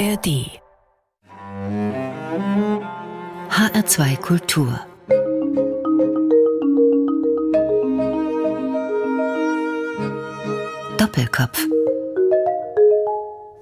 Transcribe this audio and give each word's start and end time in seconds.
ARD 0.00 0.48
HR2 3.50 4.16
Kultur 4.16 4.80
Doppelkopf 10.96 11.66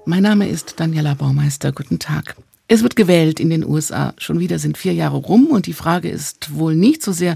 Mein 0.05 0.23
Name 0.23 0.47
ist 0.47 0.79
Daniela 0.79 1.13
Baumeister. 1.13 1.73
Guten 1.73 1.99
Tag. 1.99 2.37
Es 2.71 2.83
wird 2.83 2.95
gewählt 2.95 3.39
in 3.39 3.49
den 3.49 3.65
USA. 3.65 4.13
Schon 4.19 4.39
wieder 4.39 4.59
sind 4.59 4.77
vier 4.77 4.93
Jahre 4.93 5.17
rum 5.17 5.47
und 5.47 5.65
die 5.65 5.73
Frage 5.73 6.07
ist 6.07 6.55
wohl 6.55 6.75
nicht 6.75 7.01
so 7.01 7.11
sehr, 7.11 7.35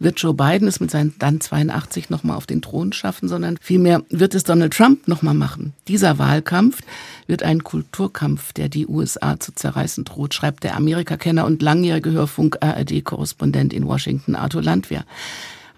wird 0.00 0.18
Joe 0.18 0.34
Biden 0.34 0.66
es 0.66 0.80
mit 0.80 0.90
seinen 0.90 1.14
dann 1.20 1.40
82 1.40 2.10
nochmal 2.10 2.36
auf 2.36 2.46
den 2.46 2.62
Thron 2.62 2.92
schaffen, 2.92 3.28
sondern 3.28 3.58
vielmehr 3.62 4.02
wird 4.10 4.34
es 4.34 4.42
Donald 4.42 4.72
Trump 4.74 5.06
nochmal 5.06 5.34
machen. 5.34 5.72
Dieser 5.86 6.18
Wahlkampf 6.18 6.80
wird 7.28 7.44
ein 7.44 7.62
Kulturkampf, 7.62 8.52
der 8.54 8.68
die 8.68 8.88
USA 8.88 9.38
zu 9.38 9.54
zerreißen 9.54 10.02
droht, 10.02 10.34
schreibt 10.34 10.64
der 10.64 10.74
Amerikakenner 10.74 11.46
und 11.46 11.62
langjährige 11.62 12.10
Hörfunk-ARD-Korrespondent 12.10 13.72
in 13.72 13.86
Washington, 13.86 14.34
Arthur 14.34 14.64
Landwehr. 14.64 15.04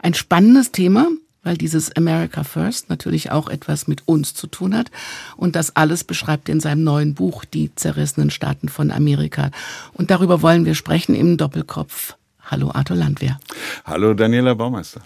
Ein 0.00 0.14
spannendes 0.14 0.72
Thema, 0.72 1.08
weil 1.44 1.56
dieses 1.56 1.94
America 1.94 2.42
First 2.42 2.90
natürlich 2.90 3.30
auch 3.30 3.48
etwas 3.48 3.86
mit 3.86 4.02
uns 4.06 4.34
zu 4.34 4.46
tun 4.48 4.74
hat. 4.74 4.90
Und 5.36 5.54
das 5.54 5.76
alles 5.76 6.02
beschreibt 6.02 6.48
in 6.48 6.58
seinem 6.58 6.82
neuen 6.82 7.14
Buch 7.14 7.44
Die 7.44 7.72
zerrissenen 7.74 8.30
Staaten 8.30 8.68
von 8.68 8.90
Amerika. 8.90 9.50
Und 9.92 10.10
darüber 10.10 10.42
wollen 10.42 10.64
wir 10.64 10.74
sprechen 10.74 11.14
im 11.14 11.36
Doppelkopf. 11.36 12.16
Hallo 12.42 12.70
Arthur 12.74 12.96
Landwehr. 12.96 13.38
Hallo 13.84 14.12
Daniela 14.12 14.54
Baumeister. 14.54 15.00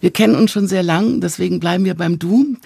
Wir 0.00 0.10
kennen 0.10 0.34
uns 0.34 0.50
schon 0.50 0.66
sehr 0.66 0.82
lang, 0.82 1.20
deswegen 1.20 1.60
bleiben 1.60 1.84
wir 1.84 1.94
beim 1.94 2.18
Du. 2.18 2.56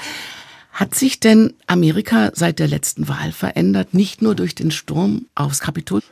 Hat 0.72 0.94
sich 0.94 1.20
denn 1.20 1.54
Amerika 1.66 2.32
seit 2.34 2.58
der 2.58 2.68
letzten 2.68 3.08
Wahl 3.08 3.32
verändert, 3.32 3.94
nicht 3.94 4.22
nur 4.22 4.34
durch 4.34 4.54
den 4.54 4.70
Sturm 4.70 5.26
aufs 5.34 5.60
Kapitol? 5.60 6.02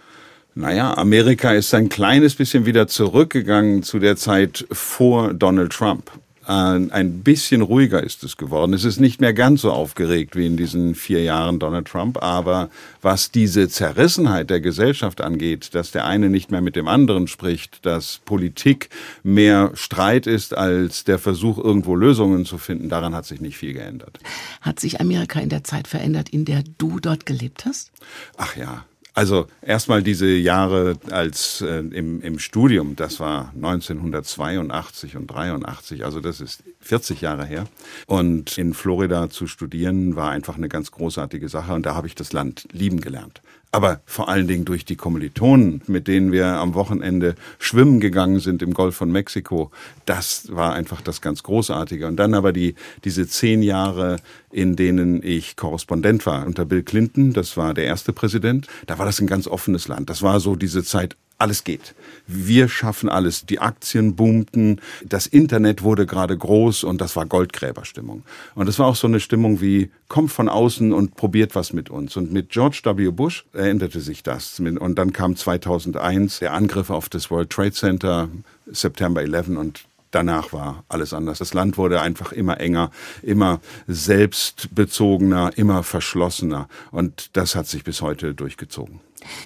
Naja, 0.55 0.97
Amerika 0.97 1.53
ist 1.53 1.75
ein 1.75 1.89
kleines 1.89 2.37
bisschen 2.37 2.65
wieder 2.65 2.87
zurückgegangen 2.87 3.83
zu 3.83 3.99
der 3.99 4.17
Zeit 4.17 4.65
vor 4.71 5.35
Donald 5.35 5.73
Trump 5.73 6.13
ein 6.47 7.23
bisschen 7.23 7.63
ruhiger 7.63 8.03
ist 8.03 8.23
es 8.25 8.37
geworden. 8.37 8.75
Es 8.75 8.85
ist 8.85 9.01
nicht 9.01 9.21
mehr 9.21 9.33
ganz 9.33 9.63
so 9.63 9.73
aufgeregt 9.73 10.37
wie 10.37 10.47
in 10.47 10.57
diesen 10.57 10.95
vier 10.95 11.23
Jahren 11.23 11.59
Donald 11.59 11.87
Trump. 11.87 12.23
Aber 12.23 12.71
was 13.03 13.31
diese 13.31 13.69
Zerrissenheit 13.69 14.51
der 14.51 14.61
Gesellschaft 14.61 15.21
angeht, 15.21 15.75
dass 15.75 15.91
der 15.91 16.05
eine 16.07 16.29
nicht 16.29 16.51
mehr 16.51 16.61
mit 16.61 16.77
dem 16.77 16.89
anderen 16.89 17.29
spricht, 17.29 17.85
dass 17.87 18.21
Politik 18.25 18.91
mehr 19.23 19.71
Streit 19.75 20.27
ist 20.27 20.57
als 20.57 21.05
der 21.05 21.19
Versuch, 21.19 21.59
irgendwo 21.59 21.95
Lösungen 21.95 22.45
zu 22.45 22.59
finden, 22.59 22.89
daran 22.89 23.15
hat 23.15 23.25
sich 23.27 23.41
nicht 23.41 23.57
viel 23.57 23.73
geändert. 23.73 24.19
Hat 24.61 24.81
sich 24.81 25.01
Amerika 25.01 25.41
in 25.41 25.49
der 25.49 25.65
Zeit 25.65 25.89
verändert, 25.89 26.29
in 26.29 26.45
der 26.45 26.63
du 26.79 27.01
dort 27.01 27.27
gelebt 27.27 27.65
hast? 27.65 27.91
Ach 28.37 28.57
ja, 28.57 28.85
also 29.15 29.47
erstmal 29.63 30.03
diese 30.03 30.27
Jahre 30.27 30.97
als 31.11 31.61
äh, 31.61 31.79
im, 31.79 32.21
im 32.21 32.39
Studium, 32.41 32.97
das 32.97 33.21
war 33.21 33.53
1982 33.55 35.17
und 35.17 35.29
83, 35.29 36.05
also 36.05 36.21
das 36.21 36.41
ist 36.41 36.65
40 36.81 37.21
Jahre 37.21 37.45
her. 37.47 37.65
Und 38.07 38.59
in 38.59 38.75
Florida 38.75 39.31
zu 39.31 39.47
studieren 39.47 40.17
war 40.17 40.31
einfach 40.31 40.57
eine 40.57 40.69
ganz 40.69 40.91
großartige 40.91 41.49
Sache 41.49 41.73
und 41.75 41.87
da 41.87 41.95
habe 41.95 42.09
ich 42.09 42.17
das 42.17 42.33
Land 42.33 42.67
lieben 42.73 43.01
gelernt 43.01 43.41
aber 43.75 44.01
vor 44.07 44.29
allen 44.29 44.47
Dingen 44.47 44.65
durch 44.65 44.85
die 44.85 44.95
Kommilitonen, 44.95 45.83
mit 45.89 46.07
denen 46.07 46.31
wir 46.31 46.47
am 46.47 46.75
Wochenende 46.75 47.35
schwimmen 47.59 47.99
gegangen 47.99 48.39
sind 48.39 48.63
im 48.63 48.73
Golf 48.73 48.95
von 48.95 49.11
Mexiko. 49.11 49.73
Das 50.07 50.55
war 50.55 50.75
einfach 50.75 51.01
das 51.01 51.21
ganz 51.21 51.43
Großartige. 51.43 52.07
Und 52.07 52.15
dann 52.15 52.35
aber 52.35 52.53
die, 52.53 52.77
diese 53.03 53.27
zehn 53.27 53.65
Jahre, 53.65 54.21
in 54.55 54.77
denen 54.77 55.21
ich 55.23 55.57
Korrespondent 55.57 56.27
war 56.27 56.47
unter 56.47 56.65
Bill 56.65 56.85
Clinton, 56.85 57.33
das 57.33 57.57
war 57.57 57.75
der 57.75 57.87
erste 57.87 58.13
Präsident, 58.13 58.69
da 58.87 58.99
war 58.99 59.07
das 59.07 59.21
ein 59.21 59.27
ganz 59.27 59.49
offenes 59.49 59.89
Land. 59.89 60.09
Das 60.09 60.23
war 60.23 60.39
so 60.39 60.55
diese 60.55 60.85
Zeit 60.85 61.17
alles 61.39 61.65
geht. 61.65 61.97
Wir 62.29 62.69
schaffen 62.69 63.09
alles. 63.09 63.45
Die 63.45 63.59
Aktien 63.59 64.15
boomten, 64.15 64.81
das 65.05 65.27
Internet 65.27 65.83
wurde 65.83 66.07
gerade 66.07 66.39
groß 66.39 66.85
und 66.85 67.01
das 67.01 67.17
war 67.17 67.27
Goldgräberstimmung. 67.27 68.23
Und 68.55 68.67
das 68.67 68.79
war 68.79 68.87
auch 68.87 68.95
so 68.95 69.09
eine 69.09 69.19
Stimmung 69.19 69.61
wie, 69.61 69.91
kommt 70.07 70.31
von 70.31 70.49
außen 70.49 70.93
und 70.93 71.17
probiert 71.17 71.57
was 71.57 71.73
mit 71.73 71.91
uns. 71.91 72.17
Und 72.17 72.33
mit 72.33 72.51
George 72.51 72.81
W. 72.85 73.11
Bush 73.11 73.45
änderte 73.53 74.01
sich 74.01 74.23
das. 74.23 74.61
Und 74.61 74.95
dann 74.95 75.13
kam 75.13 75.35
2001 75.35 76.39
der 76.39 76.53
Angriff 76.53 76.91
auf 76.91 77.09
das 77.09 77.29
World 77.33 77.51
Trade 77.51 77.73
Center, 77.73 78.29
September 78.67 79.21
11 79.21 79.49
und 79.49 79.85
danach 80.15 80.53
war 80.53 80.85
alles 80.89 81.13
anders. 81.13 81.39
Das 81.39 81.55
Land 81.55 81.77
wurde 81.79 82.01
einfach 82.01 82.33
immer 82.33 82.61
enger, 82.61 82.91
immer 83.23 83.61
selbstbezogener, 83.87 85.53
immer 85.57 85.83
verschlossener. 85.83 86.69
Und 86.91 87.37
das 87.37 87.55
hat 87.55 87.67
sich 87.67 87.85
bis 87.85 88.01
heute 88.01 88.35
durchgezogen. 88.35 89.01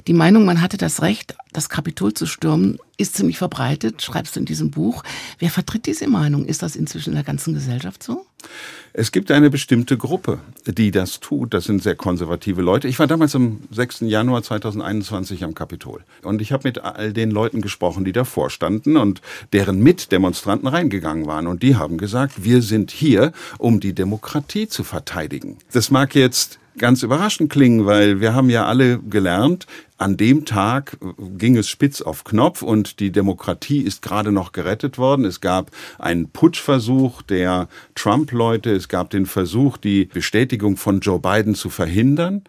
Die 0.06 0.12
Meinung, 0.12 0.44
man 0.44 0.61
hatte 0.61 0.77
das 0.77 1.03
Recht, 1.03 1.37
das 1.53 1.69
Kapitol 1.69 2.15
zu 2.15 2.27
stürmen, 2.27 2.78
ist 2.97 3.16
ziemlich 3.16 3.39
verbreitet, 3.39 4.03
schreibst 4.03 4.37
du 4.37 4.41
in 4.41 4.47
diesem 4.47 4.71
Buch. 4.71 5.05
Wer 5.39 5.50
vertritt 5.50 5.87
diese 5.87 6.09
Meinung? 6.09 6.44
Ist 6.44 6.62
das 6.62 6.77
inzwischen 6.77 7.11
in 7.11 7.15
der 7.15 7.25
ganzen 7.25 7.55
Gesellschaft 7.55 8.03
so? 8.03 8.27
Es 8.93 9.12
gibt 9.12 9.31
eine 9.31 9.50
bestimmte 9.50 9.97
Gruppe, 9.97 10.41
die 10.67 10.91
das 10.91 11.21
tut. 11.21 11.55
Das 11.55 11.65
sind 11.65 11.83
sehr 11.83 11.94
konservative 11.94 12.62
Leute. 12.62 12.88
Ich 12.88 12.99
war 12.99 13.06
damals 13.06 13.34
am 13.37 13.61
6. 13.71 14.00
Januar 14.00 14.43
2021 14.43 15.44
am 15.44 15.55
Kapitol. 15.55 16.03
Und 16.22 16.43
ich 16.43 16.53
habe 16.53 16.67
mit 16.67 16.78
all 16.81 17.12
den 17.12 17.31
Leuten 17.31 17.61
gesprochen, 17.61 18.05
die 18.05 18.12
davor 18.12 18.50
standen 18.50 18.97
und 18.97 19.21
deren 19.53 19.81
Mitdemonstranten 19.81 20.69
reingegangen 20.69 21.27
waren. 21.27 21.47
Und 21.47 21.62
die 21.62 21.77
haben 21.77 21.99
gesagt, 21.99 22.43
wir 22.44 22.62
sind 22.62 22.91
hier, 22.91 23.33
um 23.59 23.78
die 23.78 23.93
Demokratie 23.93 24.67
zu 24.69 24.83
verteidigen. 24.83 25.59
Das 25.72 25.91
mag 25.91 26.15
jetzt 26.15 26.59
ganz 26.78 27.03
überraschend 27.03 27.50
klingen, 27.50 27.87
weil 27.87 28.21
wir 28.21 28.34
haben 28.34 28.50
ja 28.50 28.66
alle 28.66 28.99
gelernt, 28.99 29.66
an 29.99 30.16
dem 30.16 30.44
Tag 30.44 30.97
ging 31.37 31.56
es 31.56 31.69
spitz 31.69 32.00
auf 32.00 32.22
Knopf 32.22 32.62
und 32.62 33.00
die 33.00 33.11
Demokratie 33.11 33.81
ist 33.81 34.00
gerade 34.00 34.31
noch 34.31 34.53
gerettet 34.53 34.97
worden. 34.97 35.25
Es 35.25 35.41
gab 35.41 35.72
einen 35.99 36.31
Putschversuch 36.31 37.22
der 37.22 37.69
Trump-Leute. 37.97 38.71
Es 38.71 38.88
gab 38.88 39.11
den 39.11 39.27
Versuch, 39.27 39.77
die 39.77 40.05
Bestätigung 40.05 40.77
von 40.77 41.00
Joe 41.00 41.19
Biden 41.19 41.56
zu 41.56 41.69
verhindern. 41.69 42.44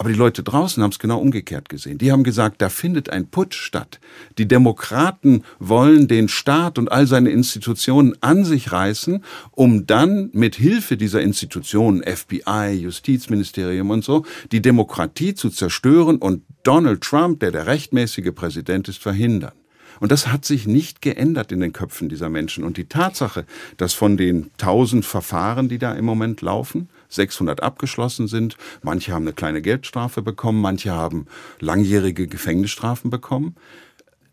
Aber 0.00 0.08
die 0.08 0.14
Leute 0.14 0.42
draußen 0.42 0.82
haben 0.82 0.92
es 0.92 0.98
genau 0.98 1.18
umgekehrt 1.18 1.68
gesehen. 1.68 1.98
Die 1.98 2.10
haben 2.10 2.24
gesagt, 2.24 2.62
da 2.62 2.70
findet 2.70 3.10
ein 3.10 3.26
Putsch 3.26 3.60
statt. 3.60 4.00
Die 4.38 4.48
Demokraten 4.48 5.44
wollen 5.58 6.08
den 6.08 6.28
Staat 6.28 6.78
und 6.78 6.90
all 6.90 7.06
seine 7.06 7.28
Institutionen 7.28 8.14
an 8.22 8.46
sich 8.46 8.72
reißen, 8.72 9.22
um 9.50 9.84
dann 9.84 10.30
mit 10.32 10.56
Hilfe 10.56 10.96
dieser 10.96 11.20
Institutionen, 11.20 12.02
FBI, 12.02 12.78
Justizministerium 12.80 13.90
und 13.90 14.02
so, 14.02 14.24
die 14.52 14.62
Demokratie 14.62 15.34
zu 15.34 15.50
zerstören 15.50 16.16
und 16.16 16.44
Donald 16.62 17.02
Trump, 17.02 17.40
der 17.40 17.50
der 17.50 17.66
rechtmäßige 17.66 18.34
Präsident 18.34 18.88
ist, 18.88 19.02
verhindern. 19.02 19.52
Und 20.00 20.12
das 20.12 20.28
hat 20.28 20.46
sich 20.46 20.66
nicht 20.66 21.02
geändert 21.02 21.52
in 21.52 21.60
den 21.60 21.74
Köpfen 21.74 22.08
dieser 22.08 22.30
Menschen. 22.30 22.64
Und 22.64 22.78
die 22.78 22.86
Tatsache, 22.86 23.44
dass 23.76 23.92
von 23.92 24.16
den 24.16 24.50
tausend 24.56 25.04
Verfahren, 25.04 25.68
die 25.68 25.78
da 25.78 25.92
im 25.92 26.06
Moment 26.06 26.40
laufen, 26.40 26.88
600 27.10 27.62
abgeschlossen 27.62 28.28
sind, 28.28 28.56
manche 28.82 29.12
haben 29.12 29.24
eine 29.24 29.32
kleine 29.32 29.62
Geldstrafe 29.62 30.22
bekommen, 30.22 30.60
manche 30.60 30.92
haben 30.92 31.26
langjährige 31.58 32.26
Gefängnisstrafen 32.26 33.10
bekommen. 33.10 33.56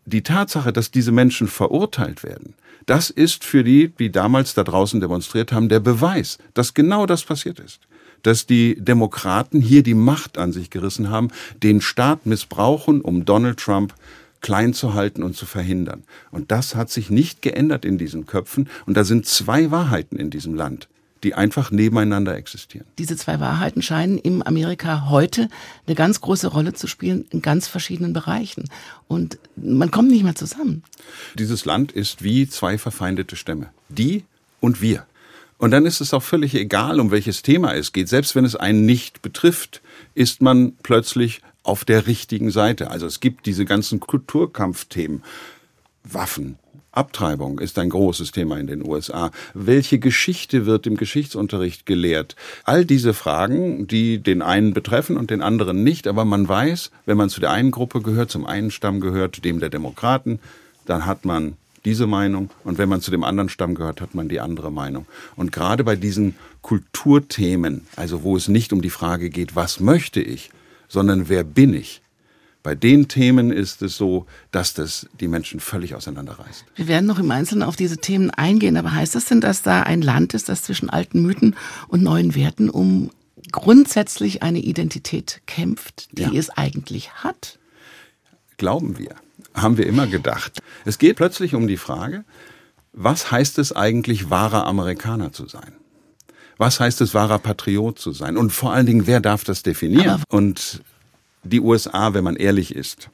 Die 0.06 0.22
Tatsache, 0.22 0.72
dass 0.72 0.90
diese 0.90 1.12
Menschen 1.12 1.48
verurteilt 1.48 2.22
werden, 2.22 2.54
das 2.86 3.10
ist 3.10 3.44
für 3.44 3.62
die, 3.62 3.88
die 3.88 4.10
damals 4.10 4.54
da 4.54 4.64
draußen 4.64 5.00
demonstriert 5.00 5.52
haben, 5.52 5.68
der 5.68 5.80
Beweis, 5.80 6.38
dass 6.54 6.72
genau 6.72 7.04
das 7.04 7.24
passiert 7.24 7.60
ist 7.60 7.80
dass 8.22 8.46
die 8.46 8.74
Demokraten 8.80 9.60
hier 9.60 9.84
die 9.84 9.94
Macht 9.94 10.38
an 10.38 10.52
sich 10.52 10.70
gerissen 10.70 11.08
haben, 11.08 11.28
den 11.62 11.80
Staat 11.80 12.26
missbrauchen, 12.26 13.00
um 13.00 13.24
Donald 13.24 13.60
Trump 13.60 13.94
klein 14.40 14.74
zu 14.74 14.94
halten 14.94 15.22
und 15.22 15.36
zu 15.36 15.46
verhindern. 15.46 16.04
Und 16.30 16.50
das 16.50 16.74
hat 16.74 16.90
sich 16.90 17.10
nicht 17.10 17.42
geändert 17.42 17.84
in 17.84 17.98
diesen 17.98 18.26
Köpfen. 18.26 18.68
Und 18.86 18.96
da 18.96 19.04
sind 19.04 19.26
zwei 19.26 19.70
Wahrheiten 19.70 20.16
in 20.16 20.30
diesem 20.30 20.54
Land 20.54 20.88
die 21.22 21.34
einfach 21.34 21.70
nebeneinander 21.70 22.36
existieren. 22.36 22.86
Diese 22.98 23.16
zwei 23.16 23.40
Wahrheiten 23.40 23.82
scheinen 23.82 24.18
im 24.18 24.42
Amerika 24.42 25.08
heute 25.08 25.48
eine 25.86 25.94
ganz 25.94 26.20
große 26.20 26.48
Rolle 26.48 26.72
zu 26.74 26.86
spielen 26.86 27.26
in 27.30 27.42
ganz 27.42 27.68
verschiedenen 27.68 28.12
Bereichen. 28.12 28.64
Und 29.06 29.38
man 29.56 29.90
kommt 29.90 30.10
nicht 30.10 30.24
mehr 30.24 30.34
zusammen. 30.34 30.82
Dieses 31.38 31.64
Land 31.64 31.92
ist 31.92 32.22
wie 32.22 32.48
zwei 32.48 32.78
verfeindete 32.78 33.36
Stämme. 33.36 33.68
Die 33.88 34.24
und 34.60 34.80
wir. 34.80 35.06
Und 35.58 35.72
dann 35.72 35.86
ist 35.86 36.00
es 36.00 36.14
auch 36.14 36.22
völlig 36.22 36.54
egal, 36.54 37.00
um 37.00 37.10
welches 37.10 37.42
Thema 37.42 37.74
es 37.74 37.92
geht. 37.92 38.08
Selbst 38.08 38.36
wenn 38.36 38.44
es 38.44 38.54
einen 38.54 38.86
nicht 38.86 39.22
betrifft, 39.22 39.82
ist 40.14 40.40
man 40.40 40.74
plötzlich 40.82 41.42
auf 41.64 41.84
der 41.84 42.06
richtigen 42.06 42.50
Seite. 42.50 42.90
Also 42.90 43.06
es 43.06 43.20
gibt 43.20 43.44
diese 43.46 43.64
ganzen 43.64 43.98
Kulturkampfthemen. 44.00 45.22
Waffen, 46.04 46.58
Abtreibung 46.98 47.60
ist 47.60 47.78
ein 47.78 47.90
großes 47.90 48.32
Thema 48.32 48.58
in 48.58 48.66
den 48.66 48.84
USA. 48.84 49.30
Welche 49.54 50.00
Geschichte 50.00 50.66
wird 50.66 50.84
im 50.86 50.96
Geschichtsunterricht 50.96 51.86
gelehrt? 51.86 52.34
All 52.64 52.84
diese 52.84 53.14
Fragen, 53.14 53.86
die 53.86 54.18
den 54.18 54.42
einen 54.42 54.74
betreffen 54.74 55.16
und 55.16 55.30
den 55.30 55.40
anderen 55.40 55.84
nicht, 55.84 56.08
aber 56.08 56.24
man 56.24 56.48
weiß, 56.48 56.90
wenn 57.06 57.16
man 57.16 57.30
zu 57.30 57.40
der 57.40 57.52
einen 57.52 57.70
Gruppe 57.70 58.02
gehört, 58.02 58.32
zum 58.32 58.46
einen 58.46 58.72
Stamm 58.72 59.00
gehört, 59.00 59.44
dem 59.44 59.60
der 59.60 59.68
Demokraten, 59.68 60.40
dann 60.86 61.06
hat 61.06 61.24
man 61.24 61.56
diese 61.84 62.08
Meinung 62.08 62.50
und 62.64 62.78
wenn 62.78 62.88
man 62.88 63.00
zu 63.00 63.12
dem 63.12 63.22
anderen 63.22 63.48
Stamm 63.48 63.76
gehört, 63.76 64.00
hat 64.00 64.16
man 64.16 64.28
die 64.28 64.40
andere 64.40 64.72
Meinung. 64.72 65.06
Und 65.36 65.52
gerade 65.52 65.84
bei 65.84 65.94
diesen 65.94 66.34
Kulturthemen, 66.62 67.86
also 67.94 68.24
wo 68.24 68.36
es 68.36 68.48
nicht 68.48 68.72
um 68.72 68.82
die 68.82 68.90
Frage 68.90 69.30
geht, 69.30 69.54
was 69.54 69.78
möchte 69.78 70.20
ich, 70.20 70.50
sondern 70.88 71.28
wer 71.28 71.44
bin 71.44 71.74
ich? 71.74 72.02
Bei 72.62 72.74
den 72.74 73.08
Themen 73.08 73.50
ist 73.52 73.82
es 73.82 73.96
so, 73.96 74.26
dass 74.50 74.74
das 74.74 75.06
die 75.20 75.28
Menschen 75.28 75.60
völlig 75.60 75.94
auseinanderreißt. 75.94 76.64
Wir 76.74 76.88
werden 76.88 77.06
noch 77.06 77.18
im 77.18 77.30
Einzelnen 77.30 77.62
auf 77.62 77.76
diese 77.76 77.98
Themen 77.98 78.30
eingehen, 78.30 78.76
aber 78.76 78.92
heißt 78.92 79.14
das 79.14 79.26
denn, 79.26 79.40
dass 79.40 79.62
da 79.62 79.82
ein 79.82 80.02
Land 80.02 80.34
ist, 80.34 80.48
das 80.48 80.62
zwischen 80.62 80.90
alten 80.90 81.22
Mythen 81.22 81.56
und 81.86 82.02
neuen 82.02 82.34
Werten 82.34 82.68
um 82.68 83.10
grundsätzlich 83.52 84.42
eine 84.42 84.58
Identität 84.58 85.40
kämpft, 85.46 86.08
die 86.12 86.22
ja. 86.22 86.32
es 86.32 86.50
eigentlich 86.50 87.12
hat? 87.14 87.58
Glauben 88.56 88.98
wir. 88.98 89.14
Haben 89.54 89.78
wir 89.78 89.86
immer 89.86 90.06
gedacht. 90.06 90.60
Es 90.84 90.98
geht 90.98 91.16
plötzlich 91.16 91.54
um 91.54 91.68
die 91.68 91.76
Frage, 91.76 92.24
was 92.92 93.30
heißt 93.30 93.58
es 93.58 93.74
eigentlich, 93.74 94.30
wahrer 94.30 94.66
Amerikaner 94.66 95.32
zu 95.32 95.46
sein? 95.46 95.72
Was 96.56 96.80
heißt 96.80 97.00
es, 97.00 97.14
wahrer 97.14 97.38
Patriot 97.38 97.98
zu 97.98 98.12
sein? 98.12 98.36
Und 98.36 98.50
vor 98.50 98.72
allen 98.72 98.86
Dingen, 98.86 99.06
wer 99.06 99.20
darf 99.20 99.44
das 99.44 99.62
definieren? 99.62 100.10
Aber 100.10 100.24
und 100.28 100.82
die 101.42 101.60
USA, 101.60 102.14
wenn 102.14 102.24
man 102.24 102.36
ehrlich 102.36 102.74
ist, 102.74 103.10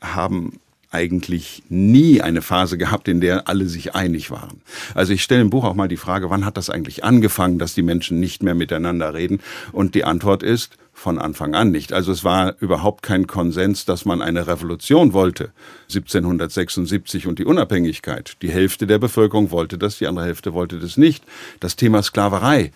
haben 0.00 0.58
eigentlich 0.90 1.62
nie 1.68 2.22
eine 2.22 2.42
Phase 2.42 2.78
gehabt, 2.78 3.08
in 3.08 3.20
der 3.20 3.48
alle 3.48 3.66
sich 3.66 3.94
einig 3.94 4.30
waren. 4.30 4.60
Also 4.94 5.12
ich 5.12 5.22
stelle 5.22 5.42
im 5.42 5.50
Buch 5.50 5.64
auch 5.64 5.74
mal 5.74 5.88
die 5.88 5.96
Frage, 5.96 6.30
wann 6.30 6.44
hat 6.44 6.56
das 6.56 6.70
eigentlich 6.70 7.04
angefangen, 7.04 7.58
dass 7.58 7.74
die 7.74 7.82
Menschen 7.82 8.20
nicht 8.20 8.42
mehr 8.42 8.54
miteinander 8.54 9.12
reden? 9.12 9.40
Und 9.72 9.94
die 9.94 10.04
Antwort 10.04 10.42
ist, 10.42 10.78
von 10.96 11.18
Anfang 11.18 11.54
an 11.54 11.70
nicht. 11.70 11.92
Also 11.92 12.10
es 12.10 12.24
war 12.24 12.54
überhaupt 12.58 13.02
kein 13.02 13.26
Konsens, 13.26 13.84
dass 13.84 14.06
man 14.06 14.22
eine 14.22 14.46
Revolution 14.46 15.12
wollte. 15.12 15.52
1776 15.90 17.26
und 17.26 17.38
die 17.38 17.44
Unabhängigkeit. 17.44 18.38
Die 18.40 18.48
Hälfte 18.48 18.86
der 18.86 18.98
Bevölkerung 18.98 19.50
wollte 19.50 19.76
das, 19.76 19.98
die 19.98 20.06
andere 20.06 20.24
Hälfte 20.24 20.54
wollte 20.54 20.78
das 20.78 20.96
nicht. 20.96 21.22
Das 21.60 21.76
Thema 21.76 22.02
Sklaverei 22.02 22.72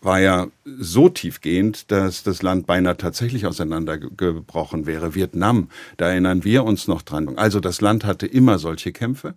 war 0.00 0.20
ja 0.20 0.48
so 0.64 1.08
tiefgehend, 1.08 1.90
dass 1.90 2.22
das 2.22 2.42
Land 2.42 2.66
beinahe 2.66 2.96
tatsächlich 2.96 3.46
auseinandergebrochen 3.46 4.86
wäre. 4.86 5.14
Vietnam, 5.14 5.68
da 5.96 6.08
erinnern 6.08 6.44
wir 6.44 6.64
uns 6.64 6.88
noch 6.88 7.02
dran. 7.02 7.36
Also 7.36 7.60
das 7.60 7.80
Land 7.80 8.04
hatte 8.04 8.26
immer 8.26 8.58
solche 8.58 8.92
Kämpfe 8.92 9.34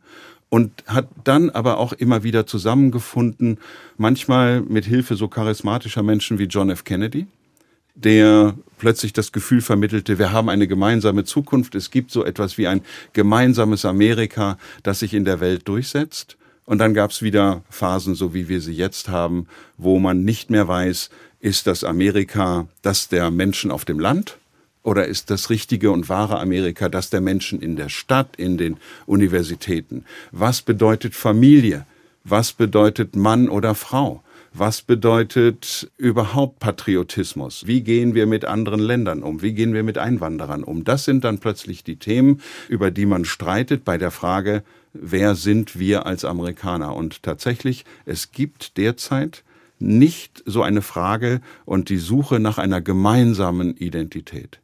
und 0.49 0.71
hat 0.87 1.07
dann 1.23 1.49
aber 1.49 1.77
auch 1.77 1.93
immer 1.93 2.23
wieder 2.23 2.45
zusammengefunden, 2.45 3.59
manchmal 3.97 4.61
mit 4.61 4.85
Hilfe 4.85 5.15
so 5.15 5.27
charismatischer 5.27 6.03
Menschen 6.03 6.39
wie 6.39 6.45
John 6.45 6.69
F. 6.69 6.83
Kennedy, 6.83 7.27
der 7.95 8.55
plötzlich 8.77 9.11
das 9.11 9.31
Gefühl 9.31 9.61
vermittelte, 9.61 10.19
wir 10.19 10.31
haben 10.31 10.49
eine 10.49 10.67
gemeinsame 10.67 11.25
Zukunft, 11.25 11.75
es 11.75 11.91
gibt 11.91 12.11
so 12.11 12.23
etwas 12.23 12.57
wie 12.57 12.67
ein 12.67 12.81
gemeinsames 13.13 13.85
Amerika, 13.85 14.57
das 14.83 14.99
sich 14.99 15.13
in 15.13 15.25
der 15.25 15.39
Welt 15.39 15.67
durchsetzt. 15.67 16.37
Und 16.67 16.79
dann 16.79 16.93
gab 16.93 17.11
es 17.11 17.21
wieder 17.21 17.63
Phasen, 17.69 18.13
so 18.13 18.33
wie 18.33 18.49
wir 18.49 18.59
sie 18.59 18.73
jetzt 18.73 19.07
haben, 19.07 19.47
wo 19.77 19.99
man 19.99 20.25
nicht 20.25 20.49
mehr 20.49 20.67
weiß, 20.67 21.09
ist 21.39 21.65
das 21.65 21.85
Amerika 21.85 22.67
das 22.81 23.07
der 23.07 23.31
Menschen 23.31 23.71
auf 23.71 23.85
dem 23.85 23.99
Land 23.99 24.37
oder 24.83 25.05
ist 25.05 25.29
das 25.29 25.49
richtige 25.49 25.91
und 25.91 26.09
wahre 26.09 26.39
Amerika 26.39 26.89
das 26.89 27.09
der 27.09 27.21
Menschen 27.21 27.61
in 27.61 27.77
der 27.77 27.87
Stadt, 27.87 28.35
in 28.35 28.57
den 28.57 28.75
Universitäten? 29.05 30.03
Was 30.33 30.61
bedeutet 30.61 31.15
Familie? 31.15 31.85
Was 32.25 32.51
bedeutet 32.51 33.15
Mann 33.15 33.47
oder 33.47 33.73
Frau? 33.73 34.21
Was 34.53 34.81
bedeutet 34.81 35.89
überhaupt 35.95 36.59
Patriotismus? 36.59 37.65
Wie 37.65 37.79
gehen 37.79 38.13
wir 38.13 38.25
mit 38.25 38.43
anderen 38.43 38.81
Ländern 38.81 39.23
um? 39.23 39.41
Wie 39.41 39.53
gehen 39.53 39.73
wir 39.73 39.83
mit 39.83 39.97
Einwanderern 39.97 40.65
um? 40.65 40.83
Das 40.83 41.05
sind 41.05 41.23
dann 41.23 41.37
plötzlich 41.37 41.85
die 41.85 41.95
Themen, 41.95 42.41
über 42.67 42.91
die 42.91 43.05
man 43.05 43.23
streitet 43.23 43.85
bei 43.85 43.97
der 43.97 44.11
Frage, 44.11 44.63
wer 45.01 45.35
sind 45.35 45.79
wir 45.79 46.05
als 46.05 46.25
Amerikaner? 46.25 46.95
Und 46.95 47.23
tatsächlich, 47.23 47.85
es 48.05 48.31
gibt 48.31 48.77
derzeit 48.77 49.43
nicht 49.79 50.43
so 50.45 50.63
eine 50.63 50.81
Frage 50.81 51.41
und 51.65 51.89
die 51.89 51.97
Suche 51.97 52.39
nach 52.39 52.57
einer 52.57 52.81
gemeinsamen 52.81 53.77
Identität. 53.77 54.59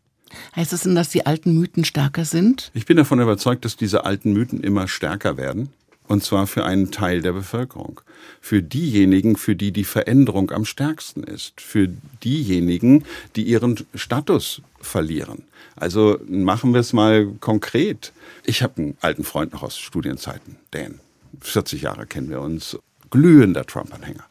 Heißt 0.56 0.74
es 0.74 0.82
denn, 0.82 0.96
dass 0.96 1.10
die 1.10 1.26
alten 1.26 1.54
Mythen 1.54 1.86
stärker 1.86 2.26
sind? 2.26 2.72
Ich 2.74 2.86
bin 2.86 2.98
davon 2.98 3.20
überzeugt, 3.20 3.66
dass 3.66 3.78
diese 3.78 4.06
alten 4.06 4.34
Mythen 4.34 4.62
immer 4.62 4.88
stärker 4.88 5.38
werden. 5.38 5.70
Und 6.08 6.24
zwar 6.24 6.48
für 6.48 6.66
einen 6.66 6.92
Teil 6.92 7.22
der 7.22 7.32
Bevölkerung. 7.32 8.02
Für 8.42 8.62
diejenigen, 8.62 9.38
für 9.38 9.56
die 9.56 9.72
die 9.72 9.86
Veränderung 9.86 10.52
am 10.52 10.66
stärksten 10.66 11.24
ist. 11.24 11.62
Für 11.62 11.90
diejenigen, 12.24 13.06
die 13.36 13.44
ihren 13.44 13.86
Status 13.96 14.62
verlieren. 14.82 15.44
Also 15.76 16.20
machen 16.28 16.74
wir 16.74 16.82
es 16.82 16.94
mal 16.94 17.28
konkret. 17.40 18.12
Ich 18.46 18.62
habe 18.62 18.82
einen 18.82 18.98
alten 19.02 19.24
Freund 19.24 19.54
noch 19.54 19.64
aus 19.64 19.78
Studienzeiten, 19.78 20.58
Dan. 20.72 21.00
40 21.42 21.82
Jahre 21.82 22.06
kennen 22.06 22.30
wir 22.30 22.42
uns. 22.42 22.78
Glühender 23.10 23.66
Trump-Anhänger. 23.66 24.26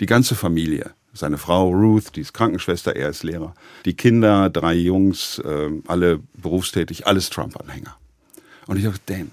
Die 0.00 0.06
ganze 0.06 0.34
Familie. 0.34 0.90
Seine 1.12 1.38
Frau 1.38 1.70
Ruth, 1.70 2.14
die 2.14 2.20
ist 2.20 2.34
Krankenschwester, 2.34 2.94
er 2.94 3.08
ist 3.08 3.22
Lehrer. 3.22 3.54
Die 3.86 3.94
Kinder, 3.94 4.50
drei 4.50 4.74
Jungs, 4.74 5.38
äh, 5.38 5.70
alle 5.86 6.20
berufstätig, 6.34 7.06
alles 7.06 7.30
Trump-Anhänger. 7.30 7.96
Und 8.66 8.76
ich 8.76 8.84
dachte, 8.84 9.00
Dan, 9.06 9.30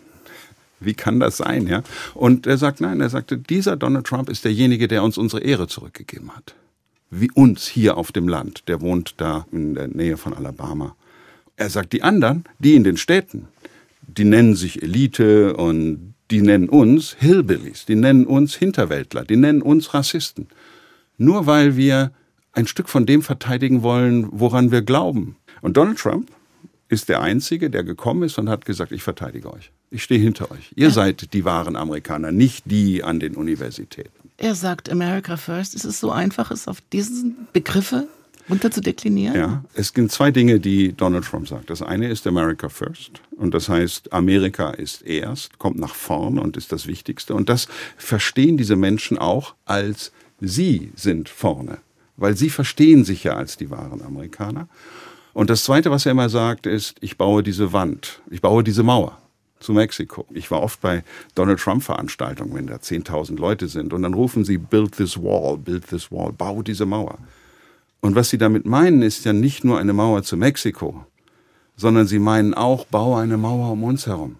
wie 0.85 0.93
kann 0.93 1.19
das 1.19 1.37
sein, 1.37 1.67
ja? 1.67 1.83
Und 2.13 2.47
er 2.47 2.57
sagt, 2.57 2.81
nein, 2.81 3.01
er 3.01 3.09
sagte, 3.09 3.37
dieser 3.37 3.75
Donald 3.75 4.05
Trump 4.05 4.29
ist 4.29 4.45
derjenige, 4.45 4.87
der 4.87 5.03
uns 5.03 5.17
unsere 5.17 5.41
Ehre 5.41 5.67
zurückgegeben 5.67 6.35
hat. 6.35 6.55
Wie 7.09 7.31
uns 7.31 7.67
hier 7.67 7.97
auf 7.97 8.11
dem 8.11 8.27
Land. 8.27 8.67
Der 8.67 8.81
wohnt 8.81 9.15
da 9.17 9.45
in 9.51 9.75
der 9.75 9.87
Nähe 9.87 10.17
von 10.17 10.33
Alabama. 10.33 10.95
Er 11.55 11.69
sagt, 11.69 11.93
die 11.93 12.01
anderen, 12.03 12.45
die 12.59 12.75
in 12.75 12.83
den 12.83 12.97
Städten, 12.97 13.47
die 14.07 14.25
nennen 14.25 14.55
sich 14.55 14.81
Elite 14.81 15.55
und 15.55 16.13
die 16.31 16.41
nennen 16.41 16.69
uns 16.69 17.15
Hillbillies, 17.19 17.85
die 17.85 17.95
nennen 17.95 18.25
uns 18.25 18.55
Hinterwäldler, 18.55 19.23
die 19.23 19.35
nennen 19.35 19.61
uns 19.61 19.93
Rassisten. 19.93 20.47
Nur 21.17 21.45
weil 21.45 21.77
wir 21.77 22.11
ein 22.53 22.67
Stück 22.67 22.89
von 22.89 23.05
dem 23.05 23.21
verteidigen 23.21 23.83
wollen, 23.83 24.27
woran 24.31 24.71
wir 24.71 24.81
glauben. 24.81 25.35
Und 25.61 25.77
Donald 25.77 25.99
Trump 25.99 26.29
ist 26.89 27.09
der 27.09 27.21
Einzige, 27.21 27.69
der 27.69 27.83
gekommen 27.83 28.23
ist 28.23 28.37
und 28.37 28.49
hat 28.49 28.65
gesagt, 28.65 28.91
ich 28.91 29.03
verteidige 29.03 29.51
euch. 29.51 29.71
Ich 29.89 30.03
stehe 30.03 30.19
hinter 30.19 30.51
euch. 30.51 30.71
Ihr 30.75 30.91
seid 30.91 31.33
die 31.33 31.45
wahren 31.45 31.75
Amerikaner, 31.75 32.31
nicht 32.31 32.69
die 32.69 33.03
an 33.03 33.19
den 33.19 33.35
Universitäten. 33.35 34.31
Er 34.37 34.55
sagt 34.55 34.89
America 34.89 35.37
First. 35.37 35.75
Ist 35.75 35.85
es 35.85 35.99
so 35.99 36.11
einfach, 36.11 36.51
es 36.51 36.67
auf 36.67 36.81
diesen 36.91 37.47
Begriffe 37.53 38.07
runter 38.49 38.71
zu 38.71 38.81
deklinieren? 38.81 39.35
Ja, 39.35 39.63
es 39.73 39.93
gibt 39.93 40.11
zwei 40.11 40.31
Dinge, 40.31 40.59
die 40.59 40.93
Donald 40.93 41.25
Trump 41.25 41.47
sagt. 41.47 41.69
Das 41.69 41.81
eine 41.81 42.09
ist 42.09 42.25
America 42.27 42.69
First. 42.69 43.21
Und 43.37 43.53
das 43.53 43.69
heißt, 43.69 44.11
Amerika 44.11 44.71
ist 44.71 45.03
erst, 45.03 45.59
kommt 45.59 45.77
nach 45.77 45.95
vorn 45.95 46.39
und 46.39 46.57
ist 46.57 46.71
das 46.71 46.87
Wichtigste. 46.87 47.33
Und 47.35 47.49
das 47.49 47.67
verstehen 47.97 48.57
diese 48.57 48.75
Menschen 48.75 49.17
auch 49.17 49.55
als 49.65 50.11
sie 50.39 50.91
sind 50.95 51.29
vorne. 51.29 51.77
Weil 52.17 52.35
sie 52.35 52.49
verstehen 52.49 53.05
sich 53.05 53.23
ja 53.23 53.35
als 53.35 53.57
die 53.57 53.69
wahren 53.69 54.01
Amerikaner. 54.01 54.67
Und 55.33 55.49
das 55.49 55.63
Zweite, 55.63 55.89
was 55.91 56.05
er 56.05 56.11
immer 56.11 56.29
sagt, 56.29 56.67
ist, 56.67 56.95
ich 57.01 57.17
baue 57.17 57.43
diese 57.43 57.73
Wand, 57.73 58.21
ich 58.29 58.41
baue 58.41 58.63
diese 58.63 58.83
Mauer 58.83 59.17
zu 59.59 59.73
Mexiko. 59.73 60.27
Ich 60.31 60.51
war 60.51 60.61
oft 60.61 60.81
bei 60.81 61.03
Donald 61.35 61.59
Trump-Veranstaltungen, 61.59 62.53
wenn 62.53 62.67
da 62.67 62.75
10.000 62.75 63.37
Leute 63.39 63.67
sind. 63.67 63.93
Und 63.93 64.03
dann 64.03 64.13
rufen 64.13 64.43
sie, 64.45 64.57
build 64.57 64.97
this 64.97 65.17
wall, 65.17 65.57
build 65.57 65.87
this 65.87 66.11
wall, 66.11 66.31
bau 66.31 66.61
diese 66.61 66.85
Mauer. 66.85 67.17
Und 68.01 68.15
was 68.15 68.29
sie 68.29 68.37
damit 68.37 68.65
meinen, 68.65 69.01
ist 69.01 69.25
ja 69.25 69.33
nicht 69.33 69.63
nur 69.63 69.79
eine 69.79 69.93
Mauer 69.93 70.23
zu 70.23 70.35
Mexiko, 70.35 71.05
sondern 71.77 72.05
sie 72.05 72.19
meinen 72.19 72.53
auch, 72.53 72.85
baue 72.85 73.21
eine 73.21 73.37
Mauer 73.37 73.71
um 73.71 73.83
uns 73.83 74.05
herum, 74.05 74.35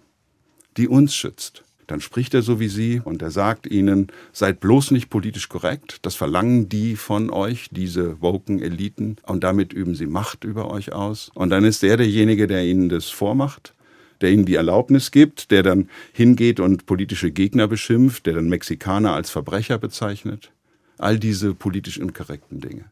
die 0.76 0.88
uns 0.88 1.16
schützt 1.16 1.64
dann 1.88 2.02
spricht 2.02 2.34
er 2.34 2.42
so 2.42 2.60
wie 2.60 2.68
Sie 2.68 3.02
und 3.04 3.22
er 3.22 3.32
sagt 3.32 3.68
ihnen, 3.68 4.08
seid 4.32 4.60
bloß 4.60 4.92
nicht 4.92 5.10
politisch 5.10 5.50
korrekt. 5.50 6.00
Das 6.02 6.16
verlangen 6.16 6.70
die 6.70 6.96
von 6.96 7.30
euch, 7.30 7.70
diese 7.72 8.22
woken 8.22 8.62
Eliten. 8.62 9.18
Und 9.24 9.44
damit 9.44 9.74
üben 9.74 9.96
sie 9.96 10.08
Macht 10.08 10.44
über 10.44 10.70
euch 10.72 10.94
aus. 10.94 11.32
Und 11.34 11.50
dann 11.50 11.64
ist 11.64 11.84
er 11.84 11.98
derjenige, 11.98 12.48
der 12.48 12.64
ihnen 12.64 12.90
das 12.90 13.10
vormacht 13.10 13.74
der 14.22 14.32
ihnen 14.32 14.46
die 14.46 14.56
Erlaubnis 14.56 15.12
gibt, 15.12 15.52
der 15.52 15.64
dann 15.64 15.90
hingeht 16.14 16.62
und 16.62 16.86
politische 16.86 17.32
Gegner 17.32 17.68
beschimpft, 17.68 18.26
der 18.26 18.36
dann 18.36 18.48
Mexikaner 18.48 19.14
als 19.14 19.30
Verbrecher 19.30 19.78
bezeichnet. 19.78 20.54
All 20.98 21.20
diese 21.20 21.54
politisch 21.54 21.98
inkorrekten 21.98 22.62
Dinge. 22.62 22.86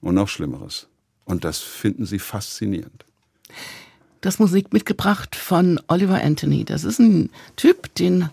Und 0.00 0.14
noch 0.14 0.28
Schlimmeres. 0.28 0.88
Und 1.26 1.44
das 1.44 1.58
finden 1.58 2.06
sie 2.06 2.18
faszinierend 2.18 3.04
das 4.22 4.38
Musik 4.38 4.72
mitgebracht 4.72 5.36
von 5.36 5.78
Oliver 5.88 6.22
Anthony. 6.22 6.64
Das 6.64 6.84
ist 6.84 6.98
ein 6.98 7.28
Typ, 7.56 7.94
den 7.96 8.30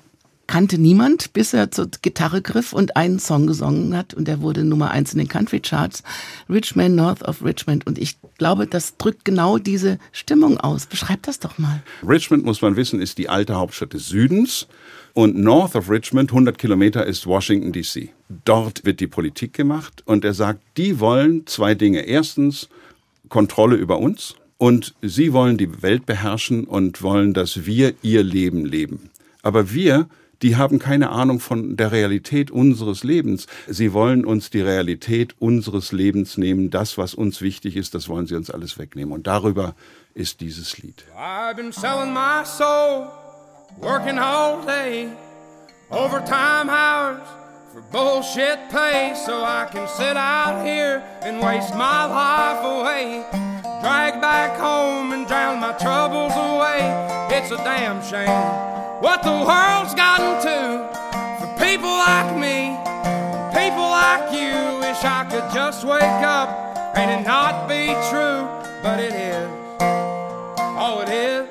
kannte 0.47 0.79
niemand, 0.79 1.33
bis 1.33 1.53
er 1.53 1.69
zur 1.69 1.89
Gitarre 2.01 2.41
griff 2.41 2.73
und 2.73 2.95
einen 2.95 3.19
Song 3.19 3.45
gesungen 3.45 3.95
hat 3.95 4.13
und 4.15 4.27
der 4.27 4.41
wurde 4.41 4.63
Nummer 4.63 4.89
eins 4.89 5.13
in 5.13 5.19
den 5.19 5.27
Country 5.27 5.59
Charts, 5.59 6.01
Richmond 6.49 6.95
North 6.95 7.21
of 7.21 7.43
Richmond. 7.43 7.85
Und 7.85 7.99
ich 7.99 8.17
glaube, 8.39 8.65
das 8.65 8.97
drückt 8.97 9.25
genau 9.25 9.59
diese 9.59 9.99
Stimmung 10.11 10.59
aus. 10.59 10.87
Beschreib 10.87 11.21
das 11.23 11.39
doch 11.39 11.59
mal. 11.59 11.83
Richmond, 12.07 12.45
muss 12.45 12.63
man 12.63 12.75
wissen, 12.75 12.99
ist 12.99 13.19
die 13.19 13.29
alte 13.29 13.55
Hauptstadt 13.55 13.93
des 13.93 14.07
Südens 14.07 14.67
und 15.13 15.37
North 15.37 15.75
of 15.75 15.89
Richmond, 15.89 16.31
100 16.31 16.57
Kilometer, 16.57 17.05
ist 17.05 17.27
Washington 17.27 17.71
DC. 17.71 18.09
Dort 18.45 18.85
wird 18.85 18.99
die 18.99 19.07
Politik 19.07 19.53
gemacht 19.53 20.01
und 20.05 20.25
er 20.25 20.33
sagt, 20.33 20.61
die 20.77 20.99
wollen 20.99 21.45
zwei 21.45 21.75
Dinge. 21.75 22.01
Erstens 22.01 22.69
Kontrolle 23.27 23.75
über 23.75 23.99
uns 23.99 24.35
und 24.59 24.93
sie 25.01 25.33
wollen 25.33 25.57
die 25.57 25.81
Welt 25.81 26.05
beherrschen 26.05 26.65
und 26.65 27.01
wollen, 27.01 27.33
dass 27.33 27.65
wir 27.65 27.95
ihr 28.03 28.21
Leben 28.21 28.65
leben. 28.65 29.09
Aber 29.41 29.73
wir 29.73 30.07
die 30.41 30.55
haben 30.55 30.79
keine 30.79 31.09
Ahnung 31.09 31.39
von 31.39 31.75
der 31.75 31.91
Realität 31.91 32.49
unseres 32.49 33.03
Lebens. 33.03 33.47
Sie 33.67 33.93
wollen 33.93 34.23
uns 34.23 34.49
die 34.49 34.61
Realität 34.61 35.35
unseres 35.39 35.91
Lebens 35.91 36.37
nehmen. 36.37 36.69
Das, 36.69 36.97
was 36.97 37.13
uns 37.13 37.41
wichtig 37.41 37.75
ist, 37.75 37.93
das 37.93 38.07
wollen 38.07 38.25
sie 38.25 38.35
uns 38.35 38.49
alles 38.49 38.77
wegnehmen. 38.77 39.13
Und 39.13 39.27
darüber 39.27 39.75
ist 40.13 40.39
dieses 40.41 40.77
Lied. 40.77 41.03
I've 41.17 41.55
been 41.55 41.73
selling 41.73 42.13
my 42.13 42.45
soul, 42.45 43.07
working 43.81 44.17
all 44.17 44.65
day, 44.65 45.07
overtime 45.89 46.69
hours 46.69 47.27
for 47.73 47.81
bullshit 47.91 48.59
pay, 48.71 49.13
so 49.15 49.43
I 49.43 49.67
can 49.71 49.87
sit 49.87 50.15
out 50.15 50.65
here 50.65 51.01
and 51.21 51.41
waste 51.41 51.75
my 51.75 52.05
life 52.05 52.63
away. 52.63 53.58
Drag 53.81 54.19
back 54.19 54.59
home 54.59 55.13
and 55.13 55.25
drown 55.27 55.59
my 55.59 55.73
troubles 55.73 56.33
away. 56.33 56.81
It's 57.31 57.51
a 57.51 57.57
damn 57.57 58.01
shame 58.03 58.69
what 59.01 59.23
the 59.23 59.31
world's 59.31 59.95
gotten 59.95 60.41
to 60.43 60.83
for 61.39 61.47
people 61.63 61.89
like 61.89 62.35
me, 62.35 62.75
people 63.55 63.87
like 63.87 64.33
you. 64.33 64.79
Wish 64.79 65.03
I 65.03 65.25
could 65.29 65.49
just 65.53 65.85
wake 65.85 66.03
up 66.03 66.49
and 66.97 67.09
it 67.09 67.25
not 67.25 67.69
be 67.69 67.87
true, 68.09 68.43
but 68.83 68.99
it 68.99 69.13
is. 69.13 69.49
Oh, 70.81 71.01
it 71.01 71.09
is 71.09 71.47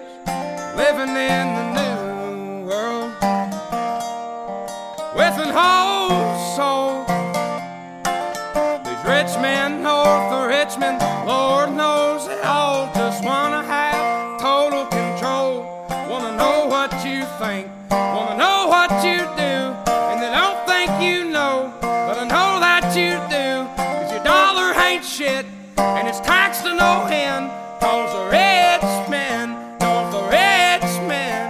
living 0.76 1.16
in 1.16 1.46
the 1.58 1.66
new 1.80 2.68
world 2.68 3.12
with 5.16 5.34
an 5.44 5.54
whole 5.54 6.27
think, 17.38 17.68
wanna 17.88 18.36
know 18.36 18.66
what 18.66 18.90
you 19.04 19.18
do, 19.36 19.54
and 20.10 20.20
they 20.20 20.30
don't 20.32 20.66
think 20.66 20.90
you 21.00 21.30
know, 21.30 21.72
but 21.80 22.18
I 22.18 22.24
know 22.24 22.58
that 22.58 22.96
you 22.96 23.14
do, 23.30 23.64
cause 23.76 24.10
your 24.10 24.24
dollar 24.24 24.74
ain't 24.74 25.04
shit, 25.04 25.46
and 25.76 26.08
it's 26.08 26.18
taxed 26.18 26.64
to 26.64 26.74
no 26.74 27.06
end, 27.06 27.48
cause 27.80 28.12
the 28.12 28.24
rich 28.26 29.08
men 29.08 29.78
know 29.78 30.10
the 30.10 30.22
rich 30.26 30.90
men. 31.06 31.46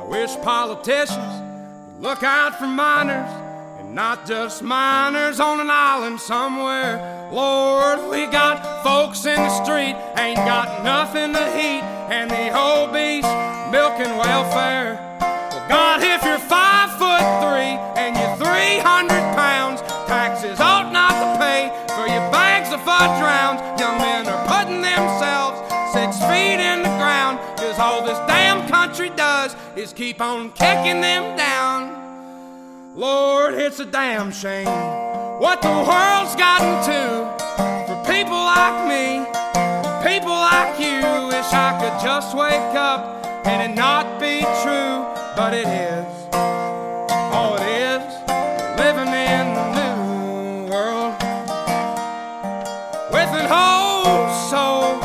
I 0.00 0.04
wish 0.08 0.34
politicians 0.42 1.34
would 1.94 2.02
look 2.02 2.24
out 2.24 2.58
for 2.58 2.66
minors 2.66 3.31
not 3.92 4.26
just 4.26 4.62
miners 4.62 5.38
on 5.38 5.60
an 5.60 5.68
island 5.70 6.18
somewhere. 6.18 7.28
Lord, 7.30 8.10
we 8.10 8.24
got 8.26 8.82
folks 8.82 9.26
in 9.26 9.36
the 9.36 9.64
street, 9.64 9.94
ain't 10.16 10.38
got 10.48 10.82
nothing 10.82 11.34
to 11.34 11.46
eat, 11.58 11.84
and 12.08 12.30
the 12.30 12.48
obese 12.56 13.28
milking 13.70 14.16
welfare. 14.16 14.96
Well, 15.20 15.68
God, 15.68 16.00
if 16.02 16.24
you're 16.24 16.38
five 16.38 16.90
foot 16.96 17.20
three 17.44 17.76
and 18.00 18.16
you're 18.16 18.36
300 18.40 19.08
pounds, 19.36 19.82
taxes 20.08 20.58
ought 20.58 20.90
not 20.90 21.12
to 21.12 21.38
pay 21.38 21.68
for 21.88 22.08
your 22.08 22.24
bags 22.32 22.72
of 22.72 22.80
fudge 22.82 23.20
rounds. 23.20 23.60
Young 23.78 23.98
men 23.98 24.26
are 24.26 24.46
putting 24.48 24.80
themselves 24.80 25.60
six 25.92 26.16
feet 26.32 26.60
in 26.64 26.82
the 26.82 26.94
ground, 26.96 27.38
cause 27.58 27.78
all 27.78 28.02
this 28.02 28.18
damn 28.26 28.66
country 28.68 29.10
does 29.10 29.54
is 29.76 29.92
keep 29.92 30.22
on 30.22 30.50
kicking 30.52 31.02
them 31.02 31.36
down. 31.36 31.61
Lord, 33.02 33.54
it's 33.54 33.80
a 33.80 33.84
damn 33.84 34.30
shame 34.30 34.66
what 35.42 35.60
the 35.60 35.68
world's 35.68 36.36
gotten 36.36 36.74
to 36.86 37.02
for 37.88 37.98
people 38.06 38.38
like 38.38 38.78
me, 38.86 39.26
people 40.06 40.30
like 40.30 40.78
you. 40.78 41.02
Wish 41.26 41.50
I 41.52 41.76
could 41.82 42.00
just 42.00 42.36
wake 42.36 42.76
up 42.78 43.26
and 43.44 43.58
it 43.60 43.74
not 43.74 44.20
be 44.20 44.42
true, 44.62 45.02
but 45.34 45.52
it 45.52 45.66
is. 45.66 46.06
Oh, 47.34 47.58
it 47.58 47.66
is 47.90 48.04
living 48.78 49.10
in 49.10 49.44
the 49.58 49.66
new 49.80 50.70
world 50.70 51.14
with 53.10 53.30
an 53.34 53.48
whole 53.50 54.30
soul. 54.46 55.00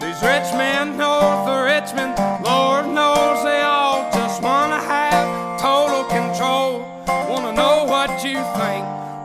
These 0.00 0.20
rich 0.22 0.50
men 0.58 0.85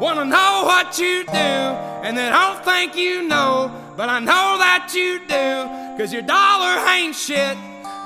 wanna 0.01 0.25
know 0.25 0.63
what 0.65 0.98
you 0.98 1.24
do, 1.25 1.31
and 2.03 2.17
they 2.17 2.27
don't 2.27 2.65
think 2.65 2.96
you 2.96 3.27
know, 3.27 3.72
but 3.96 4.10
I 4.10 4.17
know 4.17 4.58
that 4.58 4.93
you 4.96 5.20
do, 5.20 5.96
cause 5.96 6.12
your 6.12 6.24
dollar 6.24 6.84
ain't 6.89 7.15
shit, 7.15 7.55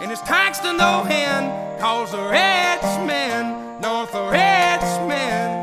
and 0.01 0.11
it's 0.11 0.19
taxed 0.21 0.63
to 0.63 0.73
no 0.73 1.05
end, 1.09 1.79
cause 1.79 2.11
the 2.11 2.21
rich 2.21 3.07
men 3.07 3.79
north 3.79 4.13
of 4.13 4.29
rich 4.29 5.07
men. 5.07 5.54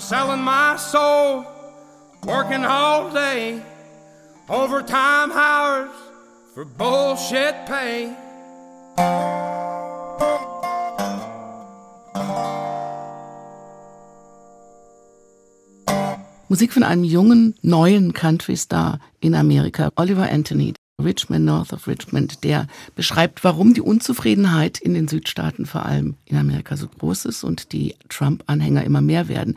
Been 0.00 0.06
selling 0.06 0.40
my 0.40 0.76
soul, 0.76 1.44
working 2.24 2.64
all 2.64 3.10
day, 3.12 3.62
overtime 4.48 5.30
hours 5.30 5.90
for 6.54 6.64
bullshit 6.64 7.54
pay. 7.66 8.08
Musik 16.48 16.72
von 16.72 16.82
einem 16.82 17.04
jungen, 17.04 17.54
neuen 17.60 18.14
Country-Star 18.14 19.00
in 19.20 19.34
Amerika, 19.34 19.90
Oliver 19.96 20.30
Anthony. 20.30 20.79
Richmond, 21.00 21.44
North 21.44 21.72
of 21.72 21.86
Richmond, 21.86 22.44
der 22.44 22.66
beschreibt, 22.94 23.44
warum 23.44 23.74
die 23.74 23.80
Unzufriedenheit 23.80 24.78
in 24.78 24.94
den 24.94 25.08
Südstaaten, 25.08 25.66
vor 25.66 25.86
allem 25.86 26.16
in 26.24 26.36
Amerika, 26.36 26.76
so 26.76 26.88
groß 26.88 27.24
ist 27.26 27.44
und 27.44 27.72
die 27.72 27.94
Trump-Anhänger 28.08 28.84
immer 28.84 29.00
mehr 29.00 29.28
werden. 29.28 29.56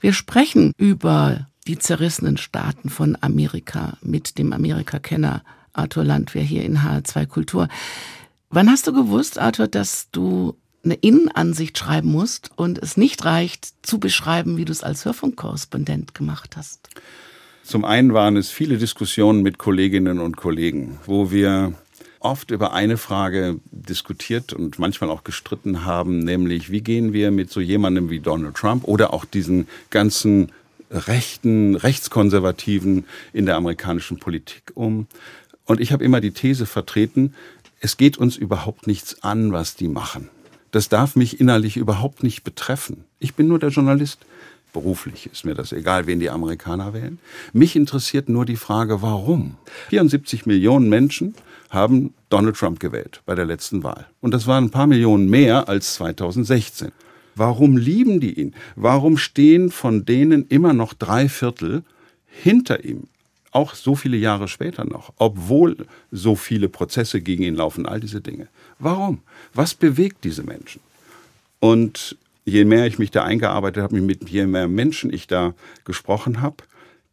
Wir 0.00 0.12
sprechen 0.12 0.72
über 0.76 1.48
die 1.66 1.78
zerrissenen 1.78 2.36
Staaten 2.36 2.90
von 2.90 3.16
Amerika 3.20 3.96
mit 4.02 4.38
dem 4.38 4.52
Amerika-Kenner 4.52 5.42
Arthur 5.72 6.04
Landwehr 6.04 6.42
hier 6.42 6.64
in 6.64 6.78
HR2 6.78 7.26
Kultur. 7.26 7.68
Wann 8.50 8.70
hast 8.70 8.86
du 8.86 8.92
gewusst, 8.92 9.38
Arthur, 9.38 9.66
dass 9.66 10.10
du 10.10 10.56
eine 10.84 10.94
Innenansicht 10.94 11.78
schreiben 11.78 12.12
musst 12.12 12.50
und 12.56 12.78
es 12.78 12.96
nicht 12.96 13.24
reicht, 13.24 13.68
zu 13.82 13.98
beschreiben, 13.98 14.56
wie 14.56 14.64
du 14.64 14.72
es 14.72 14.82
als 14.82 15.04
Hörfunkkorrespondent 15.04 16.14
gemacht 16.14 16.56
hast? 16.56 16.90
Zum 17.64 17.86
einen 17.86 18.12
waren 18.12 18.36
es 18.36 18.50
viele 18.50 18.76
Diskussionen 18.76 19.42
mit 19.42 19.56
Kolleginnen 19.56 20.20
und 20.20 20.36
Kollegen, 20.36 20.98
wo 21.06 21.30
wir 21.30 21.72
oft 22.20 22.50
über 22.50 22.74
eine 22.74 22.98
Frage 22.98 23.58
diskutiert 23.70 24.52
und 24.52 24.78
manchmal 24.78 25.08
auch 25.08 25.24
gestritten 25.24 25.86
haben, 25.86 26.18
nämlich 26.18 26.70
wie 26.70 26.82
gehen 26.82 27.14
wir 27.14 27.30
mit 27.30 27.50
so 27.50 27.60
jemandem 27.60 28.10
wie 28.10 28.20
Donald 28.20 28.54
Trump 28.54 28.84
oder 28.84 29.14
auch 29.14 29.24
diesen 29.24 29.66
ganzen 29.88 30.52
rechten, 30.90 31.74
rechtskonservativen 31.74 33.06
in 33.32 33.46
der 33.46 33.56
amerikanischen 33.56 34.18
Politik 34.18 34.72
um. 34.74 35.06
Und 35.64 35.80
ich 35.80 35.90
habe 35.90 36.04
immer 36.04 36.20
die 36.20 36.32
These 36.32 36.66
vertreten, 36.66 37.32
es 37.80 37.96
geht 37.96 38.18
uns 38.18 38.36
überhaupt 38.36 38.86
nichts 38.86 39.22
an, 39.22 39.52
was 39.52 39.74
die 39.74 39.88
machen. 39.88 40.28
Das 40.70 40.90
darf 40.90 41.16
mich 41.16 41.40
innerlich 41.40 41.78
überhaupt 41.78 42.22
nicht 42.22 42.44
betreffen. 42.44 43.04
Ich 43.20 43.34
bin 43.34 43.48
nur 43.48 43.58
der 43.58 43.70
Journalist 43.70 44.18
beruflich 44.74 45.30
ist 45.32 45.46
mir 45.46 45.54
das 45.54 45.72
egal, 45.72 46.06
wen 46.06 46.20
die 46.20 46.28
Amerikaner 46.28 46.92
wählen. 46.92 47.18
Mich 47.54 47.76
interessiert 47.76 48.28
nur 48.28 48.44
die 48.44 48.56
Frage, 48.56 49.00
warum. 49.00 49.56
74 49.88 50.44
Millionen 50.44 50.90
Menschen 50.90 51.34
haben 51.70 52.12
Donald 52.28 52.56
Trump 52.56 52.80
gewählt 52.80 53.22
bei 53.24 53.34
der 53.34 53.46
letzten 53.46 53.82
Wahl. 53.82 54.06
Und 54.20 54.34
das 54.34 54.46
waren 54.46 54.64
ein 54.64 54.70
paar 54.70 54.86
Millionen 54.86 55.30
mehr 55.30 55.70
als 55.70 55.94
2016. 55.94 56.92
Warum 57.34 57.78
lieben 57.78 58.20
die 58.20 58.38
ihn? 58.38 58.54
Warum 58.76 59.16
stehen 59.16 59.70
von 59.70 60.04
denen 60.04 60.46
immer 60.48 60.74
noch 60.74 60.92
drei 60.92 61.30
Viertel 61.30 61.82
hinter 62.26 62.84
ihm? 62.84 63.04
Auch 63.50 63.74
so 63.74 63.94
viele 63.94 64.16
Jahre 64.16 64.48
später 64.48 64.84
noch, 64.84 65.12
obwohl 65.16 65.86
so 66.10 66.34
viele 66.34 66.68
Prozesse 66.68 67.20
gegen 67.20 67.44
ihn 67.44 67.54
laufen, 67.54 67.86
all 67.86 68.00
diese 68.00 68.20
Dinge. 68.20 68.48
Warum? 68.80 69.20
Was 69.52 69.74
bewegt 69.74 70.24
diese 70.24 70.42
Menschen? 70.42 70.80
Und 71.60 72.16
je 72.44 72.64
mehr 72.64 72.86
ich 72.86 72.98
mich 72.98 73.10
da 73.10 73.24
eingearbeitet 73.24 73.82
habe, 73.82 74.00
mit 74.00 74.28
je 74.28 74.46
mehr 74.46 74.68
Menschen 74.68 75.12
ich 75.12 75.26
da 75.26 75.54
gesprochen 75.84 76.40
habe, 76.40 76.56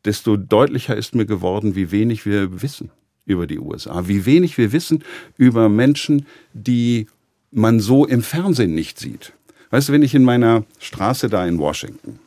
desto 0.06 0.38
deutlicher 0.38 0.96
ist 0.96 1.16
mir 1.16 1.26
geworden, 1.26 1.76
wie 1.76 1.92
wenig 1.92 2.26
wir 2.26 2.62
wissen 2.62 2.92
über 3.26 3.48
die 3.48 3.60
USA, 3.60 4.08
wie 4.08 4.26
wenig 4.26 4.58
wir 4.58 4.72
wissen 4.72 5.04
über 5.38 5.70
Menschen, 5.70 6.26
die 6.54 7.08
man 7.52 7.80
so 7.80 8.06
im 8.06 8.24
Fernsehen 8.24 8.74
nicht 8.74 9.00
sieht. 9.00 9.34
Weißt 9.70 9.90
du, 9.90 9.94
wenn 9.94 10.04
ich 10.04 10.16
in 10.16 10.24
meiner 10.24 10.64
Straße 10.80 11.30
da 11.30 11.46
in 11.46 11.60
Washington 11.60 12.20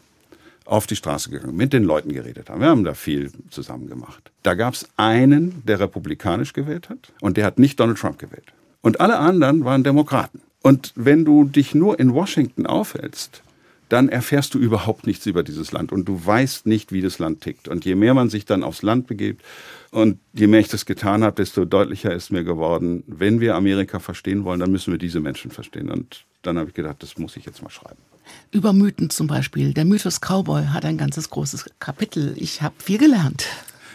auf 0.65 0.87
die 0.87 0.97
Straße 0.97 1.31
gegangen, 1.31 1.57
mit 1.57 1.73
den 1.73 1.85
Leuten 1.85 2.13
geredet 2.13 2.49
haben. 2.49 2.61
Wir 2.61 2.69
haben 2.69 2.85
da 2.85 2.95
viel 2.95 3.31
zusammen 3.51 3.87
gemacht. 3.87 4.31
Da 4.43 4.55
gab 4.55 4.75
es 4.75 4.89
einen, 4.97 5.63
der 5.67 5.81
republikanisch 5.81 6.55
gewählt 6.55 6.89
hat 6.89 7.13
und 7.21 7.37
der 7.37 7.45
hat 7.45 7.59
nicht 7.59 7.79
Donald 7.79 7.99
Trump 7.99 8.19
gewählt. 8.19 8.53
Und 8.81 9.01
alle 9.01 9.19
anderen 9.19 9.65
waren 9.65 9.85
Demokraten. 9.85 10.41
Und 10.65 10.95
wenn 10.95 11.27
du 11.27 11.45
dich 11.45 11.75
nur 11.75 12.01
in 12.01 12.15
Washington 12.15 12.65
aufhältst, 12.65 13.43
dann 13.91 14.09
erfährst 14.09 14.55
du 14.55 14.59
überhaupt 14.59 15.07
nichts 15.07 15.27
über 15.27 15.43
dieses 15.43 15.73
Land 15.73 15.93
und 15.93 16.07
du 16.07 16.25
weißt 16.25 16.65
nicht, 16.65 16.91
wie 16.91 17.03
das 17.03 17.19
Land 17.19 17.43
tickt. 17.43 17.69
Und 17.69 17.85
je 17.85 17.95
mehr 17.95 18.15
man 18.15 18.31
sich 18.31 18.47
dann 18.47 18.63
aufs 18.63 18.81
Land 18.81 19.07
begibt 19.07 19.45
und 19.91 20.19
je 20.33 20.47
mehr 20.47 20.61
ich 20.61 20.69
das 20.69 20.87
getan 20.87 21.23
habe, 21.23 21.37
desto 21.37 21.67
deutlicher 21.67 22.15
ist 22.15 22.33
mir 22.33 22.45
geworden, 22.45 23.05
wenn 23.07 23.41
wir 23.41 23.57
Amerika 23.57 23.99
verstehen 23.99 24.45
wollen, 24.45 24.59
dann 24.59 24.73
müssen 24.73 24.91
wir 24.91 24.99
diese 24.99 25.21
Menschen 25.21 25.51
verstehen. 25.51 25.91
Und 25.91 26.25
dann 26.41 26.57
habe 26.57 26.71
ich 26.71 26.75
gedacht, 26.75 27.03
das 27.03 27.19
muss 27.19 27.37
ich 27.37 27.45
jetzt 27.45 27.63
mal 27.63 27.69
schreiben. 27.69 28.01
Über 28.51 28.73
Mythen 28.73 29.11
zum 29.11 29.27
Beispiel. 29.27 29.75
Der 29.75 29.85
Mythos 29.85 30.19
Cowboy 30.23 30.69
hat 30.69 30.87
ein 30.87 30.97
ganzes 30.97 31.29
großes 31.29 31.67
Kapitel. 31.79 32.33
Ich 32.39 32.63
habe 32.63 32.75
viel 32.79 32.97
gelernt. 32.97 33.45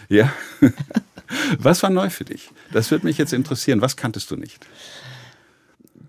Ja. 0.08 0.32
Was 1.58 1.82
war 1.82 1.90
neu 1.90 2.12
für 2.12 2.26
dich? 2.26 2.52
Das 2.72 2.92
würde 2.92 3.08
mich 3.08 3.18
jetzt 3.18 3.34
interessieren. 3.34 3.82
Was 3.82 3.98
kanntest 3.98 4.30
du 4.30 4.36
nicht? 4.36 4.68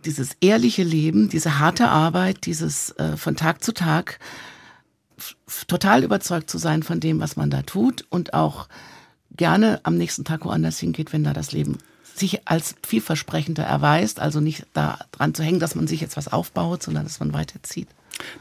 Dieses 0.04 0.36
ehrliche 0.40 0.82
Leben, 0.82 1.28
diese 1.28 1.58
harte 1.58 1.88
Arbeit, 1.88 2.46
dieses 2.46 2.90
äh, 2.98 3.16
von 3.16 3.36
Tag 3.36 3.62
zu 3.62 3.72
Tag 3.72 4.18
total 5.66 6.02
überzeugt 6.04 6.48
zu 6.48 6.58
sein 6.58 6.82
von 6.82 7.00
dem, 7.00 7.20
was 7.20 7.36
man 7.36 7.50
da 7.50 7.62
tut 7.62 8.06
und 8.08 8.32
auch 8.32 8.68
gerne 9.36 9.80
am 9.82 9.96
nächsten 9.96 10.24
Tag 10.24 10.44
woanders 10.44 10.78
hingeht, 10.78 11.12
wenn 11.12 11.24
da 11.24 11.32
das 11.32 11.52
Leben 11.52 11.78
sich 12.14 12.46
als 12.48 12.74
vielversprechender 12.86 13.62
erweist, 13.62 14.20
also 14.20 14.40
nicht 14.40 14.66
da 14.74 14.98
dran 15.12 15.34
zu 15.34 15.42
hängen, 15.42 15.60
dass 15.60 15.74
man 15.74 15.86
sich 15.86 16.00
jetzt 16.00 16.16
was 16.16 16.28
aufbaut, 16.28 16.82
sondern 16.82 17.04
dass 17.04 17.20
man 17.20 17.32
weiterzieht. 17.32 17.88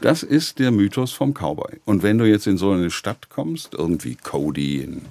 Das 0.00 0.22
ist 0.22 0.58
der 0.58 0.70
Mythos 0.70 1.12
vom 1.12 1.32
Cowboy. 1.32 1.80
Und 1.84 2.02
wenn 2.02 2.18
du 2.18 2.26
jetzt 2.26 2.46
in 2.46 2.58
so 2.58 2.72
eine 2.72 2.90
Stadt 2.90 3.30
kommst, 3.30 3.74
irgendwie 3.74 4.14
Cody 4.14 4.80
in, 4.80 5.02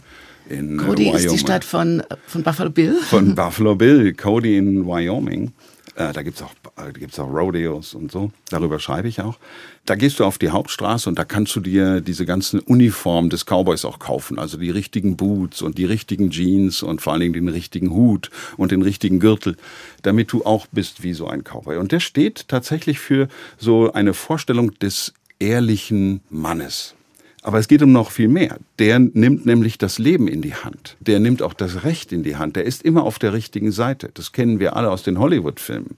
in 0.47 0.77
Cody 0.77 1.05
Wyoming, 1.05 1.15
ist 1.15 1.31
die 1.31 1.39
Stadt 1.39 1.65
von, 1.65 2.03
von 2.27 2.43
Buffalo 2.43 2.69
Bill. 2.69 2.95
von 2.95 3.33
Buffalo 3.35 3.75
Bill, 3.75 4.13
Cody 4.13 4.57
in 4.57 4.85
Wyoming. 4.85 5.53
Äh, 5.99 6.13
da 6.13 6.23
gibt's 6.23 6.41
auch, 6.41 6.53
äh, 6.77 6.93
gibt's 6.93 7.19
auch 7.19 7.27
Rodeos 7.27 7.93
und 7.93 8.09
so. 8.09 8.31
Darüber 8.49 8.79
schreibe 8.79 9.09
ich 9.09 9.19
auch. 9.19 9.37
Da 9.85 9.95
gehst 9.95 10.19
du 10.19 10.23
auf 10.23 10.37
die 10.37 10.49
Hauptstraße 10.49 11.09
und 11.09 11.19
da 11.19 11.25
kannst 11.25 11.53
du 11.57 11.59
dir 11.59 11.99
diese 11.99 12.25
ganzen 12.25 12.61
Uniformen 12.61 13.29
des 13.29 13.45
Cowboys 13.45 13.83
auch 13.83 13.99
kaufen. 13.99 14.39
Also 14.39 14.57
die 14.57 14.69
richtigen 14.69 15.17
Boots 15.17 15.61
und 15.61 15.77
die 15.77 15.83
richtigen 15.83 16.31
Jeans 16.31 16.83
und 16.83 17.01
vor 17.01 17.11
allen 17.11 17.21
Dingen 17.21 17.33
den 17.33 17.49
richtigen 17.49 17.89
Hut 17.89 18.29
und 18.55 18.71
den 18.71 18.81
richtigen 18.81 19.19
Gürtel, 19.19 19.57
damit 20.01 20.31
du 20.31 20.45
auch 20.45 20.67
bist 20.71 21.03
wie 21.03 21.13
so 21.13 21.27
ein 21.27 21.43
Cowboy. 21.43 21.75
Und 21.75 21.91
der 21.91 21.99
steht 21.99 22.47
tatsächlich 22.47 22.99
für 22.99 23.27
so 23.57 23.91
eine 23.91 24.13
Vorstellung 24.13 24.79
des 24.79 25.13
ehrlichen 25.39 26.21
Mannes. 26.29 26.95
Aber 27.41 27.57
es 27.57 27.67
geht 27.67 27.81
um 27.81 27.91
noch 27.91 28.11
viel 28.11 28.27
mehr. 28.27 28.57
Der 28.79 28.99
nimmt 28.99 29.45
nämlich 29.45 29.77
das 29.77 29.97
Leben 29.97 30.27
in 30.27 30.41
die 30.41 30.55
Hand. 30.55 30.97
Der 30.99 31.19
nimmt 31.19 31.41
auch 31.41 31.53
das 31.53 31.83
Recht 31.83 32.11
in 32.11 32.23
die 32.23 32.35
Hand. 32.35 32.55
Der 32.55 32.65
ist 32.65 32.83
immer 32.83 33.03
auf 33.03 33.17
der 33.17 33.33
richtigen 33.33 33.71
Seite. 33.71 34.09
Das 34.13 34.33
kennen 34.33 34.59
wir 34.59 34.75
alle 34.75 34.89
aus 34.91 35.03
den 35.03 35.19
Hollywood-Filmen. 35.19 35.95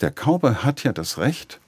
Der 0.00 0.10
Cowboy 0.10 0.56
hat 0.56 0.84
ja 0.84 0.92
das 0.92 1.18
Recht, 1.18 1.60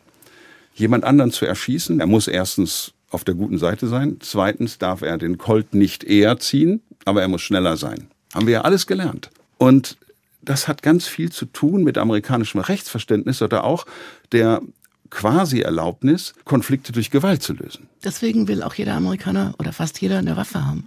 jemand 0.74 1.04
anderen 1.04 1.30
zu 1.30 1.46
erschießen. 1.46 1.98
Er 2.00 2.06
muss 2.06 2.28
erstens 2.28 2.92
auf 3.10 3.24
der 3.24 3.34
guten 3.34 3.58
Seite 3.58 3.86
sein. 3.86 4.18
Zweitens 4.20 4.78
darf 4.78 5.00
er 5.00 5.16
den 5.16 5.38
Colt 5.38 5.74
nicht 5.74 6.04
eher 6.04 6.38
ziehen, 6.38 6.82
aber 7.04 7.22
er 7.22 7.28
muss 7.28 7.42
schneller 7.42 7.76
sein. 7.76 8.08
Haben 8.34 8.46
wir 8.46 8.54
ja 8.54 8.60
alles 8.62 8.86
gelernt. 8.86 9.30
Und 9.56 9.96
das 10.42 10.68
hat 10.68 10.82
ganz 10.82 11.06
viel 11.06 11.32
zu 11.32 11.46
tun 11.46 11.82
mit 11.82 11.96
amerikanischem 11.96 12.60
Rechtsverständnis 12.60 13.40
oder 13.40 13.64
auch 13.64 13.86
der 14.32 14.60
quasi 15.10 15.60
Erlaubnis, 15.60 16.34
Konflikte 16.44 16.92
durch 16.92 17.10
Gewalt 17.10 17.42
zu 17.42 17.52
lösen. 17.52 17.88
Deswegen 18.04 18.48
will 18.48 18.62
auch 18.62 18.74
jeder 18.74 18.94
Amerikaner 18.94 19.54
oder 19.58 19.72
fast 19.72 20.00
jeder 20.00 20.18
eine 20.18 20.36
Waffe 20.36 20.64
haben. 20.64 20.86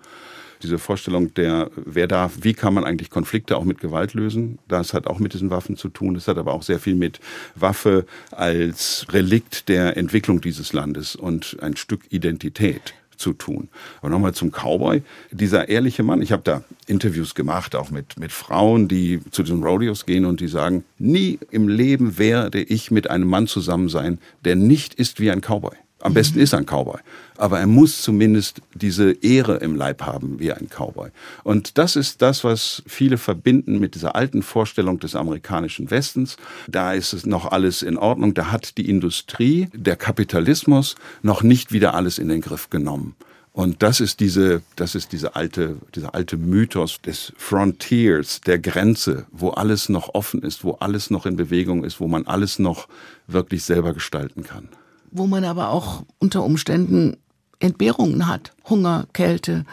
Diese 0.62 0.78
Vorstellung 0.78 1.34
der, 1.36 1.72
wer 1.76 2.08
darf, 2.08 2.40
wie 2.42 2.54
kann 2.54 2.74
man 2.74 2.84
eigentlich 2.84 3.10
Konflikte 3.10 3.56
auch 3.56 3.64
mit 3.64 3.80
Gewalt 3.80 4.14
lösen, 4.14 4.60
das 4.68 4.94
hat 4.94 5.08
auch 5.08 5.20
mit 5.20 5.34
diesen 5.34 5.50
Waffen 5.52 5.78
zu 5.78 5.88
tun. 5.88 6.16
Das 6.16 6.28
hat 6.28 6.38
aber 6.38 6.54
auch 6.54 6.64
sehr 6.64 6.80
viel 6.80 6.96
mit 6.96 7.22
Waffe 7.56 8.06
als 8.32 9.06
Relikt 9.12 9.70
der 9.70 9.96
Entwicklung 9.96 10.42
dieses 10.42 10.74
Landes 10.74 11.16
und 11.16 11.56
ein 11.62 11.78
Stück 11.78 12.02
Identität 12.10 12.94
zu 13.20 13.34
tun. 13.34 13.70
Aber 14.02 14.10
nochmal 14.10 14.34
zum 14.34 14.52
Cowboy. 14.52 15.04
Dieser 15.32 15.70
ehrliche 15.70 16.04
Mann, 16.04 16.22
ich 16.22 16.32
habe 16.32 16.44
da 16.44 16.64
Interviews 16.88 17.36
gemacht, 17.36 17.76
auch 17.76 17.92
mit, 17.92 18.18
mit 18.20 18.32
Frauen, 18.32 18.88
die 18.88 19.20
zu 19.32 19.44
diesen 19.44 19.64
Rodeos 19.64 20.06
gehen 20.06 20.26
und 20.26 20.40
die 20.40 20.48
sagen, 20.48 20.84
nie 20.98 21.40
im 21.52 21.68
Leben 21.68 22.18
werde 22.18 22.62
ich 22.62 22.92
mit 22.92 23.10
einem 23.10 23.28
Mann 23.28 23.48
zusammen 23.48 23.90
sein, 23.90 24.20
der 24.46 24.56
nicht 24.56 24.94
ist 24.96 25.20
wie 25.20 25.32
ein 25.32 25.42
Cowboy. 25.42 25.76
Am 26.02 26.14
besten 26.14 26.40
ist 26.40 26.54
er 26.54 26.60
ein 26.60 26.66
Cowboy. 26.66 27.00
Aber 27.36 27.60
er 27.60 27.68
muss 27.68 28.02
zumindest 28.02 28.62
diese 28.74 29.12
Ehre 29.12 29.58
im 29.58 29.76
Leib 29.76 30.02
haben 30.02 30.40
wie 30.40 30.54
ein 30.54 30.70
Cowboy. 30.70 31.10
Und 31.44 31.78
das 31.78 31.98
ist 31.98 32.22
das, 32.22 32.46
was 32.46 32.84
viele 32.88 33.18
verbinden 33.18 33.80
mit 33.80 33.96
dieser 33.96 34.16
alten 34.16 34.42
Vorstellung 34.42 35.00
des 35.00 35.16
amerikanischen 35.16 35.92
Westens. 35.92 36.38
Da 36.70 36.94
ist 36.94 37.12
es 37.12 37.26
noch 37.26 37.52
alles 37.52 37.82
in 37.82 37.98
Ordnung. 37.98 38.34
Da 38.34 38.50
hat 38.50 38.78
die 38.78 38.90
Industrie, 38.90 39.68
der 39.74 39.98
Kapitalismus 39.98 40.96
noch 41.22 41.44
nicht 41.44 41.74
wieder 41.74 41.94
alles 41.96 42.18
in 42.18 42.30
den 42.30 42.42
Griff 42.42 42.70
genommen. 42.70 43.16
Und 43.52 43.84
das 43.84 44.00
ist 44.00 44.22
diese, 44.22 44.62
das 44.78 44.96
ist 44.96 45.12
diese 45.12 45.36
alte, 45.36 45.76
dieser 45.94 46.16
alte 46.16 46.38
Mythos 46.38 47.02
des 47.02 47.34
Frontiers, 47.36 48.40
der 48.40 48.58
Grenze, 48.58 49.26
wo 49.32 49.50
alles 49.50 49.90
noch 49.90 50.14
offen 50.14 50.44
ist, 50.44 50.64
wo 50.64 50.74
alles 50.74 51.10
noch 51.10 51.26
in 51.26 51.36
Bewegung 51.36 51.84
ist, 51.84 52.00
wo 52.00 52.08
man 52.08 52.26
alles 52.26 52.58
noch 52.58 52.88
wirklich 53.28 53.64
selber 53.66 53.94
gestalten 53.94 54.44
kann 54.44 54.70
wo 55.12 55.28
man 55.28 55.44
aber 55.44 55.70
auch 55.70 56.04
unter 56.20 56.44
Umständen 56.44 57.18
Entbehrungen 57.60 58.28
hat. 58.28 58.54
Hunger, 58.70 59.08
Kälte, 59.14 59.66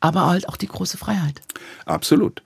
aber 0.00 0.26
halt 0.26 0.48
auch 0.48 0.56
die 0.56 0.68
große 0.68 0.98
Freiheit. 0.98 1.42
Absolut. 1.84 2.42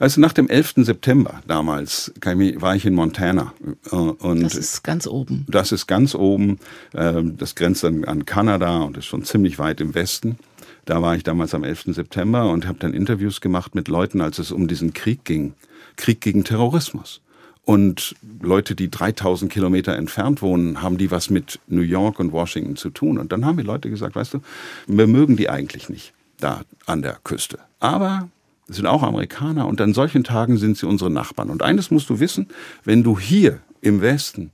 Also 0.00 0.20
nach 0.20 0.32
dem 0.32 0.48
11. 0.48 0.74
September 0.76 1.40
damals 1.46 2.12
war 2.22 2.76
ich 2.76 2.86
in 2.86 2.94
Montana. 2.94 3.52
Äh, 3.90 3.96
und 3.96 4.42
das 4.42 4.54
ist 4.54 4.84
ganz 4.84 5.06
oben. 5.06 5.44
Das 5.48 5.72
ist 5.72 5.86
ganz 5.86 6.14
oben. 6.14 6.58
Ähm, 6.94 7.36
das 7.36 7.56
grenzt 7.56 7.82
dann 7.82 8.04
an 8.04 8.24
Kanada 8.24 8.78
und 8.78 8.96
ist 8.96 9.06
schon 9.06 9.24
ziemlich 9.24 9.58
weit 9.58 9.80
im 9.80 9.94
Westen. 9.94 10.38
Da 10.84 11.02
war 11.02 11.16
ich 11.16 11.24
damals 11.24 11.52
am 11.52 11.64
11. 11.64 11.86
September 11.88 12.48
und 12.48 12.66
habe 12.66 12.78
dann 12.78 12.94
Interviews 12.94 13.40
gemacht 13.40 13.74
mit 13.74 13.88
Leuten, 13.88 14.20
als 14.20 14.38
es 14.38 14.52
um 14.52 14.68
diesen 14.68 14.94
Krieg 14.94 15.24
ging. 15.24 15.54
Krieg 15.96 16.20
gegen 16.20 16.44
Terrorismus. 16.44 17.20
Und 17.68 18.16
Leute, 18.40 18.74
die 18.74 18.90
3000 18.90 19.52
Kilometer 19.52 19.94
entfernt 19.94 20.40
wohnen, 20.40 20.80
haben 20.80 20.96
die 20.96 21.10
was 21.10 21.28
mit 21.28 21.60
New 21.66 21.82
York 21.82 22.18
und 22.18 22.32
Washington 22.32 22.76
zu 22.76 22.88
tun. 22.88 23.18
Und 23.18 23.30
dann 23.30 23.44
haben 23.44 23.58
die 23.58 23.62
Leute 23.62 23.90
gesagt, 23.90 24.16
weißt 24.16 24.32
du, 24.32 24.40
wir 24.86 25.06
mögen 25.06 25.36
die 25.36 25.50
eigentlich 25.50 25.90
nicht 25.90 26.14
da 26.40 26.62
an 26.86 27.02
der 27.02 27.18
Küste. 27.24 27.58
Aber 27.78 28.30
es 28.70 28.76
sind 28.76 28.86
auch 28.86 29.02
Amerikaner 29.02 29.66
und 29.66 29.82
an 29.82 29.92
solchen 29.92 30.24
Tagen 30.24 30.56
sind 30.56 30.78
sie 30.78 30.86
unsere 30.86 31.10
Nachbarn. 31.10 31.50
Und 31.50 31.62
eines 31.62 31.90
musst 31.90 32.08
du 32.08 32.20
wissen, 32.20 32.48
wenn 32.84 33.02
du 33.02 33.18
hier 33.18 33.58
im 33.82 34.00
Westen 34.00 34.50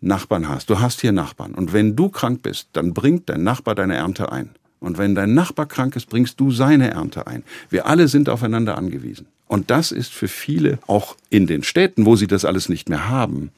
Nachbarn 0.00 0.48
hast, 0.48 0.70
du 0.70 0.80
hast 0.80 1.02
hier 1.02 1.12
Nachbarn 1.12 1.54
und 1.54 1.74
wenn 1.74 1.94
du 1.94 2.08
krank 2.08 2.40
bist, 2.40 2.68
dann 2.72 2.94
bringt 2.94 3.28
dein 3.28 3.42
Nachbar 3.42 3.74
deine 3.74 3.96
Ernte 3.96 4.32
ein. 4.32 4.48
Und 4.80 4.98
wenn 4.98 5.14
dein 5.14 5.34
Nachbar 5.34 5.66
krank 5.66 5.96
ist, 5.96 6.08
bringst 6.08 6.38
du 6.38 6.50
seine 6.50 6.90
Ernte 6.90 7.26
ein. 7.26 7.44
Wir 7.70 7.86
alle 7.86 8.08
sind 8.08 8.28
aufeinander 8.28 8.76
angewiesen. 8.76 9.26
Und 9.48 9.70
das 9.70 9.92
ist 9.92 10.12
für 10.12 10.28
viele, 10.28 10.78
auch 10.86 11.16
in 11.30 11.46
den 11.46 11.62
Städten, 11.62 12.04
wo 12.04 12.16
sie 12.16 12.26
das 12.26 12.44
alles 12.44 12.68
nicht 12.68 12.88
mehr 12.88 13.08
haben, 13.08 13.50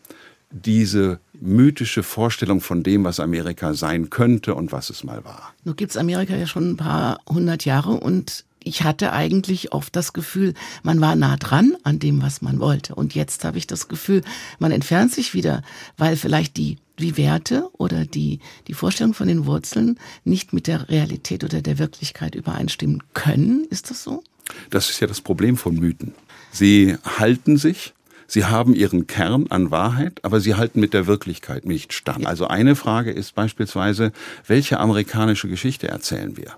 diese 0.51 1.19
mythische 1.41 2.03
Vorstellung 2.03 2.61
von 2.61 2.83
dem, 2.83 3.05
was 3.05 3.21
Amerika 3.21 3.75
sein 3.75 4.11
könnte 4.11 4.55
und 4.55 4.73
was 4.73 4.91
es 4.91 5.05
mal 5.05 5.25
war. 5.25 5.55
Nun 5.65 5.77
gibt 5.77 5.91
es 5.91 5.97
Amerika 5.97 6.35
ja 6.37 6.47
schon 6.47 6.71
ein 6.71 6.77
paar 6.77 7.21
hundert 7.29 7.65
Jahre 7.65 7.93
und 7.93 8.45
ich 8.65 8.83
hatte 8.83 9.13
eigentlich 9.13 9.73
oft 9.73 9.95
das 9.95 10.13
Gefühl, 10.13 10.55
man 10.83 11.01
war 11.01 11.17
nah 11.17 11.37
dran 11.37 11.77
an 11.85 11.99
dem, 11.99 12.23
was 12.23 12.43
man 12.43 12.61
wollte. 12.61 12.95
Und 12.95 13.15
jetzt 13.15 13.45
habe 13.45 13.57
ich 13.59 13.67
das 13.67 13.89
Gefühl, 13.89 14.23
man 14.59 14.73
entfernt 14.73 15.13
sich 15.13 15.33
wieder, 15.33 15.63
weil 15.97 16.17
vielleicht 16.17 16.57
die, 16.57 16.77
die 16.99 17.17
Werte 17.17 17.69
oder 17.73 18.05
die, 18.05 18.41
die 18.67 18.75
Vorstellung 18.75 19.15
von 19.15 19.29
den 19.29 19.47
Wurzeln 19.47 19.99
nicht 20.25 20.53
mit 20.53 20.67
der 20.67 20.89
Realität 20.89 21.45
oder 21.45 21.63
der 21.63 21.79
Wirklichkeit 21.79 22.35
übereinstimmen 22.35 23.03
können. 23.15 23.67
Ist 23.71 23.91
das 23.91 24.03
so? 24.03 24.23
Das 24.71 24.91
ist 24.91 25.01
ja 25.01 25.07
das 25.07 25.21
Problem 25.21 25.57
von 25.57 25.77
Mythen. 25.77 26.15
Sie 26.51 26.97
halten 27.05 27.57
sich, 27.57 27.95
sie 28.27 28.45
haben 28.45 28.75
ihren 28.75 29.07
Kern 29.07 29.47
an 29.49 29.71
Wahrheit, 29.71 30.25
aber 30.25 30.41
sie 30.41 30.55
halten 30.55 30.81
mit 30.81 30.95
der 30.95 31.07
Wirklichkeit 31.07 31.67
nicht 31.67 31.93
stand. 31.93 32.27
Also 32.27 32.47
eine 32.47 32.77
Frage 32.77 33.11
ist 33.11 33.35
beispielsweise, 33.35 34.13
welche 34.47 34.81
amerikanische 34.81 35.49
Geschichte 35.49 35.89
erzählen 35.89 36.37
wir? 36.37 36.57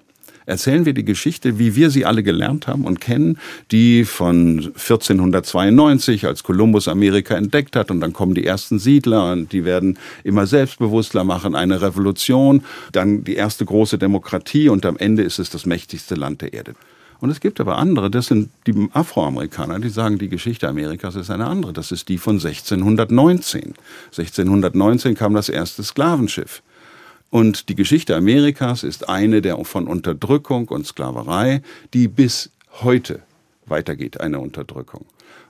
Erzählen 0.51 0.85
wir 0.85 0.93
die 0.93 1.05
Geschichte, 1.05 1.59
wie 1.59 1.77
wir 1.77 1.91
sie 1.91 2.05
alle 2.05 2.23
gelernt 2.23 2.67
haben 2.67 2.85
und 2.85 3.01
kennen, 3.01 3.39
die 3.71 4.05
von 4.05 4.59
1492, 4.59 6.27
als 6.27 6.43
Kolumbus 6.43 6.89
Amerika 6.89 7.37
entdeckt 7.37 7.77
hat 7.77 7.91
und 7.91 8.01
dann 8.01 8.13
kommen 8.13 8.35
die 8.35 8.45
ersten 8.45 8.79
Siedler 8.79 9.33
und 9.33 9.53
die 9.53 9.65
werden 9.65 9.99
immer 10.25 10.47
selbstbewusster, 10.47 11.25
machen 11.25 11.55
eine 11.55 11.81
Revolution, 11.81 12.63
dann 12.93 13.25
die 13.25 13.37
erste 13.37 13.65
große 13.65 13.97
Demokratie 13.97 14.69
und 14.69 14.85
am 14.85 14.97
Ende 14.97 15.23
ist 15.23 15.39
es 15.39 15.51
das 15.51 15.67
mächtigste 15.67 16.17
Land 16.17 16.43
der 16.43 16.53
Erde. 16.53 16.75
Und 17.21 17.31
es 17.31 17.41
gibt 17.41 17.61
aber 17.61 17.77
andere, 17.77 18.11
das 18.11 18.27
sind 18.27 18.49
die 18.67 18.89
Afroamerikaner, 18.93 19.79
die 19.79 19.91
sagen, 19.91 20.19
die 20.19 20.31
Geschichte 20.31 20.69
Amerikas 20.69 21.15
ist 21.17 21.31
eine 21.31 21.47
andere. 21.47 21.75
Das 21.75 21.93
ist 21.93 22.09
die 22.09 22.17
von 22.17 22.37
1619. 22.37 23.75
1619 24.07 25.15
kam 25.15 25.35
das 25.35 25.51
erste 25.51 25.85
Sklavenschiff 25.85 26.63
Und 27.31 27.69
die 27.69 27.77
Geschichte 27.77 28.17
Amerikas 28.17 28.83
ist 28.83 29.09
eine 29.09 29.41
der 29.41 29.65
von 29.65 29.87
Unterdrückung 29.87 30.69
und 30.69 30.87
Sklaverei, 30.87 31.63
die 31.95 32.09
bis 32.09 32.51
heute 32.83 33.23
weitergeht, 33.67 34.21
eine 34.21 34.41
Unterdrückung. 34.41 35.07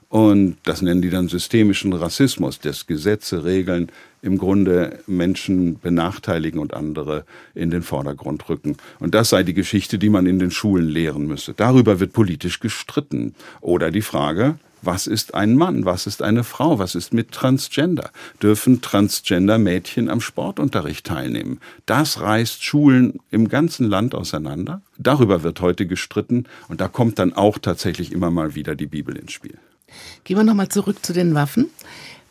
Und 0.09 0.57
das 0.63 0.81
nennen 0.81 1.01
die 1.01 1.09
dann 1.09 1.29
systemischen 1.29 1.93
Rassismus, 1.93 2.59
dass 2.59 2.85
Gesetze, 2.85 3.45
Regeln 3.45 3.89
im 4.21 4.37
Grunde 4.37 4.99
Menschen 5.07 5.79
benachteiligen 5.79 6.59
und 6.59 6.73
andere 6.73 7.23
in 7.55 7.71
den 7.71 7.81
Vordergrund 7.81 8.49
rücken. 8.49 8.75
Und 8.99 9.15
das 9.15 9.29
sei 9.29 9.43
die 9.43 9.53
Geschichte, 9.53 9.97
die 9.97 10.09
man 10.09 10.25
in 10.25 10.37
den 10.37 10.51
Schulen 10.51 10.89
lehren 10.89 11.27
müsse. 11.27 11.53
Darüber 11.55 12.01
wird 12.01 12.11
politisch 12.11 12.59
gestritten. 12.59 13.35
Oder 13.61 13.89
die 13.89 14.01
Frage, 14.01 14.59
was 14.81 15.07
ist 15.07 15.35
ein 15.35 15.55
Mann? 15.55 15.85
Was 15.85 16.07
ist 16.07 16.21
eine 16.21 16.43
Frau? 16.43 16.79
Was 16.79 16.95
ist 16.95 17.13
mit 17.13 17.31
Transgender? 17.31 18.11
Dürfen 18.41 18.81
Transgender-Mädchen 18.81 20.09
am 20.09 20.21
Sportunterricht 20.21 21.05
teilnehmen? 21.05 21.59
Das 21.85 22.19
reißt 22.19 22.63
Schulen 22.63 23.19
im 23.29 23.47
ganzen 23.47 23.87
Land 23.87 24.15
auseinander. 24.15 24.81
Darüber 24.97 25.43
wird 25.43 25.61
heute 25.61 25.85
gestritten 25.85 26.45
und 26.67 26.81
da 26.81 26.87
kommt 26.87 27.19
dann 27.19 27.33
auch 27.33 27.57
tatsächlich 27.57 28.11
immer 28.11 28.31
mal 28.31 28.55
wieder 28.55 28.75
die 28.75 28.87
Bibel 28.87 29.15
ins 29.15 29.31
Spiel. 29.31 29.57
Gehen 30.23 30.37
wir 30.37 30.43
nochmal 30.43 30.69
zurück 30.69 31.05
zu 31.05 31.13
den 31.13 31.33
Waffen. 31.33 31.69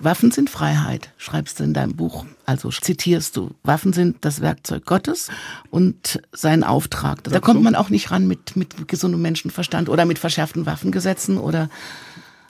Waffen 0.02 0.30
sind 0.30 0.48
Freiheit, 0.48 1.10
schreibst 1.18 1.60
du 1.60 1.64
in 1.64 1.74
deinem 1.74 1.94
Buch. 1.94 2.24
Also 2.46 2.70
zitierst 2.70 3.36
du, 3.36 3.50
Waffen 3.62 3.92
sind 3.92 4.16
das 4.22 4.40
Werkzeug 4.40 4.86
Gottes 4.86 5.28
und 5.68 6.22
sein 6.32 6.64
Auftrag. 6.64 7.22
Da 7.24 7.38
kommt 7.38 7.62
man 7.62 7.74
auch 7.74 7.90
nicht 7.90 8.10
ran 8.10 8.26
mit, 8.26 8.56
mit 8.56 8.88
gesundem 8.88 9.20
Menschenverstand 9.20 9.90
oder 9.90 10.06
mit 10.06 10.18
verschärften 10.18 10.64
Waffengesetzen 10.64 11.36
oder 11.36 11.68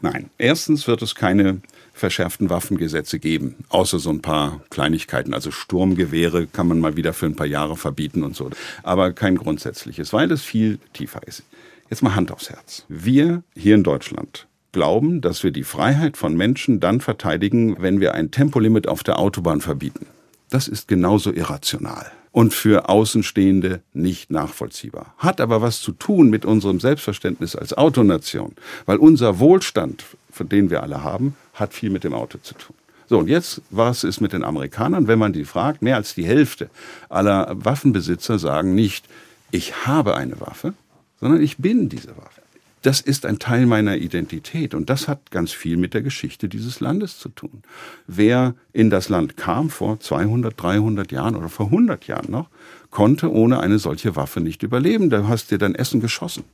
Nein, 0.02 0.30
erstens 0.38 0.86
wird 0.86 1.02
es 1.02 1.14
keine 1.14 1.60
verschärften 1.92 2.48
Waffengesetze 2.48 3.18
geben, 3.18 3.56
außer 3.68 3.98
so 3.98 4.10
ein 4.10 4.22
paar 4.22 4.62
Kleinigkeiten. 4.70 5.34
Also 5.34 5.50
Sturmgewehre 5.50 6.46
kann 6.46 6.66
man 6.68 6.80
mal 6.80 6.96
wieder 6.96 7.12
für 7.12 7.26
ein 7.26 7.36
paar 7.36 7.46
Jahre 7.46 7.76
verbieten 7.76 8.22
und 8.22 8.34
so. 8.34 8.50
Aber 8.82 9.12
kein 9.12 9.36
grundsätzliches, 9.36 10.12
weil 10.12 10.32
es 10.32 10.42
viel 10.42 10.78
tiefer 10.94 11.20
ist. 11.26 11.42
Jetzt 11.90 12.02
mal 12.02 12.14
Hand 12.14 12.32
aufs 12.32 12.48
Herz. 12.48 12.84
Wir 12.88 13.42
hier 13.54 13.74
in 13.74 13.82
Deutschland 13.82 14.46
glauben, 14.72 15.20
dass 15.20 15.42
wir 15.42 15.50
die 15.50 15.64
Freiheit 15.64 16.16
von 16.16 16.36
Menschen 16.36 16.80
dann 16.80 17.00
verteidigen, 17.00 17.76
wenn 17.80 18.00
wir 18.00 18.14
ein 18.14 18.30
Tempolimit 18.30 18.88
auf 18.88 19.02
der 19.02 19.18
Autobahn 19.18 19.60
verbieten. 19.60 20.06
Das 20.48 20.68
ist 20.68 20.88
genauso 20.88 21.32
irrational 21.32 22.10
und 22.32 22.54
für 22.54 22.88
Außenstehende 22.88 23.80
nicht 23.92 24.30
nachvollziehbar. 24.30 25.14
Hat 25.18 25.40
aber 25.40 25.62
was 25.62 25.80
zu 25.80 25.92
tun 25.92 26.30
mit 26.30 26.44
unserem 26.44 26.80
Selbstverständnis 26.80 27.56
als 27.56 27.76
Autonation, 27.76 28.52
weil 28.86 28.98
unser 28.98 29.38
Wohlstand, 29.38 30.04
von 30.30 30.48
den 30.48 30.70
wir 30.70 30.82
alle 30.82 31.02
haben, 31.02 31.36
hat 31.54 31.74
viel 31.74 31.90
mit 31.90 32.04
dem 32.04 32.14
Auto 32.14 32.38
zu 32.38 32.54
tun. 32.54 32.76
So, 33.08 33.18
und 33.18 33.28
jetzt, 33.28 33.60
was 33.70 34.04
ist 34.04 34.20
mit 34.20 34.32
den 34.32 34.44
Amerikanern? 34.44 35.08
Wenn 35.08 35.18
man 35.18 35.32
die 35.32 35.44
fragt, 35.44 35.82
mehr 35.82 35.96
als 35.96 36.14
die 36.14 36.24
Hälfte 36.24 36.70
aller 37.08 37.52
Waffenbesitzer 37.52 38.38
sagen 38.38 38.74
nicht, 38.76 39.06
ich 39.50 39.86
habe 39.86 40.14
eine 40.14 40.40
Waffe, 40.40 40.74
sondern 41.18 41.42
ich 41.42 41.58
bin 41.58 41.88
diese 41.88 42.16
Waffe 42.16 42.39
das 42.82 43.00
ist 43.00 43.26
ein 43.26 43.38
Teil 43.38 43.66
meiner 43.66 43.96
Identität 43.98 44.74
und 44.74 44.88
das 44.88 45.06
hat 45.06 45.30
ganz 45.30 45.52
viel 45.52 45.76
mit 45.76 45.92
der 45.92 46.02
Geschichte 46.02 46.48
dieses 46.48 46.80
Landes 46.80 47.18
zu 47.18 47.28
tun. 47.28 47.62
Wer 48.06 48.54
in 48.72 48.90
das 48.90 49.08
Land 49.08 49.36
kam 49.36 49.70
vor 49.70 50.00
200, 50.00 50.60
300 50.60 51.12
Jahren 51.12 51.36
oder 51.36 51.48
vor 51.48 51.66
100 51.66 52.06
Jahren 52.06 52.30
noch, 52.30 52.48
konnte 52.90 53.30
ohne 53.30 53.60
eine 53.60 53.78
solche 53.78 54.16
Waffe 54.16 54.40
nicht 54.40 54.62
überleben. 54.62 55.10
Da 55.10 55.28
hast 55.28 55.50
dir 55.50 55.58
dein 55.58 55.74
Essen 55.74 56.00
geschossen. 56.00 56.44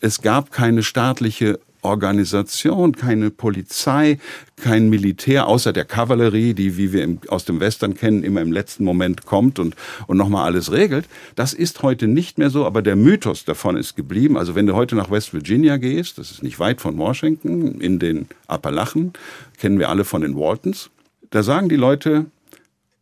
Es 0.00 0.22
gab 0.22 0.50
keine 0.50 0.82
staatliche 0.82 1.58
Organisation, 1.86 2.94
keine 2.94 3.30
Polizei, 3.30 4.18
kein 4.56 4.88
Militär, 4.88 5.46
außer 5.46 5.72
der 5.72 5.84
Kavallerie, 5.84 6.54
die, 6.54 6.76
wie 6.76 6.92
wir 6.92 7.04
im, 7.04 7.20
aus 7.28 7.44
dem 7.44 7.60
Western 7.60 7.94
kennen, 7.94 8.22
immer 8.24 8.40
im 8.40 8.52
letzten 8.52 8.84
Moment 8.84 9.26
kommt 9.26 9.58
und, 9.58 9.74
und 10.06 10.16
nochmal 10.16 10.46
alles 10.46 10.72
regelt. 10.72 11.06
Das 11.34 11.52
ist 11.52 11.82
heute 11.82 12.06
nicht 12.06 12.38
mehr 12.38 12.50
so, 12.50 12.64
aber 12.64 12.82
der 12.82 12.96
Mythos 12.96 13.44
davon 13.44 13.76
ist 13.76 13.96
geblieben. 13.96 14.36
Also 14.36 14.54
wenn 14.54 14.66
du 14.66 14.74
heute 14.74 14.96
nach 14.96 15.10
West 15.10 15.34
Virginia 15.34 15.76
gehst, 15.76 16.18
das 16.18 16.30
ist 16.30 16.42
nicht 16.42 16.58
weit 16.58 16.80
von 16.80 16.98
Washington, 16.98 17.80
in 17.80 17.98
den 17.98 18.26
Appalachen, 18.46 19.12
kennen 19.58 19.78
wir 19.78 19.88
alle 19.88 20.04
von 20.04 20.22
den 20.22 20.36
Waltons, 20.36 20.90
da 21.30 21.42
sagen 21.42 21.68
die 21.68 21.76
Leute, 21.76 22.26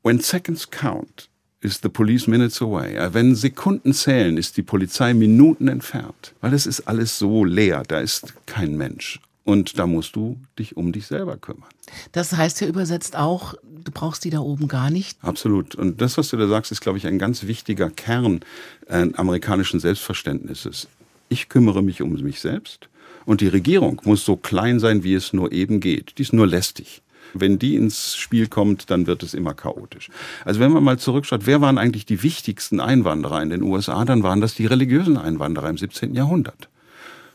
when 0.03 0.20
seconds 0.20 0.70
count, 0.70 1.29
is 1.64 1.81
the 1.83 1.88
police 1.88 2.27
minutes 2.27 2.61
away. 2.61 2.96
Wenn 3.12 3.35
Sekunden 3.35 3.92
zählen, 3.92 4.37
ist 4.37 4.57
die 4.57 4.62
Polizei 4.62 5.14
Minuten 5.14 5.68
entfernt. 5.68 6.35
Weil 6.40 6.53
es 6.53 6.66
ist 6.66 6.83
alles 6.83 7.18
so 7.18 7.44
leer, 7.44 7.83
da 7.87 8.00
ist 8.00 8.35
kein 8.46 8.77
Mensch. 8.77 9.20
Und 9.44 9.79
da 9.79 9.87
musst 9.87 10.16
du 10.16 10.38
dich 10.59 10.77
um 10.77 10.92
dich 10.92 11.07
selber 11.07 11.37
kümmern. 11.37 11.68
Das 12.12 12.33
heißt 12.33 12.61
ja 12.62 12.66
übersetzt 12.66 13.16
auch, 13.16 13.55
du 13.62 13.92
brauchst 13.92 14.24
die 14.24 14.31
da 14.31 14.38
oben 14.38 14.68
gar 14.68 14.90
nicht. 14.90 15.18
Absolut. 15.22 15.74
Und 15.74 16.00
das, 16.00 16.16
was 16.16 16.29
du 16.31 16.37
da 16.37 16.48
sagst, 16.48 16.72
ist, 16.72 16.81
glaube 16.81 16.98
ich, 16.98 17.07
ein 17.07 17.18
ganz 17.18 17.44
wichtiger 17.46 17.90
Kern 17.90 18.40
äh, 18.87 19.07
amerikanischen 19.14 19.81
Selbstverständnisses. 19.81 20.88
Ich 21.29 21.48
kümmere 21.48 21.83
mich 21.83 22.00
um 22.00 22.12
mich 22.12 22.40
selbst. 22.40 22.88
Und 23.27 23.40
die 23.40 23.48
Regierung 23.48 24.00
muss 24.05 24.24
so 24.24 24.37
klein 24.37 24.81
sein, 24.81 25.03
wie 25.03 25.14
es 25.14 25.33
nur 25.33 25.53
eben 25.53 25.81
geht. 25.81 26.18
Die 26.18 26.22
ist 26.22 26.33
nur 26.33 26.46
lästig. 26.46 27.03
Wenn 27.35 27.59
die 27.59 27.77
ins 27.77 28.16
Spiel 28.16 28.47
kommt, 28.47 28.90
dann 28.90 29.07
wird 29.07 29.23
es 29.23 29.35
immer 29.35 29.55
chaotisch. 29.55 30.11
Also 30.44 30.61
wenn 30.61 30.73
man 30.73 30.85
mal 30.85 30.99
zurückschaut, 30.99 31.47
wer 31.47 31.61
waren 31.61 31.79
eigentlich 31.79 32.07
die 32.07 32.23
wichtigsten 32.23 32.81
Einwanderer 32.81 33.42
in 33.42 33.51
den 33.51 33.62
USA, 33.62 34.05
dann 34.05 34.23
waren 34.23 34.40
das 34.40 34.55
die 34.55 34.66
religiösen 34.66 35.16
Einwanderer 35.16 35.68
im 35.68 35.79
17. 35.79 36.14
Jahrhundert. 36.14 36.68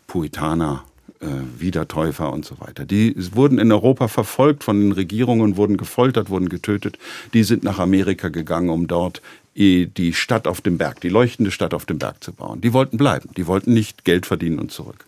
Puritaner, 0.08 0.84
äh, 1.20 1.28
Wiedertäufer 1.60 2.32
und 2.32 2.46
so 2.46 2.60
weiter. 2.60 2.86
Die 2.86 3.14
wurden 3.36 3.60
in 3.60 3.72
Europa 3.72 4.08
verfolgt 4.08 4.64
von 4.64 4.80
den 4.80 4.92
Regierungen, 4.92 5.58
wurden 5.58 5.78
gefoltert, 5.78 6.30
wurden 6.30 6.50
getötet. 6.50 6.98
Die 7.34 7.44
sind 7.44 7.64
nach 7.64 7.80
Amerika 7.80 8.30
gegangen, 8.30 8.70
um 8.70 8.88
dort 8.88 9.22
die 9.56 10.14
Stadt 10.14 10.48
auf 10.48 10.62
dem 10.62 10.78
Berg, 10.78 11.02
die 11.02 11.10
leuchtende 11.10 11.52
Stadt 11.52 11.74
auf 11.74 11.86
dem 11.86 11.98
Berg 11.98 12.24
zu 12.24 12.32
bauen. 12.32 12.62
Die 12.62 12.72
wollten 12.72 12.96
bleiben, 12.96 13.30
die 13.36 13.46
wollten 13.46 13.74
nicht 13.74 14.06
Geld 14.06 14.26
verdienen 14.26 14.58
und 14.58 14.72
zurück. 14.72 15.04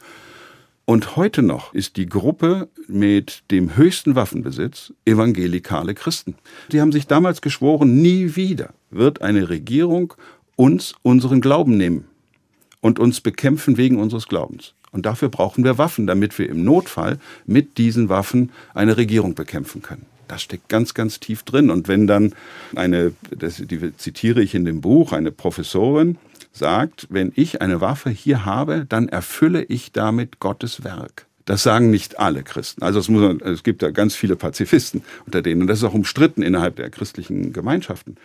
Und 0.86 1.16
heute 1.16 1.42
noch 1.42 1.74
ist 1.74 1.96
die 1.98 2.08
Gruppe 2.08 2.68
mit 2.88 3.44
dem 3.52 3.76
höchsten 3.78 4.16
Waffenbesitz 4.16 4.94
evangelikale 5.06 5.94
Christen. 5.94 6.36
Die 6.72 6.82
haben 6.82 6.92
sich 6.92 7.08
damals 7.08 7.42
geschworen, 7.42 8.02
nie 8.02 8.36
wieder 8.36 8.74
wird 8.90 9.22
eine 9.22 9.50
Regierung 9.50 10.14
uns 10.56 10.94
unseren 11.02 11.42
Glauben 11.42 11.78
nehmen 11.78 12.06
und 12.82 13.00
uns 13.00 13.22
bekämpfen 13.22 13.78
wegen 13.78 14.00
unseres 14.00 14.28
Glaubens. 14.28 14.74
Und 14.92 15.06
dafür 15.06 15.30
brauchen 15.30 15.64
wir 15.64 15.78
Waffen, 15.78 16.08
damit 16.08 16.38
wir 16.38 16.50
im 16.50 16.64
Notfall 16.66 17.18
mit 17.46 17.78
diesen 17.78 18.10
Waffen 18.10 18.52
eine 18.74 18.98
Regierung 18.98 19.36
bekämpfen 19.36 19.82
können. 19.82 20.06
Das 20.28 20.42
steckt 20.42 20.70
ganz, 20.70 20.94
ganz 20.94 21.20
tief 21.20 21.44
drin. 21.44 21.70
Und 21.70 21.88
wenn 21.88 22.08
dann 22.08 22.34
eine, 22.76 23.14
das, 23.38 23.58
die 23.58 23.96
zitiere 23.98 24.42
ich 24.42 24.56
in 24.56 24.66
dem 24.66 24.82
Buch, 24.82 25.14
eine 25.14 25.32
Professorin, 25.32 26.18
sagt, 26.52 27.08
wenn 27.10 27.32
ich 27.36 27.62
eine 27.62 27.82
Waffe 27.82 28.10
hier 28.10 28.46
habe, 28.46 28.86
dann 28.88 29.10
erfülle 29.10 29.64
ich 29.64 29.92
damit 29.92 30.40
Gottes 30.40 30.84
Werk. 30.84 31.28
Das 31.46 31.64
sagen 31.64 31.90
nicht 31.90 32.20
alle 32.20 32.44
Christen. 32.44 32.84
Also 32.84 33.00
es, 33.00 33.10
muss, 33.10 33.42
es 33.42 33.64
gibt 33.64 33.82
da 33.82 33.92
ganz 33.92 34.16
viele 34.16 34.36
Pazifisten 34.36 35.04
unter 35.26 35.42
denen. 35.42 35.62
Und 35.62 35.68
das 35.68 35.80
ist 35.80 35.84
auch 35.84 35.94
umstritten 35.94 36.44
innerhalb 36.44 36.76
der 36.76 36.90
christlichen 36.90 37.52
Gemeinschaften. 37.52 38.18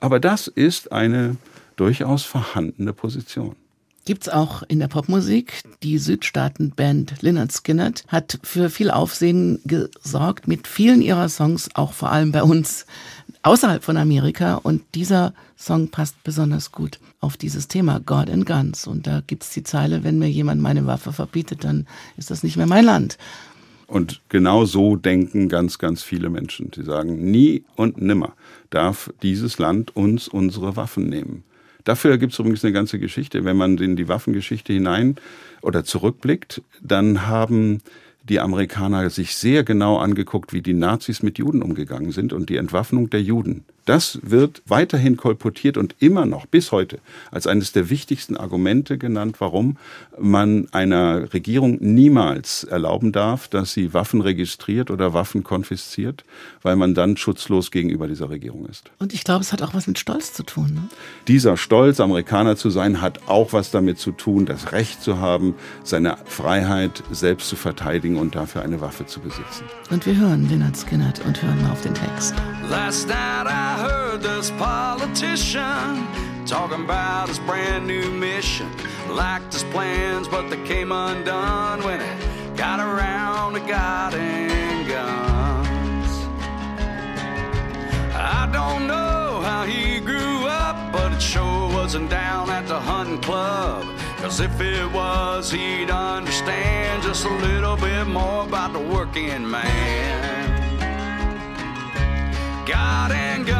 Aber 0.00 0.20
das 0.20 0.48
ist 0.48 0.92
eine 0.92 1.36
durchaus 1.76 2.24
vorhandene 2.24 2.92
Position. 2.92 3.56
Gibt's 4.04 4.28
auch 4.28 4.62
in 4.68 4.78
der 4.78 4.88
Popmusik. 4.88 5.60
Die 5.82 5.98
Südstaatenband 5.98 7.20
Lynyrd 7.20 7.52
Skynyrd 7.52 8.04
hat 8.08 8.38
für 8.42 8.70
viel 8.70 8.90
Aufsehen 8.90 9.60
gesorgt 9.66 10.48
mit 10.48 10.66
vielen 10.66 11.02
ihrer 11.02 11.28
Songs, 11.28 11.68
auch 11.74 11.92
vor 11.92 12.10
allem 12.10 12.32
bei 12.32 12.42
uns 12.42 12.86
außerhalb 13.42 13.82
von 13.82 13.96
Amerika. 13.96 14.56
Und 14.56 14.82
dieser 14.94 15.34
Song 15.56 15.88
passt 15.88 16.22
besonders 16.24 16.72
gut 16.72 16.98
auf 17.20 17.36
dieses 17.36 17.68
Thema 17.68 18.00
God 18.00 18.30
and 18.30 18.46
Guns. 18.46 18.86
Und 18.86 19.06
da 19.06 19.22
gibt's 19.26 19.50
die 19.50 19.62
Zeile, 19.62 20.04
wenn 20.04 20.18
mir 20.18 20.30
jemand 20.30 20.60
meine 20.60 20.86
Waffe 20.86 21.12
verbietet, 21.12 21.64
dann 21.64 21.86
ist 22.16 22.30
das 22.30 22.42
nicht 22.42 22.56
mehr 22.56 22.66
mein 22.66 22.84
Land. 22.84 23.18
Und 23.86 24.20
genau 24.28 24.66
so 24.66 24.96
denken 24.96 25.48
ganz, 25.48 25.78
ganz 25.78 26.02
viele 26.02 26.28
Menschen. 26.28 26.70
Sie 26.74 26.82
sagen, 26.82 27.30
nie 27.30 27.64
und 27.74 28.00
nimmer 28.00 28.34
darf 28.68 29.10
dieses 29.22 29.58
Land 29.58 29.96
uns 29.96 30.28
unsere 30.28 30.76
Waffen 30.76 31.08
nehmen. 31.08 31.42
Dafür 31.84 32.18
gibt 32.18 32.34
es 32.34 32.38
übrigens 32.38 32.62
eine 32.62 32.74
ganze 32.74 32.98
Geschichte. 32.98 33.46
Wenn 33.46 33.56
man 33.56 33.78
in 33.78 33.96
die 33.96 34.08
Waffengeschichte 34.08 34.74
hinein 34.74 35.16
oder 35.62 35.84
zurückblickt, 35.84 36.60
dann 36.82 37.26
haben 37.26 37.80
die 38.28 38.40
Amerikaner 38.40 39.10
sich 39.10 39.34
sehr 39.34 39.64
genau 39.64 39.96
angeguckt, 39.98 40.52
wie 40.52 40.62
die 40.62 40.74
Nazis 40.74 41.22
mit 41.22 41.38
Juden 41.38 41.62
umgegangen 41.62 42.12
sind 42.12 42.32
und 42.32 42.50
die 42.50 42.56
Entwaffnung 42.56 43.10
der 43.10 43.22
Juden. 43.22 43.64
Das 43.88 44.18
wird 44.22 44.60
weiterhin 44.66 45.16
kolportiert 45.16 45.78
und 45.78 45.96
immer 45.98 46.26
noch 46.26 46.44
bis 46.44 46.72
heute 46.72 46.98
als 47.30 47.46
eines 47.46 47.72
der 47.72 47.88
wichtigsten 47.88 48.36
Argumente 48.36 48.98
genannt, 48.98 49.36
warum 49.38 49.78
man 50.18 50.68
einer 50.72 51.32
Regierung 51.32 51.78
niemals 51.80 52.64
erlauben 52.64 53.12
darf, 53.12 53.48
dass 53.48 53.72
sie 53.72 53.94
Waffen 53.94 54.20
registriert 54.20 54.90
oder 54.90 55.14
Waffen 55.14 55.42
konfisziert, 55.42 56.24
weil 56.60 56.76
man 56.76 56.94
dann 56.94 57.16
schutzlos 57.16 57.70
gegenüber 57.70 58.08
dieser 58.08 58.28
Regierung 58.28 58.66
ist. 58.66 58.90
Und 58.98 59.14
ich 59.14 59.24
glaube, 59.24 59.40
es 59.40 59.54
hat 59.54 59.62
auch 59.62 59.72
was 59.72 59.86
mit 59.86 59.98
Stolz 59.98 60.34
zu 60.34 60.42
tun. 60.42 60.74
Ne? 60.74 60.82
Dieser 61.26 61.56
Stolz, 61.56 61.98
Amerikaner 61.98 62.56
zu 62.56 62.68
sein, 62.68 63.00
hat 63.00 63.26
auch 63.26 63.54
was 63.54 63.70
damit 63.70 63.98
zu 63.98 64.12
tun, 64.12 64.44
das 64.44 64.72
Recht 64.72 65.02
zu 65.02 65.18
haben, 65.18 65.54
seine 65.82 66.18
Freiheit 66.26 67.02
selbst 67.10 67.48
zu 67.48 67.56
verteidigen 67.56 68.18
und 68.18 68.34
dafür 68.34 68.60
eine 68.60 68.82
Waffe 68.82 69.06
zu 69.06 69.20
besitzen. 69.20 69.64
Und 69.90 70.04
wir 70.04 70.14
hören 70.14 70.46
Leonard 70.46 70.76
Skinnert 70.76 71.24
und 71.24 71.42
hören 71.42 71.62
mal 71.62 71.72
auf 71.72 71.80
den 71.80 71.94
Text. 71.94 72.34
Last 72.68 73.08
night 73.08 73.46
I 73.46 73.77
this 74.16 74.50
politician 74.52 76.06
talking 76.46 76.84
about 76.84 77.28
his 77.28 77.38
brand 77.40 77.86
new 77.86 78.10
mission. 78.10 78.70
Liked 79.08 79.52
his 79.52 79.64
plans, 79.64 80.26
but 80.26 80.48
they 80.48 80.62
came 80.64 80.92
undone 80.92 81.82
when 81.82 82.00
it 82.00 82.56
got 82.56 82.80
around 82.80 83.54
to 83.54 83.60
guiding 83.60 84.88
guns. 84.88 86.10
I 88.14 88.48
don't 88.52 88.86
know 88.86 89.40
how 89.42 89.64
he 89.64 90.00
grew 90.00 90.46
up, 90.46 90.92
but 90.92 91.12
it 91.12 91.20
sure 91.20 91.68
wasn't 91.72 92.08
down 92.08 92.48
at 92.50 92.66
the 92.66 92.80
hunting 92.80 93.20
club. 93.20 93.84
Cause 94.18 94.40
if 94.40 94.60
it 94.60 94.90
was, 94.92 95.50
he'd 95.50 95.90
understand 95.90 97.02
just 97.02 97.24
a 97.24 97.30
little 97.30 97.76
bit 97.76 98.06
more 98.06 98.44
about 98.44 98.72
the 98.72 98.80
working 98.80 99.48
man. 99.48 100.57
God 102.68 103.12
and 103.12 103.46
guns 103.46 103.56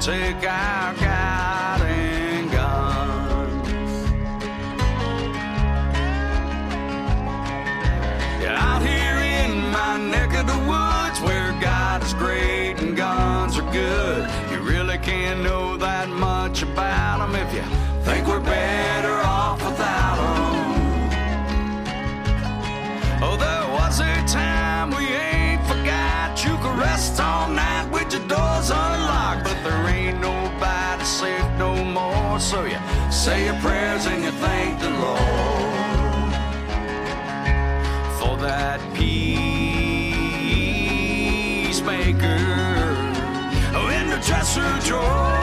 take 0.00 0.48
our 0.48 0.94
guiding 0.94 2.48
guns. 2.48 4.08
Out 8.46 8.80
here 8.80 9.18
in 9.18 9.70
my 9.70 9.98
neck 9.98 10.32
of 10.32 10.46
the 10.46 10.58
woods 10.66 11.20
where 11.20 11.52
God 11.60 12.02
is 12.02 12.14
great 12.14 12.76
and 12.78 12.96
guns 12.96 13.58
are 13.58 13.72
good, 13.72 14.30
you 14.50 14.60
really 14.60 14.96
can't 14.96 15.42
know 15.42 15.76
that 15.76 16.08
much 16.08 16.62
about 16.62 17.18
them 17.18 17.36
if 17.36 17.52
you 17.52 17.62
think 18.02 18.26
we're 18.26 18.40
better 18.40 19.12
off 19.12 19.29
So 32.50 32.64
you 32.64 32.78
say 33.12 33.44
your 33.44 33.54
prayers 33.60 34.06
and 34.06 34.24
you 34.24 34.32
thank 34.32 34.80
the 34.80 34.90
Lord 34.90 35.20
for 38.18 38.36
that 38.38 38.80
peacemaker 38.92 39.46
in 43.94 44.10
the 44.10 44.18
dresser 44.26 44.80
drawer. 44.84 45.39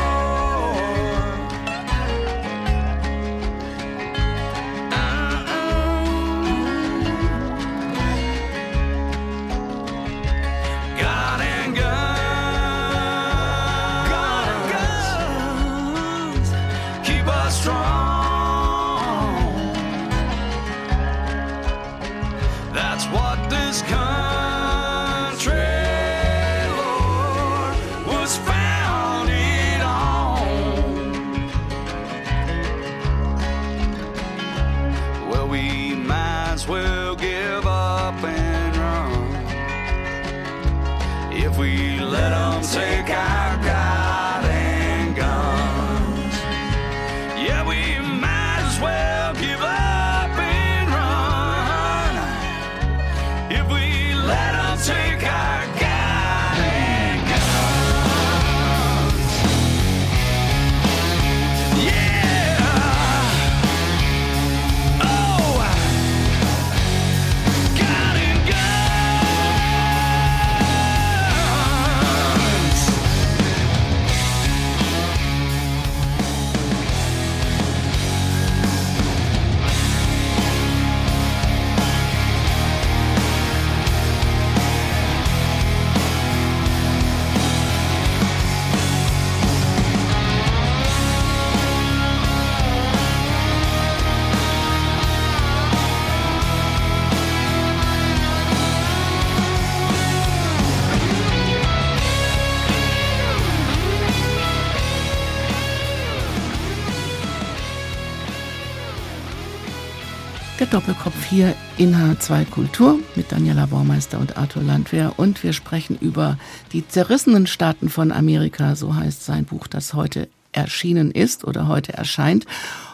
Hier 111.29 111.55
in 111.77 111.95
H2 111.95 112.45
Kultur 112.45 112.99
mit 113.15 113.31
Daniela 113.31 113.65
Baumeister 113.65 114.19
und 114.19 114.37
Arthur 114.37 114.63
Landwehr. 114.63 115.13
Und 115.17 115.43
wir 115.43 115.51
sprechen 115.51 115.97
über 115.99 116.37
die 116.71 116.87
zerrissenen 116.87 117.47
Staaten 117.47 117.89
von 117.89 118.11
Amerika. 118.11 118.75
So 118.75 118.95
heißt 118.95 119.25
sein 119.25 119.45
Buch, 119.45 119.67
das 119.67 119.93
heute 119.93 120.29
erschienen 120.57 121.11
ist 121.11 121.45
oder 121.45 121.67
heute 121.67 121.93
erscheint. 121.93 122.45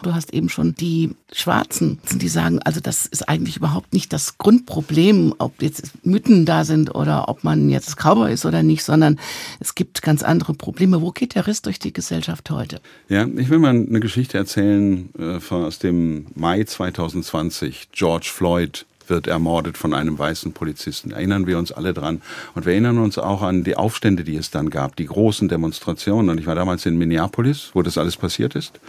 Du 0.02 0.14
hast 0.14 0.34
eben 0.34 0.50
schon 0.50 0.74
die 0.74 1.16
Schwarzen, 1.32 1.98
die 2.12 2.28
sagen, 2.28 2.60
also 2.60 2.80
das 2.80 3.06
ist 3.06 3.28
eigentlich 3.28 3.56
überhaupt 3.56 3.94
nicht 3.94 4.12
das 4.12 4.36
Grundproblem, 4.36 5.34
ob 5.38 5.62
jetzt 5.62 5.92
Mythen 6.04 6.44
da 6.44 6.64
sind 6.64 6.94
oder 6.94 7.28
ob 7.28 7.42
man 7.42 7.70
jetzt 7.70 7.96
Cowboy 7.96 8.32
ist 8.32 8.44
oder 8.44 8.62
nicht, 8.62 8.84
sondern 8.84 9.18
es 9.60 9.74
gibt 9.74 10.02
ganz 10.02 10.22
andere 10.22 10.52
Probleme. 10.52 11.00
Wo 11.00 11.10
geht 11.10 11.34
der 11.34 11.46
Riss 11.46 11.62
durch 11.62 11.78
die 11.78 11.92
Gesellschaft 11.92 12.50
heute? 12.50 12.80
Ja, 13.08 13.26
ich 13.36 13.48
will 13.48 13.58
mal 13.58 13.70
eine 13.70 14.00
Geschichte 14.00 14.36
erzählen 14.36 15.08
äh, 15.18 15.54
aus 15.54 15.78
dem 15.78 16.26
Mai 16.34 16.64
2020. 16.64 17.88
George 17.92 18.30
Floyd 18.30 18.84
wird 19.08 19.26
ermordet 19.26 19.78
von 19.78 19.94
einem 19.94 20.18
weißen 20.18 20.52
Polizisten. 20.52 21.12
Erinnern 21.12 21.46
wir 21.46 21.58
uns 21.58 21.72
alle 21.72 21.94
dran. 21.94 22.22
Und 22.54 22.66
wir 22.66 22.72
erinnern 22.72 22.98
uns 22.98 23.18
auch 23.18 23.42
an 23.42 23.64
die 23.64 23.76
Aufstände, 23.76 24.24
die 24.24 24.36
es 24.36 24.50
dann 24.50 24.70
gab, 24.70 24.96
die 24.96 25.06
großen 25.06 25.48
Demonstrationen. 25.48 26.30
Und 26.30 26.38
ich 26.38 26.46
war 26.46 26.54
damals 26.54 26.86
in 26.86 26.96
Minneapolis, 26.96 27.70
wo 27.74 27.82
das 27.82 27.98
alles 27.98 28.16
passiert 28.16 28.54
ist. 28.54 28.80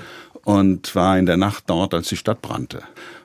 Und 0.43 0.95
war 0.95 1.17
in 1.17 1.25
der 1.25 1.37
Nacht 1.37 1.65
dort, 1.67 1.93
als 1.93 2.09
die 2.09 2.17
Stadt 2.17 2.41
brannte. 2.41 2.83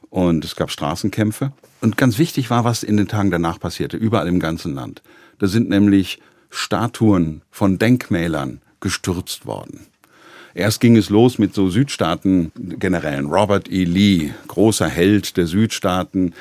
Und 0.09 0.45
es 0.45 0.57
gab 0.57 0.71
Straßenkämpfe. 0.71 1.53
Und 1.81 1.97
ganz 1.97 2.19
wichtig 2.19 2.51
war, 2.51 2.65
was 2.65 2.83
in 2.83 2.97
den 2.97 3.09
Tagen 3.09 3.31
danach 3.31 3.59
passierte, 3.59 3.97
überall 3.97 4.29
im 4.29 4.41
ganzen 4.41 4.75
Land. 4.75 5.03
Da 5.39 5.47
sind 5.47 5.69
nämlich 5.69 6.21
Statuen 6.51 7.43
von 7.51 7.79
Denkmälern 7.79 8.61
gestürzt 8.81 9.47
worden. 9.47 9.87
Erst 10.53 10.81
ging 10.81 10.97
es 10.97 11.11
los 11.11 11.39
mit 11.39 11.55
so 11.55 11.71
Südstaaten-Generälen. 11.71 13.27
Robert 13.27 13.71
E. 13.71 13.85
Lee, 13.85 14.33
großer 14.49 14.89
Held 14.89 15.37
der 15.37 15.47
Südstaaten, 15.47 16.35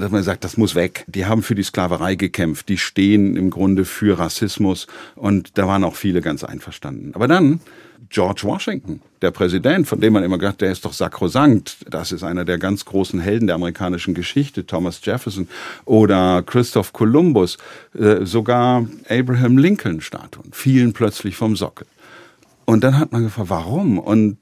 da 0.00 0.06
hat 0.06 0.12
man 0.12 0.20
gesagt, 0.20 0.44
das 0.44 0.56
muss 0.56 0.74
weg. 0.74 1.04
Die 1.06 1.26
haben 1.26 1.42
für 1.42 1.54
die 1.54 1.62
Sklaverei 1.62 2.16
gekämpft, 2.16 2.68
die 2.68 2.78
stehen 2.78 3.36
im 3.36 3.50
Grunde 3.50 3.84
für 3.84 4.18
Rassismus 4.18 4.86
und 5.14 5.56
da 5.56 5.66
waren 5.66 5.84
auch 5.84 5.96
viele 5.96 6.20
ganz 6.20 6.42
einverstanden. 6.44 7.12
Aber 7.14 7.28
dann 7.28 7.60
George 8.10 8.42
Washington, 8.44 9.00
der 9.22 9.30
Präsident, 9.30 9.86
von 9.86 10.00
dem 10.00 10.12
man 10.12 10.22
immer 10.22 10.38
gedacht, 10.38 10.60
der 10.60 10.70
ist 10.70 10.84
doch 10.84 10.92
sakrosankt. 10.92 11.78
Das 11.88 12.12
ist 12.12 12.22
einer 12.22 12.44
der 12.44 12.58
ganz 12.58 12.84
großen 12.84 13.20
Helden 13.20 13.46
der 13.46 13.56
amerikanischen 13.56 14.14
Geschichte, 14.14 14.66
Thomas 14.66 15.00
Jefferson 15.02 15.48
oder 15.84 16.42
Christoph 16.42 16.92
Columbus, 16.92 17.58
äh, 17.98 18.24
sogar 18.24 18.86
Abraham 19.08 19.58
Lincoln 19.58 20.00
Statuen 20.00 20.52
fielen 20.52 20.92
plötzlich 20.92 21.36
vom 21.36 21.56
Sockel. 21.56 21.86
Und 22.66 22.84
dann 22.84 22.98
hat 22.98 23.12
man 23.12 23.24
gefragt, 23.24 23.50
warum? 23.50 23.98
Und, 23.98 24.38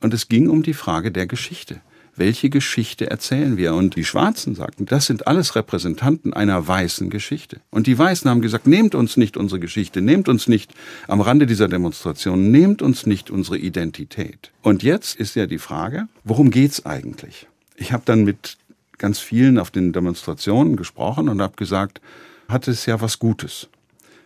und 0.00 0.14
es 0.14 0.28
ging 0.28 0.48
um 0.48 0.62
die 0.62 0.74
Frage 0.74 1.10
der 1.10 1.26
Geschichte. 1.26 1.80
Welche 2.16 2.48
Geschichte 2.48 3.10
erzählen 3.10 3.58
wir? 3.58 3.74
Und 3.74 3.94
die 3.94 4.04
Schwarzen 4.04 4.54
sagten, 4.54 4.86
das 4.86 5.04
sind 5.04 5.26
alles 5.26 5.54
Repräsentanten 5.54 6.32
einer 6.32 6.66
weißen 6.66 7.10
Geschichte. 7.10 7.60
Und 7.70 7.86
die 7.86 7.98
Weißen 7.98 8.30
haben 8.30 8.40
gesagt, 8.40 8.66
nehmt 8.66 8.94
uns 8.94 9.18
nicht 9.18 9.36
unsere 9.36 9.60
Geschichte, 9.60 10.00
nehmt 10.00 10.28
uns 10.28 10.48
nicht 10.48 10.72
am 11.08 11.20
Rande 11.20 11.44
dieser 11.44 11.68
Demonstration, 11.68 12.50
nehmt 12.50 12.80
uns 12.80 13.04
nicht 13.04 13.30
unsere 13.30 13.58
Identität. 13.58 14.50
Und 14.62 14.82
jetzt 14.82 15.14
ist 15.16 15.36
ja 15.36 15.46
die 15.46 15.58
Frage, 15.58 16.08
worum 16.24 16.50
geht's 16.50 16.86
eigentlich? 16.86 17.46
Ich 17.76 17.92
habe 17.92 18.02
dann 18.06 18.24
mit 18.24 18.56
ganz 18.96 19.18
vielen 19.18 19.58
auf 19.58 19.70
den 19.70 19.92
Demonstrationen 19.92 20.76
gesprochen 20.76 21.28
und 21.28 21.42
habe 21.42 21.56
gesagt, 21.56 22.00
hat 22.48 22.66
es 22.66 22.86
ja 22.86 22.98
was 23.00 23.18
Gutes. 23.18 23.68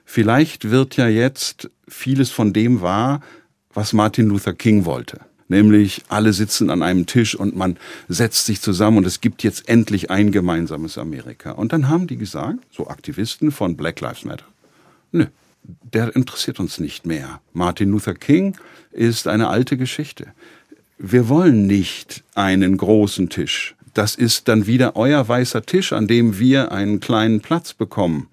Vielleicht 0.05 0.71
wird 0.71 0.97
ja 0.97 1.09
jetzt 1.09 1.71
vieles 1.89 2.31
von 2.31 2.53
dem 2.53 2.81
wahr, 2.81 3.21
was 3.73 3.93
Martin 3.93 4.27
Luther 4.27 4.53
King 4.53 4.85
wollte. 4.85 5.21
Nämlich 5.51 6.05
alle 6.09 6.33
sitzen 6.33 6.71
an 6.71 6.81
einem 6.81 7.07
Tisch 7.07 7.35
und 7.35 7.57
man 7.57 7.77
setzt 8.09 8.47
sich 8.47 8.61
zusammen 8.61 8.99
und 8.99 9.07
es 9.07 9.21
gibt 9.21 9.43
jetzt 9.43 9.69
endlich 9.69 10.09
ein 10.09 10.31
gemeinsames 10.31 10.97
Amerika. 10.97 11.51
Und 11.51 11.73
dann 11.73 11.89
haben 11.89 12.07
die 12.07 12.17
gesagt, 12.17 12.61
so 12.71 12.87
Aktivisten 12.87 13.51
von 13.51 13.77
Black 13.77 14.01
Lives 14.01 14.25
Matter, 14.25 14.45
nö, 15.11 15.27
der 15.93 16.15
interessiert 16.15 16.61
uns 16.61 16.79
nicht 16.79 17.05
mehr. 17.05 17.41
Martin 17.53 17.91
Luther 17.91 18.15
King 18.15 18.57
ist 18.93 19.27
eine 19.27 19.49
alte 19.49 19.77
Geschichte. 19.77 20.29
Wir 20.99 21.29
wollen 21.29 21.67
nicht 21.67 22.23
einen 22.37 22.77
großen 22.77 23.29
Tisch. 23.29 23.75
Das 23.93 24.15
ist 24.15 24.47
dann 24.47 24.69
wieder 24.69 24.95
euer 24.95 25.27
weißer 25.27 25.63
Tisch, 25.63 25.93
an 25.93 26.07
dem 26.07 26.39
wir 26.39 26.71
einen 26.71 27.01
kleinen 27.01 27.41
Platz 27.41 27.75
bekommen. 27.75 28.29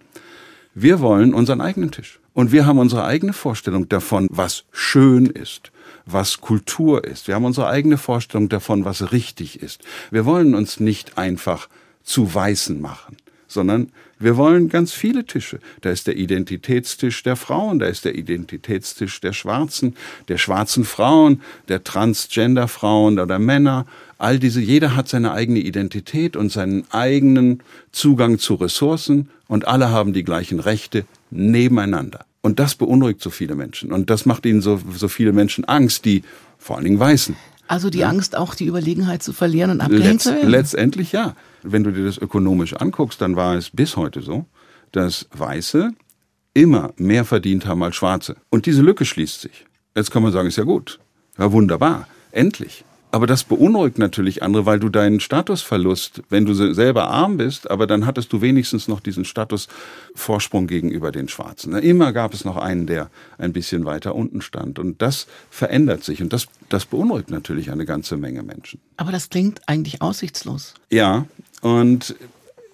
Wir 0.76 1.00
wollen 1.00 1.34
unseren 1.34 1.62
eigenen 1.62 1.90
Tisch. 1.90 2.20
Und 2.34 2.52
wir 2.52 2.68
haben 2.68 2.78
unsere 2.78 3.06
eigene 3.06 3.34
Vorstellung 3.34 3.90
davon, 3.90 4.28
was 4.30 4.66
schön 4.72 5.26
ist, 5.26 5.72
was 6.08 6.42
Kultur 6.42 7.04
ist. 7.04 7.28
Wir 7.28 7.36
haben 7.36 7.46
unsere 7.46 7.68
eigene 7.68 7.98
Vorstellung 7.98 8.50
davon, 8.50 8.86
was 8.86 9.12
richtig 9.12 9.62
ist. 9.62 9.84
Wir 10.10 10.26
wollen 10.26 10.56
uns 10.56 10.80
nicht 10.80 11.18
einfach 11.18 11.70
zu 12.04 12.34
Weißen 12.34 12.80
machen, 12.82 13.18
sondern 13.48 13.92
wir 14.20 14.36
wollen 14.36 14.70
ganz 14.70 14.94
viele 14.94 15.26
Tische. 15.26 15.60
Da 15.82 15.92
ist 15.92 16.08
der 16.08 16.18
Identitätstisch 16.18 17.22
der 17.22 17.36
Frauen, 17.36 17.78
da 17.78 17.86
ist 17.86 18.04
der 18.06 18.16
Identitätstisch 18.16 19.22
der 19.22 19.34
Schwarzen, 19.34 19.96
der 20.28 20.40
schwarzen 20.40 20.86
Frauen, 20.86 21.42
der 21.68 21.84
Transgender-Frauen 21.84 23.20
oder 23.20 23.38
Männer. 23.38 23.86
All 24.18 24.40
diese, 24.40 24.60
jeder 24.60 24.96
hat 24.96 25.08
seine 25.08 25.34
eigene 25.34 25.60
Identität 25.60 26.36
und 26.36 26.52
seinen 26.52 26.86
eigenen 26.92 27.62
Zugang 27.92 28.40
zu 28.40 28.56
Ressourcen 28.56 29.30
und 29.48 29.68
alle 29.68 29.92
haben 29.92 30.14
die 30.14 30.24
gleichen 30.24 30.60
Rechte 30.60 31.06
nebeneinander. 31.30 32.26
Und 32.48 32.60
das 32.60 32.76
beunruhigt 32.76 33.20
so 33.20 33.30
viele 33.30 33.56
Menschen. 33.56 33.92
Und 33.92 34.10
das 34.10 34.26
macht 34.26 34.46
ihnen 34.46 34.62
so, 34.62 34.80
so 34.96 35.10
viele 35.10 35.34
Menschen 35.34 35.66
Angst, 35.66 36.06
die 36.06 36.24
vor 36.58 36.78
allen 36.78 36.86
Dingen 36.86 36.98
Weißen. 36.98 37.36
Also 37.68 37.90
die 37.90 38.06
Angst, 38.06 38.38
auch 38.38 38.56
die 38.56 38.68
Überlegenheit 38.68 39.22
zu 39.22 39.34
verlieren 39.34 39.70
und 39.70 39.82
abgehängt 39.82 40.06
Letz, 40.06 40.24
zu 40.24 40.34
werden? 40.34 40.50
Letztendlich 40.50 41.12
ja. 41.12 41.36
Wenn 41.62 41.84
du 41.84 41.92
dir 41.92 42.06
das 42.06 42.18
ökonomisch 42.18 42.74
anguckst, 42.74 43.20
dann 43.20 43.36
war 43.36 43.56
es 43.56 43.70
bis 43.70 43.98
heute 43.98 44.22
so, 44.22 44.46
dass 44.94 45.28
Weiße 45.34 45.92
immer 46.54 46.94
mehr 46.96 47.26
verdient 47.26 47.66
haben 47.66 47.84
als 47.84 47.98
Schwarze. 47.98 48.38
Und 48.48 48.66
diese 48.66 48.82
Lücke 48.82 49.04
schließt 49.04 49.42
sich. 49.42 49.66
Jetzt 49.94 50.12
kann 50.12 50.24
man 50.24 50.32
sagen, 50.32 50.48
ist 50.48 50.58
ja 50.58 50.64
gut. 50.64 51.00
Ja, 51.38 51.52
wunderbar. 51.52 52.08
Endlich. 52.32 52.86
Aber 53.18 53.26
das 53.26 53.46
beunruhigt 53.46 53.98
natürlich 53.98 54.44
andere, 54.44 54.68
weil 54.68 54.80
du 54.80 54.90
deinen 54.90 55.20
Statusverlust, 55.20 56.22
wenn 56.30 56.46
du 56.46 56.54
selber 56.54 57.10
arm 57.10 57.38
bist, 57.38 57.68
aber 57.72 57.88
dann 57.88 58.06
hattest 58.06 58.32
du 58.32 58.42
wenigstens 58.42 58.88
noch 58.88 59.00
diesen 59.00 59.26
Statusvorsprung 59.26 60.68
gegenüber 60.68 61.12
den 61.12 61.28
Schwarzen. 61.28 61.74
Immer 61.80 62.14
gab 62.14 62.36
es 62.36 62.46
noch 62.46 62.58
einen, 62.58 62.86
der 62.86 63.10
ein 63.40 63.54
bisschen 63.54 63.86
weiter 63.86 64.14
unten 64.14 64.42
stand. 64.42 64.78
Und 64.78 65.02
das 65.02 65.26
verändert 65.50 66.04
sich. 66.04 66.22
Und 66.22 66.32
das, 66.32 66.46
das 66.70 66.86
beunruhigt 66.86 67.32
natürlich 67.32 67.72
eine 67.72 67.88
ganze 67.88 68.18
Menge 68.18 68.44
Menschen. 68.44 68.80
Aber 68.98 69.12
das 69.12 69.32
klingt 69.32 69.62
eigentlich 69.66 70.00
aussichtslos. 70.04 70.76
Ja, 70.92 71.26
und 71.62 72.14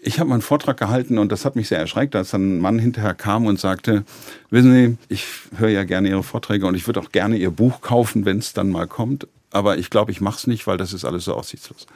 ich 0.01 0.19
habe 0.19 0.27
mal 0.27 0.35
einen 0.35 0.41
Vortrag 0.41 0.75
gehalten 0.75 1.19
und 1.19 1.31
das 1.31 1.45
hat 1.45 1.55
mich 1.55 1.69
sehr 1.69 1.79
erschreckt, 1.79 2.17
als 2.17 2.31
dann 2.31 2.57
ein 2.57 2.59
Mann 2.59 2.79
hinterher 2.79 3.13
kam 3.13 3.45
und 3.45 3.61
sagte, 3.61 4.03
wissen 4.49 4.73
Sie, 4.73 4.97
ich 5.07 5.25
höre 5.55 5.69
ja 5.69 5.85
gerne 5.85 6.09
Ihre 6.09 6.23
Vorträge 6.23 6.65
und 6.65 6.75
ich 6.75 6.85
würde 6.85 6.99
auch 6.99 7.13
gerne 7.13 7.37
Ihr 7.37 7.49
Buch 7.49 7.79
kaufen, 7.79 8.25
wenn 8.25 8.39
es 8.39 8.51
dann 8.51 8.71
mal 8.71 8.87
kommt 8.87 9.25
aber 9.53 9.77
ich 9.77 9.89
glaube, 9.89 10.11
ich 10.11 10.21
mache 10.21 10.37
es 10.37 10.47
nicht, 10.47 10.67
weil 10.67 10.77
das 10.77 10.93
ist 10.93 11.05
alles 11.05 11.25
so 11.25 11.33
aussichtslos. 11.33 11.87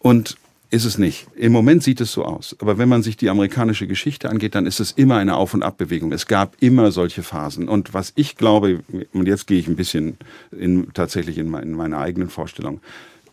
Und 0.00 0.36
ist 0.72 0.86
es 0.86 0.96
nicht. 0.96 1.26
Im 1.36 1.52
Moment 1.52 1.82
sieht 1.82 2.00
es 2.00 2.12
so 2.12 2.24
aus. 2.24 2.56
Aber 2.58 2.78
wenn 2.78 2.88
man 2.88 3.02
sich 3.02 3.18
die 3.18 3.28
amerikanische 3.28 3.86
Geschichte 3.86 4.30
angeht, 4.30 4.54
dann 4.54 4.64
ist 4.64 4.80
es 4.80 4.90
immer 4.90 5.18
eine 5.18 5.36
Auf- 5.36 5.52
und 5.52 5.62
Abbewegung. 5.62 6.12
Es 6.12 6.26
gab 6.26 6.56
immer 6.60 6.90
solche 6.92 7.22
Phasen. 7.22 7.68
Und 7.68 7.92
was 7.92 8.14
ich 8.16 8.36
glaube, 8.36 8.82
und 9.12 9.28
jetzt 9.28 9.46
gehe 9.46 9.58
ich 9.58 9.68
ein 9.68 9.76
bisschen 9.76 10.16
in, 10.50 10.90
tatsächlich 10.94 11.36
in, 11.36 11.50
meine, 11.50 11.66
in 11.66 11.72
meine 11.72 11.98
eigenen 11.98 12.30
Vorstellungen, 12.30 12.80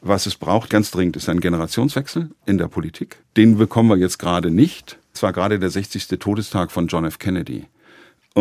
was 0.01 0.25
es 0.25 0.35
braucht 0.35 0.69
ganz 0.69 0.91
dringend, 0.91 1.15
ist 1.15 1.29
ein 1.29 1.39
Generationswechsel 1.39 2.29
in 2.45 2.57
der 2.57 2.67
Politik. 2.67 3.19
Den 3.37 3.57
bekommen 3.57 3.89
wir 3.89 3.97
jetzt 3.97 4.19
gerade 4.19 4.51
nicht. 4.51 4.97
Es 5.13 5.23
war 5.23 5.31
gerade 5.31 5.59
der 5.59 5.69
60. 5.69 6.07
Todestag 6.19 6.71
von 6.71 6.87
John 6.87 7.05
F. 7.05 7.19
Kennedy. 7.19 7.67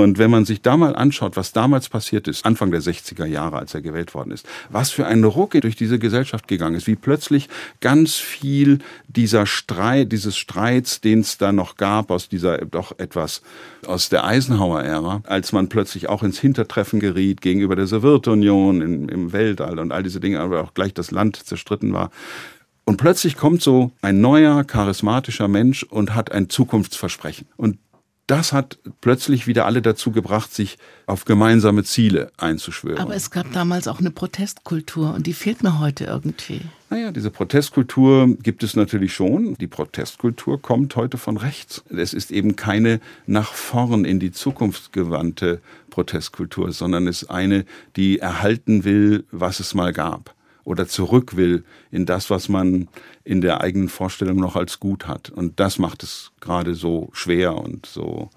Und 0.03 0.19
wenn 0.19 0.31
man 0.31 0.45
sich 0.45 0.63
da 0.63 0.77
mal 0.77 0.95
anschaut, 0.95 1.37
was 1.37 1.53
damals 1.53 1.89
passiert 1.89 2.29
ist, 2.29 2.47
Anfang 2.47 2.71
der 2.71 2.81
60er 2.81 3.27
Jahre, 3.27 3.59
als 3.59 3.75
er 3.75 3.81
gewählt 3.81 4.15
worden 4.15 4.31
ist, 4.31 4.47
was 4.71 4.91
für 4.91 5.07
ein 5.07 5.25
Ruck 5.25 5.53
durch 5.61 5.77
diese 5.77 5.99
Gesellschaft 5.99 6.47
gegangen 6.47 6.77
ist, 6.77 6.87
wie 6.87 6.97
plötzlich 6.97 7.49
ganz 7.81 8.17
viel 8.17 8.79
dieser 9.09 9.47
Streit, 9.47 10.13
dieses 10.13 10.37
Streits, 10.37 11.01
den 11.01 11.21
es 11.21 11.39
da 11.39 11.53
noch 11.53 11.77
gab 11.77 12.11
aus 12.11 12.29
dieser 12.29 12.59
doch 12.59 12.99
etwas 12.99 13.43
aus 13.87 14.09
der 14.09 14.25
Eisenhower-Ära, 14.25 15.23
als 15.27 15.53
man 15.53 15.69
plötzlich 15.69 16.09
auch 16.09 16.23
ins 16.23 16.39
Hintertreffen 16.39 17.01
geriet 17.01 17.41
gegenüber 17.41 17.77
der 17.77 17.87
Sowjetunion 17.87 18.83
im, 18.83 19.09
im 19.09 19.33
Weltall 19.33 19.79
und 19.79 19.93
all 19.93 20.03
diese 20.03 20.21
Dinge, 20.21 20.41
aber 20.41 20.63
auch 20.63 20.75
gleich 20.75 20.95
das 20.95 21.11
Land 21.11 21.37
zerstritten 21.37 21.93
war. 21.93 22.11
Und 22.85 22.97
plötzlich 22.97 23.37
kommt 23.37 23.63
so 23.63 23.93
ein 24.01 24.21
neuer, 24.21 24.65
charismatischer 24.65 25.47
Mensch 25.47 25.83
und 25.83 26.15
hat 26.15 26.33
ein 26.33 26.49
Zukunftsversprechen. 26.49 27.47
Und 27.57 27.77
das 28.29 28.53
hat 28.53 28.79
plötzlich 29.01 29.47
wieder 29.47 29.64
alle 29.67 29.83
dazu 29.83 30.12
gebracht, 30.12 30.55
sich 30.55 30.77
auf 31.07 31.25
gemeinsame 31.25 31.83
Ziele 31.83 32.31
einzuschwören. 32.37 33.01
Aber 33.01 33.17
es 33.17 33.31
gab 33.31 33.51
damals 33.53 33.88
auch 33.88 34.01
eine 34.01 34.11
Protestkultur 34.11 35.14
und 35.14 35.27
die 35.27 35.33
fehlt 35.33 35.62
mir 35.62 35.81
heute 35.81 36.05
irgendwie. 36.05 36.61
Naja, 36.91 37.11
diese 37.11 37.31
Protestkultur 37.31 38.37
gibt 38.43 38.62
es 38.62 38.77
natürlich 38.77 39.14
schon. 39.14 39.55
Die 39.55 39.67
Protestkultur 39.67 40.61
kommt 40.61 40.95
heute 40.95 41.17
von 41.17 41.38
rechts. 41.38 41.83
Es 41.88 42.12
ist 42.12 42.31
eben 42.31 42.55
keine 42.55 43.01
nach 43.27 43.55
vorn 43.55 44.05
in 44.05 44.21
die 44.21 44.33
Zukunft 44.33 44.93
gewandte 44.93 45.61
Protestkultur, 45.88 46.71
sondern 46.73 47.07
es 47.07 47.23
ist 47.23 47.31
eine, 47.31 47.64
die 47.97 48.19
erhalten 48.19 48.85
will, 48.85 49.25
was 49.31 49.59
es 49.59 49.75
mal 49.75 49.93
gab 49.95 50.35
oder 50.68 50.87
zurück 50.87 51.37
will 51.37 51.64
in 51.90 52.04
das, 52.04 52.28
was 52.28 52.48
man 52.48 52.88
in 53.24 53.40
der 53.40 53.62
eigenen 53.62 53.88
Vorstellung 53.88 54.37
noch 54.37 54.54
als 54.54 54.81
gut 54.81 55.09
hat. 55.09 55.31
Und 55.31 55.59
das 55.61 55.78
macht 55.78 56.02
es 56.02 56.31
gerade 56.40 56.74
so 56.74 57.09
schwer 57.12 57.57
und 57.57 57.87
so 57.87 58.31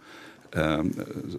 ähm, 0.54 0.92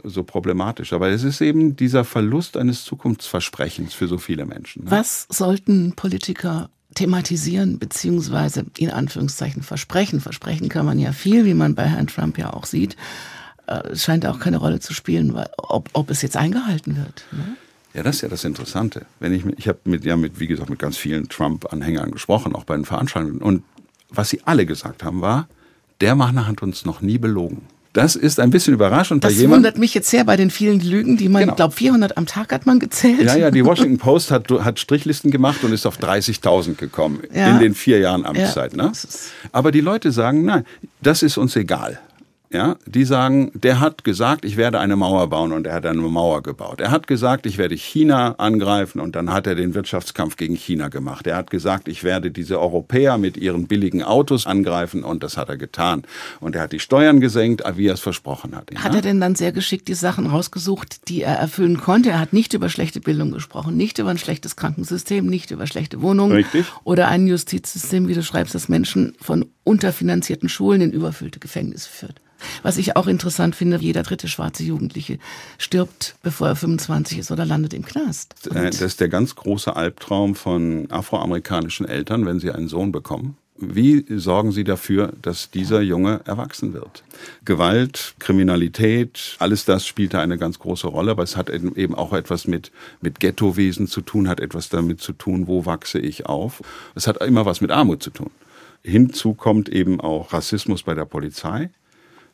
so 0.05 0.23
problematisch. 0.23 0.93
Aber 0.93 1.09
es 1.09 1.23
ist 1.23 1.41
eben 1.41 1.77
dieser 1.77 2.05
Verlust 2.05 2.57
eines 2.57 2.85
Zukunftsversprechens 2.85 3.95
für 3.95 4.09
so 4.09 4.19
viele 4.19 4.47
Menschen. 4.47 4.85
Ne? 4.85 4.91
Was 4.91 5.27
sollten 5.29 5.93
Politiker 5.93 6.71
thematisieren, 6.95 7.79
beziehungsweise 7.79 8.67
in 8.79 8.91
Anführungszeichen 8.91 9.63
versprechen? 9.63 10.21
Versprechen 10.21 10.69
kann 10.69 10.87
man 10.87 10.99
ja 10.99 11.13
viel, 11.13 11.45
wie 11.45 11.55
man 11.55 11.75
bei 11.75 11.85
Herrn 11.85 12.07
Trump 12.07 12.39
ja 12.39 12.53
auch 12.53 12.65
sieht. 12.65 12.97
Äh, 13.67 13.89
es 13.89 14.05
scheint 14.05 14.27
auch 14.27 14.39
keine 14.39 14.59
Rolle 14.59 14.81
zu 14.81 14.95
spielen, 14.95 15.35
ob, 15.59 15.91
ob 15.93 16.11
es 16.11 16.23
jetzt 16.23 16.37
eingehalten 16.37 16.97
wird. 16.97 17.25
Ne? 17.33 17.57
Ja, 17.95 18.03
das 18.03 18.17
ist 18.17 18.23
ja 18.23 18.29
das 18.29 18.45
Interessante. 18.45 19.07
Wenn 19.21 19.33
ich, 19.33 19.45
ich 19.57 19.69
habe 19.69 19.79
mit, 19.85 20.05
ja, 20.05 20.17
mit, 20.17 20.41
wie 20.41 20.47
gesagt, 20.47 20.71
mit 20.71 20.79
ganz 20.79 20.97
vielen 20.97 21.29
Trump-Anhängern 21.29 22.11
gesprochen, 22.11 22.55
auch 22.55 22.65
bei 22.65 22.75
den 22.75 22.85
Veranstaltungen. 22.85 23.43
Und 23.43 23.65
was 24.09 24.31
sie 24.31 24.41
alle 24.45 24.67
gesagt 24.67 25.05
haben, 25.05 25.21
war, 25.21 25.49
der 26.01 26.15
Mann 26.15 26.47
hat 26.47 26.63
uns 26.63 26.85
noch 26.85 27.01
nie 27.01 27.19
belogen. 27.19 27.63
Das 27.93 28.17
ist 28.17 28.41
ein 28.41 28.49
bisschen 28.49 28.73
überraschend. 28.73 29.23
Das 29.23 29.39
wundert 29.47 29.77
mich 29.77 29.93
jetzt 29.93 30.09
sehr 30.09 30.25
bei 30.25 30.39
den 30.39 30.51
vielen 30.51 30.81
Lügen, 30.81 31.19
die 31.19 31.29
man, 31.29 31.43
genau. 31.43 31.55
glaube 31.57 31.75
400 31.75 32.17
am 32.17 32.25
Tag 32.25 32.51
hat 32.51 32.65
man 32.65 32.79
gezählt. 32.79 33.21
Ja, 33.21 33.37
ja, 33.37 33.51
die 33.51 33.63
Washington 33.67 33.99
Post 33.99 34.31
hat, 34.31 34.51
hat 34.51 34.81
Strichlisten 34.81 35.31
gemacht 35.31 35.63
und 35.63 35.73
ist 35.73 35.85
auf 35.85 35.99
30.000 35.99 36.77
gekommen 36.77 37.21
ja. 37.35 37.51
in 37.51 37.59
den 37.59 37.75
vier 37.75 37.99
Jahren 37.99 38.25
Amtszeit. 38.25 38.75
Ja. 38.75 38.85
Ne? 38.85 38.93
Aber 39.53 39.73
die 39.73 39.83
Leute 39.83 40.11
sagen, 40.11 40.47
nein, 40.47 40.65
das 41.03 41.23
ist 41.23 41.37
uns 41.37 41.55
egal 41.55 42.01
ja, 42.53 42.77
die 42.87 43.05
sagen, 43.05 43.51
der 43.55 43.81
hat 43.81 44.05
gesagt, 44.05 44.45
ich 44.45 44.57
werde 44.57 44.79
eine 44.79 44.97
Mauer 44.97 45.29
bauen 45.29 45.53
und 45.53 45.67
er 45.67 45.75
hat 45.75 45.87
eine 45.87 46.01
Mauer 46.01 46.43
gebaut. 46.43 46.81
Er 46.81 46.91
hat 46.91 47.07
gesagt, 47.07 47.47
ich 47.47 47.59
werde 47.59 47.75
China 47.75 48.35
angreifen 48.39 49.01
und 49.01 49.17
dann 49.17 49.33
hat 49.33 49.47
er 49.47 49.55
den 49.55 49.75
Wirtschaftskampf 49.75 50.37
gegen 50.37 50.55
China 50.55 50.89
gemacht. 50.89 51.27
Er 51.27 51.37
hat 51.37 51.51
gesagt, 51.51 51.89
ich 51.89 52.05
werde 52.05 52.31
diese 52.31 52.61
Europäer 52.61 53.19
mit 53.19 53.37
ihren 53.37 53.67
billigen 53.67 54.03
Autos 54.03 54.47
angreifen 54.47 55.05
und 55.05 55.23
das 55.23 55.37
hat 55.37 55.49
er 55.49 55.57
getan. 55.57 56.03
Und 56.41 56.55
er 56.55 56.63
hat 56.63 56.73
die 56.73 56.81
Steuern 56.81 57.21
gesenkt, 57.21 57.63
wie 57.77 57.87
er 57.87 57.95
es 57.95 58.01
versprochen 58.01 58.55
hat. 58.55 58.71
Hat 58.77 58.95
er 58.95 59.03
denn 59.03 59.21
dann 59.21 59.35
sehr 59.35 59.53
geschickt 59.53 59.89
die 59.89 59.95
Sachen 59.95 60.27
rausgesucht, 60.27 61.09
die 61.09 61.23
er 61.23 61.37
erfüllen 61.37 61.81
konnte? 61.81 62.11
Er 62.11 62.21
hat 62.21 62.33
nicht 62.33 62.53
über 62.53 62.69
schlechte 62.69 63.01
Bildung 63.01 63.33
gesprochen, 63.33 63.77
nicht 63.77 63.99
über 63.99 64.11
ein 64.11 64.19
schlechtes 64.19 64.57
Krankensystem, 64.57 65.27
nicht 65.27 65.51
über 65.51 65.67
schlechte 65.67 66.03
Wohnungen 66.03 66.33
Richtig. 66.33 66.67
oder 66.85 67.09
ein 67.09 67.27
Justizsystem, 67.27 68.09
wie 68.09 68.15
du 68.15 68.23
schreibst, 68.23 68.55
das 68.55 68.69
Menschen 68.69 69.15
von 69.21 69.47
unterfinanzierten 69.65 70.49
Schulen 70.49 70.81
in 70.81 70.93
überfüllte 70.93 71.39
Gefängnisse 71.39 71.89
führt. 71.89 72.22
Was 72.63 72.77
ich 72.77 72.97
auch 72.97 73.07
interessant 73.07 73.57
finde, 73.57 73.79
jeder 73.79 74.03
dritte 74.03 74.29
schwarze 74.29 74.63
Jugendliche 74.63 75.19
stirbt, 75.59 76.17
bevor 76.23 76.49
er 76.49 76.57
25 76.57 77.19
ist 77.19 77.31
oder 77.31 77.45
landet 77.45 77.75
im 77.75 77.85
Knast. 77.85 78.35
Und 78.49 78.57
das 78.57 78.81
ist 78.81 79.01
der 79.01 79.09
ganz 79.09 79.35
große 79.35 79.75
Albtraum 79.75 80.35
von 80.35 80.91
afroamerikanischen 80.91 81.87
Eltern, 81.87 82.27
wenn 82.27 82.41
sie 82.41 82.51
einen 82.51 82.69
Sohn 82.69 82.93
bekommen. 82.93 83.37
Wie 83.65 84.05
sorgen 84.09 84.51
Sie 84.51 84.65
dafür, 84.65 85.13
dass 85.23 85.51
dieser 85.51 85.83
Junge 85.83 86.21
erwachsen 86.25 86.73
wird? 86.73 87.05
Gewalt, 87.45 88.15
Kriminalität, 88.19 89.37
alles 89.39 89.65
das 89.65 89.87
spielt 89.87 90.15
da 90.15 90.21
eine 90.21 90.37
ganz 90.37 90.59
große 90.59 90.89
Rolle, 90.89 91.13
aber 91.13 91.23
es 91.23 91.37
hat 91.37 91.49
eben 91.49 91.95
auch 91.95 92.13
etwas 92.13 92.49
mit, 92.49 92.73
mit 93.03 93.21
Ghettowesen 93.21 93.87
zu 93.87 94.01
tun, 94.01 94.29
hat 94.29 94.41
etwas 94.41 94.69
damit 94.69 95.01
zu 95.01 95.13
tun, 95.13 95.47
wo 95.47 95.65
wachse 95.65 96.01
ich 96.01 96.27
auf. 96.27 96.63
Es 96.97 97.07
hat 97.07 97.19
immer 97.19 97.47
was 97.47 97.61
mit 97.61 97.71
Armut 97.71 98.03
zu 98.03 98.11
tun. 98.11 98.31
Hinzu 98.83 99.35
kommt 99.35 99.69
eben 99.69 100.01
auch 100.01 100.33
Rassismus 100.33 100.83
bei 100.83 100.95
der 100.95 101.05
Polizei. 101.05 101.71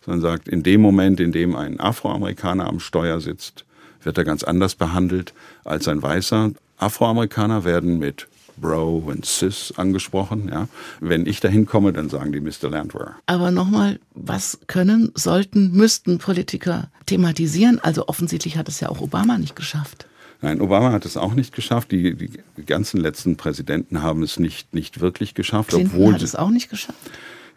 Man 0.09 0.23
sagt, 0.23 0.49
in 0.49 0.63
dem 0.63 0.81
Moment, 0.81 1.21
in 1.21 1.33
dem 1.33 1.55
ein 1.55 1.79
Afroamerikaner 1.79 2.67
am 2.67 2.81
Steuer 2.81 3.21
sitzt, 3.21 3.67
wird 4.03 4.17
er 4.17 4.25
ganz 4.25 4.43
anders 4.43 4.75
behandelt 4.75 5.35
als 5.65 5.87
ein 5.87 6.03
Weißer. 6.03 6.53
Afroamerikaner 6.79 7.65
werden 7.65 7.99
mit 7.99 8.27
Bro 8.57 9.05
und 9.07 9.27
Sis 9.27 9.75
angesprochen. 9.77 10.49
Ja. 10.51 10.67
Wenn 11.01 11.27
ich 11.27 11.41
da 11.41 11.49
hinkomme, 11.49 11.93
dann 11.93 12.09
sagen 12.09 12.33
die 12.33 12.41
Mr. 12.41 12.71
Landwehr. 12.71 13.17
Aber 13.27 13.51
nochmal, 13.51 14.01
was 14.15 14.59
können, 14.67 15.13
sollten, 15.15 15.73
müssten 15.73 16.17
Politiker 16.17 16.89
thematisieren? 17.05 17.79
Also 17.79 18.09
offensichtlich 18.09 18.57
hat 18.57 18.69
es 18.69 18.81
ja 18.81 18.89
auch 18.89 19.03
Obama 19.03 19.37
nicht 19.37 19.57
geschafft. 19.57 20.07
Nein, 20.41 20.63
Obama 20.63 20.91
hat 20.91 21.05
es 21.05 21.19
auch 21.19 21.35
nicht 21.35 21.55
geschafft. 21.55 21.93
Die, 21.93 22.15
die 22.15 22.65
ganzen 22.65 22.99
letzten 22.99 23.37
Präsidenten 23.37 24.03
haben 24.03 24.23
es 24.23 24.39
nicht, 24.39 24.73
nicht 24.73 25.01
wirklich 25.01 25.35
geschafft. 25.35 25.69
Clinton 25.69 25.93
obwohl 25.93 26.15
hat 26.15 26.23
es 26.23 26.35
auch 26.35 26.51
nicht 26.51 26.71
geschafft. 26.71 27.11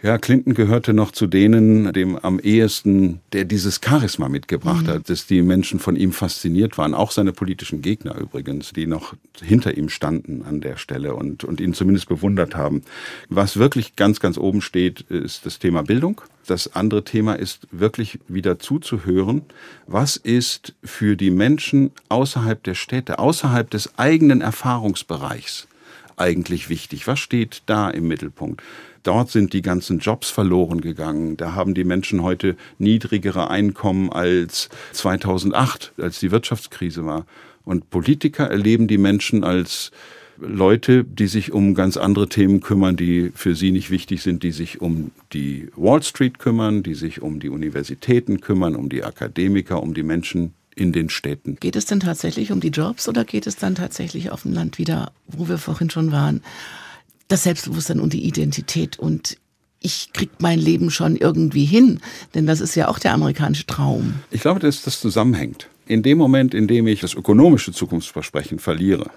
Ja, 0.03 0.17
Clinton 0.17 0.55
gehörte 0.55 0.93
noch 0.93 1.11
zu 1.11 1.27
denen, 1.27 1.93
dem 1.93 2.17
am 2.17 2.39
ehesten, 2.39 3.19
der 3.33 3.45
dieses 3.45 3.79
Charisma 3.85 4.29
mitgebracht 4.29 4.87
mhm. 4.87 4.91
hat, 4.91 5.09
dass 5.11 5.27
die 5.27 5.43
Menschen 5.43 5.79
von 5.79 5.95
ihm 5.95 6.11
fasziniert 6.11 6.79
waren. 6.79 6.95
Auch 6.95 7.11
seine 7.11 7.33
politischen 7.33 7.83
Gegner 7.83 8.15
übrigens, 8.15 8.73
die 8.73 8.87
noch 8.87 9.13
hinter 9.43 9.77
ihm 9.77 9.89
standen 9.89 10.41
an 10.41 10.59
der 10.59 10.77
Stelle 10.77 11.13
und, 11.13 11.43
und 11.43 11.61
ihn 11.61 11.75
zumindest 11.75 12.09
bewundert 12.09 12.55
haben. 12.55 12.81
Was 13.29 13.57
wirklich 13.57 13.95
ganz, 13.95 14.19
ganz 14.19 14.39
oben 14.39 14.61
steht, 14.61 15.01
ist 15.01 15.45
das 15.45 15.59
Thema 15.59 15.83
Bildung. 15.83 16.21
Das 16.47 16.75
andere 16.75 17.03
Thema 17.03 17.35
ist 17.35 17.67
wirklich 17.71 18.17
wieder 18.27 18.57
zuzuhören. 18.57 19.43
Was 19.85 20.17
ist 20.17 20.73
für 20.83 21.15
die 21.15 21.29
Menschen 21.29 21.91
außerhalb 22.09 22.63
der 22.63 22.73
Städte, 22.73 23.19
außerhalb 23.19 23.69
des 23.69 23.99
eigenen 23.99 24.41
Erfahrungsbereichs 24.41 25.67
eigentlich 26.21 26.69
wichtig? 26.69 27.07
Was 27.07 27.19
steht 27.19 27.63
da 27.65 27.89
im 27.89 28.07
Mittelpunkt? 28.07 28.61
Dort 29.03 29.31
sind 29.31 29.53
die 29.53 29.63
ganzen 29.63 29.99
Jobs 29.99 30.29
verloren 30.29 30.79
gegangen. 30.79 31.35
Da 31.35 31.55
haben 31.55 31.73
die 31.73 31.83
Menschen 31.83 32.21
heute 32.21 32.55
niedrigere 32.77 33.49
Einkommen 33.49 34.11
als 34.11 34.69
2008, 34.93 35.93
als 35.97 36.19
die 36.19 36.31
Wirtschaftskrise 36.31 37.05
war. 37.05 37.25
Und 37.65 37.89
Politiker 37.89 38.47
erleben 38.47 38.87
die 38.87 38.99
Menschen 38.99 39.43
als 39.43 39.91
Leute, 40.37 41.03
die 41.03 41.27
sich 41.27 41.51
um 41.51 41.75
ganz 41.75 41.97
andere 41.97 42.27
Themen 42.27 42.61
kümmern, 42.61 42.95
die 42.95 43.31
für 43.35 43.55
sie 43.55 43.71
nicht 43.71 43.91
wichtig 43.91 44.21
sind, 44.23 44.43
die 44.43 44.51
sich 44.51 44.81
um 44.81 45.11
die 45.33 45.67
Wall 45.75 46.01
Street 46.01 46.39
kümmern, 46.39 46.83
die 46.83 46.95
sich 46.95 47.21
um 47.21 47.39
die 47.39 47.49
Universitäten 47.49 48.41
kümmern, 48.41 48.75
um 48.75 48.89
die 48.89 49.03
Akademiker, 49.03 49.81
um 49.81 49.93
die 49.93 50.03
Menschen 50.03 50.53
in 50.75 50.93
den 50.93 51.09
Städten. 51.09 51.57
Geht 51.59 51.75
es 51.75 51.85
denn 51.85 51.99
tatsächlich 51.99 52.51
um 52.51 52.59
die 52.59 52.69
Jobs 52.69 53.07
oder 53.07 53.25
geht 53.25 53.47
es 53.47 53.55
dann 53.55 53.75
tatsächlich 53.75 54.31
auf 54.31 54.43
dem 54.43 54.53
Land 54.53 54.77
wieder, 54.77 55.11
wo 55.27 55.47
wir 55.47 55.57
vorhin 55.57 55.89
schon 55.89 56.11
waren, 56.11 56.41
das 57.27 57.43
Selbstbewusstsein 57.43 57.99
und 57.99 58.13
die 58.13 58.25
Identität 58.25 58.99
und 58.99 59.37
ich 59.79 60.13
krieg 60.13 60.29
mein 60.39 60.59
Leben 60.59 60.91
schon 60.91 61.15
irgendwie 61.15 61.65
hin, 61.65 61.99
denn 62.35 62.45
das 62.45 62.61
ist 62.61 62.75
ja 62.75 62.87
auch 62.87 62.99
der 62.99 63.13
amerikanische 63.13 63.65
Traum. 63.65 64.15
Ich 64.29 64.41
glaube, 64.41 64.59
dass 64.59 64.83
das 64.83 65.01
zusammenhängt. 65.01 65.67
In 65.87 66.03
dem 66.03 66.17
Moment, 66.17 66.53
in 66.53 66.67
dem 66.67 66.87
ich 66.87 67.01
das 67.01 67.15
ökonomische 67.15 67.73
Zukunftsversprechen 67.73 68.59
verliere 68.59 69.09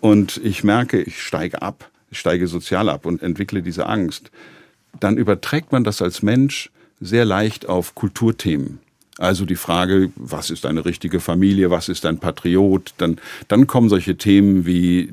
und 0.00 0.40
ich 0.42 0.64
merke, 0.64 1.02
ich 1.02 1.22
steige 1.22 1.62
ab, 1.62 1.90
ich 2.10 2.18
steige 2.18 2.46
sozial 2.46 2.88
ab 2.88 3.06
und 3.06 3.22
entwickle 3.22 3.62
diese 3.62 3.86
Angst, 3.86 4.30
dann 4.98 5.16
überträgt 5.16 5.72
man 5.72 5.84
das 5.84 6.00
als 6.00 6.22
Mensch 6.22 6.70
sehr 7.00 7.24
leicht 7.24 7.68
auf 7.68 7.94
Kulturthemen. 7.94 8.78
Also 9.22 9.44
die 9.44 9.54
Frage, 9.54 10.10
was 10.16 10.50
ist 10.50 10.66
eine 10.66 10.84
richtige 10.84 11.20
Familie, 11.20 11.70
was 11.70 11.88
ist 11.88 12.04
ein 12.06 12.18
Patriot? 12.18 12.92
Dann, 12.96 13.18
dann 13.46 13.68
kommen 13.68 13.88
solche 13.88 14.16
Themen 14.16 14.66
wie 14.66 15.12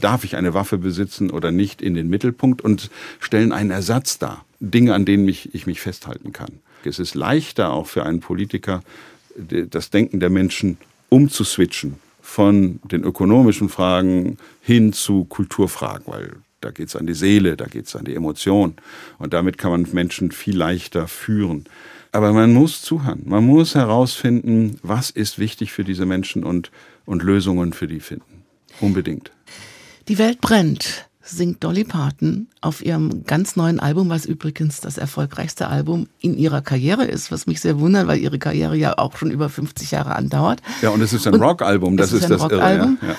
darf 0.00 0.22
ich 0.22 0.36
eine 0.36 0.54
Waffe 0.54 0.78
besitzen 0.78 1.30
oder 1.30 1.50
nicht, 1.50 1.82
in 1.82 1.94
den 1.94 2.08
Mittelpunkt 2.08 2.62
und 2.62 2.90
stellen 3.18 3.50
einen 3.50 3.72
Ersatz 3.72 4.20
dar. 4.20 4.44
Dinge, 4.60 4.94
an 4.94 5.04
denen 5.04 5.24
mich, 5.24 5.52
ich 5.52 5.66
mich 5.66 5.80
festhalten 5.80 6.32
kann. 6.32 6.60
Es 6.84 7.00
ist 7.00 7.16
leichter 7.16 7.72
auch 7.72 7.88
für 7.88 8.06
einen 8.06 8.20
Politiker, 8.20 8.84
das 9.36 9.90
Denken 9.90 10.20
der 10.20 10.30
Menschen 10.30 10.78
umzuswitchen 11.08 11.96
von 12.22 12.78
den 12.84 13.02
ökonomischen 13.02 13.68
Fragen 13.68 14.36
hin 14.62 14.92
zu 14.92 15.24
Kulturfragen, 15.24 16.06
weil 16.06 16.36
da 16.60 16.70
geht 16.70 16.88
es 16.88 16.96
an 16.96 17.06
die 17.06 17.14
Seele, 17.14 17.56
da 17.56 17.66
geht 17.66 17.86
es 17.86 17.96
an 17.96 18.04
die 18.04 18.14
Emotion. 18.14 18.74
Und 19.18 19.32
damit 19.32 19.58
kann 19.58 19.72
man 19.72 19.88
Menschen 19.92 20.30
viel 20.30 20.56
leichter 20.56 21.08
führen. 21.08 21.66
Aber 22.12 22.32
man 22.32 22.52
muss 22.54 22.82
zuhören. 22.82 23.22
Man 23.24 23.44
muss 23.44 23.74
herausfinden, 23.74 24.78
was 24.82 25.10
ist 25.10 25.38
wichtig 25.38 25.72
für 25.72 25.84
diese 25.84 26.06
Menschen 26.06 26.44
und, 26.44 26.70
und 27.04 27.22
Lösungen 27.22 27.72
für 27.72 27.86
die 27.86 28.00
finden. 28.00 28.44
Unbedingt. 28.80 29.30
Die 30.08 30.18
Welt 30.18 30.40
brennt, 30.40 31.08
singt 31.22 31.62
Dolly 31.62 31.84
Parton 31.84 32.48
auf 32.60 32.84
ihrem 32.84 33.24
ganz 33.24 33.56
neuen 33.56 33.80
Album, 33.80 34.08
was 34.08 34.24
übrigens 34.24 34.80
das 34.80 34.96
erfolgreichste 34.96 35.68
Album 35.68 36.08
in 36.20 36.36
ihrer 36.38 36.62
Karriere 36.62 37.04
ist, 37.04 37.30
was 37.30 37.46
mich 37.46 37.60
sehr 37.60 37.78
wundert, 37.78 38.06
weil 38.06 38.18
ihre 38.18 38.38
Karriere 38.38 38.76
ja 38.76 38.96
auch 38.96 39.16
schon 39.16 39.30
über 39.30 39.48
50 39.48 39.90
Jahre 39.90 40.16
andauert. 40.16 40.62
Ja, 40.80 40.90
und 40.90 41.02
es 41.02 41.12
ist 41.12 41.26
ein 41.26 41.34
Rockalbum, 41.34 41.96
das 41.96 42.12
ist, 42.12 42.22
ist 42.22 42.30
das 42.30 42.40
Rock 42.40 42.52
Irre. 42.52 42.62
Ja. 42.62 43.08
Ja. 43.08 43.16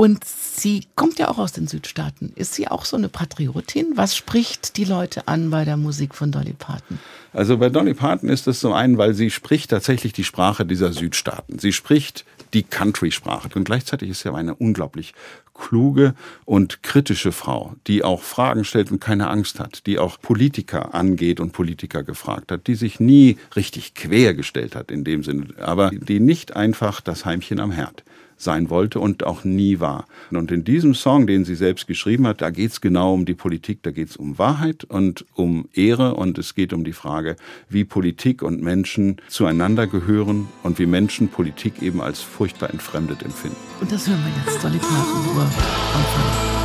Und 0.00 0.24
sie 0.24 0.86
kommt 0.94 1.18
ja 1.18 1.28
auch 1.28 1.36
aus 1.36 1.52
den 1.52 1.66
Südstaaten. 1.66 2.32
Ist 2.34 2.54
sie 2.54 2.68
auch 2.68 2.86
so 2.86 2.96
eine 2.96 3.10
Patriotin? 3.10 3.92
Was 3.96 4.16
spricht 4.16 4.78
die 4.78 4.86
Leute 4.86 5.28
an 5.28 5.50
bei 5.50 5.66
der 5.66 5.76
Musik 5.76 6.14
von 6.14 6.32
Dolly 6.32 6.54
Parton? 6.54 6.98
Also 7.34 7.58
bei 7.58 7.68
Dolly 7.68 7.92
Parton 7.92 8.30
ist 8.30 8.48
es 8.48 8.60
zum 8.60 8.72
einen, 8.72 8.96
weil 8.96 9.12
sie 9.12 9.30
spricht 9.30 9.68
tatsächlich 9.68 10.14
die 10.14 10.24
Sprache 10.24 10.64
dieser 10.64 10.94
Südstaaten. 10.94 11.58
Sie 11.58 11.74
spricht 11.74 12.24
die 12.54 12.62
Country-Sprache. 12.62 13.50
Und 13.54 13.64
gleichzeitig 13.64 14.08
ist 14.08 14.20
sie 14.20 14.32
eine 14.32 14.54
unglaublich 14.54 15.12
kluge 15.52 16.14
und 16.46 16.82
kritische 16.82 17.30
Frau, 17.30 17.74
die 17.86 18.02
auch 18.02 18.22
Fragen 18.22 18.64
stellt 18.64 18.90
und 18.90 19.00
keine 19.00 19.28
Angst 19.28 19.60
hat, 19.60 19.86
die 19.86 19.98
auch 19.98 20.18
Politiker 20.18 20.94
angeht 20.94 21.40
und 21.40 21.52
Politiker 21.52 22.04
gefragt 22.04 22.52
hat, 22.52 22.68
die 22.68 22.74
sich 22.74 23.00
nie 23.00 23.36
richtig 23.54 23.92
quergestellt 23.92 24.76
hat 24.76 24.90
in 24.90 25.04
dem 25.04 25.22
Sinne, 25.22 25.48
aber 25.60 25.90
die 25.90 26.20
nicht 26.20 26.56
einfach 26.56 27.02
das 27.02 27.26
Heimchen 27.26 27.60
am 27.60 27.70
Herd 27.70 28.02
sein 28.42 28.70
wollte 28.70 29.00
und 29.00 29.24
auch 29.24 29.44
nie 29.44 29.80
war. 29.80 30.06
Und 30.30 30.50
in 30.50 30.64
diesem 30.64 30.94
Song, 30.94 31.26
den 31.26 31.44
sie 31.44 31.54
selbst 31.54 31.86
geschrieben 31.86 32.26
hat, 32.26 32.40
da 32.40 32.50
geht 32.50 32.72
es 32.72 32.80
genau 32.80 33.14
um 33.14 33.24
die 33.24 33.34
Politik, 33.34 33.82
da 33.82 33.90
geht 33.90 34.10
es 34.10 34.16
um 34.16 34.38
Wahrheit 34.38 34.84
und 34.84 35.24
um 35.34 35.68
Ehre 35.74 36.14
und 36.14 36.38
es 36.38 36.54
geht 36.54 36.72
um 36.72 36.84
die 36.84 36.92
Frage, 36.92 37.36
wie 37.68 37.84
Politik 37.84 38.42
und 38.42 38.62
Menschen 38.62 39.16
zueinander 39.28 39.86
gehören 39.86 40.48
und 40.62 40.78
wie 40.78 40.86
Menschen 40.86 41.28
Politik 41.28 41.82
eben 41.82 42.00
als 42.00 42.20
furchtbar 42.20 42.70
entfremdet 42.70 43.22
empfinden. 43.22 43.56
Und 43.80 43.90
das 43.92 44.08
hören 44.08 44.20
wir 44.20 44.52
jetzt, 44.52 44.62
Dolly 44.62 44.78
Parton, 44.78 45.34
nur 45.34 45.42
Anfang. 45.42 46.60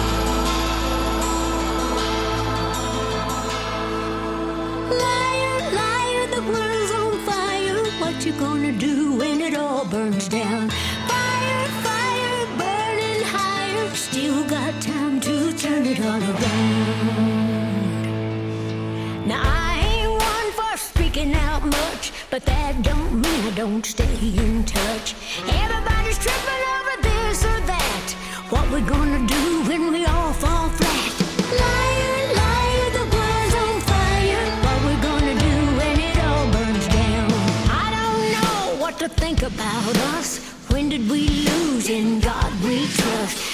you 8.26 8.32
gonna 8.40 8.72
do 8.72 9.16
when 9.20 9.40
it 9.40 9.56
all 9.56 9.86
burns 9.86 10.28
down? 10.28 10.65
Turn 15.58 15.86
it 15.86 16.00
all 16.02 16.22
around. 16.22 17.58
Now 19.28 19.42
I 19.44 19.80
ain't 19.90 20.12
one 20.12 20.52
for 20.58 20.78
speaking 20.78 21.34
out 21.34 21.64
much, 21.66 22.12
but 22.30 22.46
that 22.46 22.82
don't 22.84 23.14
mean 23.14 23.42
I 23.46 23.52
don't 23.56 23.86
stay 23.86 24.18
in 24.44 24.64
touch. 24.64 25.16
Everybody's 25.48 26.20
tripping 26.20 26.64
over 26.76 26.96
this 27.08 27.44
or 27.46 27.60
that. 27.74 28.08
What 28.50 28.70
we 28.72 28.82
gonna 28.82 29.26
do 29.26 29.64
when 29.70 29.92
we 29.94 30.06
all 30.06 30.34
fall 30.34 30.70
flat? 30.70 31.12
Liar, 31.62 32.22
liar, 32.42 32.90
the 33.00 33.06
world's 33.16 33.56
on 33.64 33.76
fire. 33.92 34.46
What 34.66 34.80
we 34.88 34.94
gonna 35.10 35.36
do 35.48 35.56
when 35.80 35.96
it 36.10 36.18
all 36.28 36.46
burns 36.54 36.88
down? 36.88 37.32
I 37.84 37.88
don't 37.98 38.22
know 38.36 38.82
what 38.84 39.00
to 39.00 39.08
think 39.10 39.42
about 39.42 39.96
us. 40.14 40.40
When 40.72 40.90
did 40.90 41.10
we 41.10 41.22
lose 41.50 41.90
in 41.90 42.20
God 42.20 42.52
we 42.64 42.86
trust? 42.88 43.45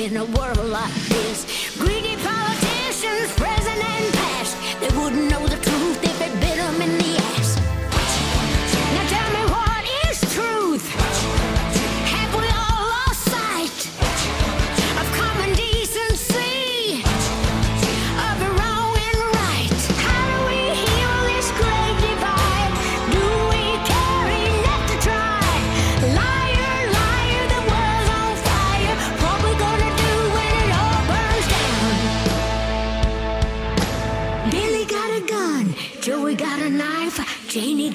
In 0.00 0.16
a 0.16 0.24
world 0.24 0.64
like 0.64 0.89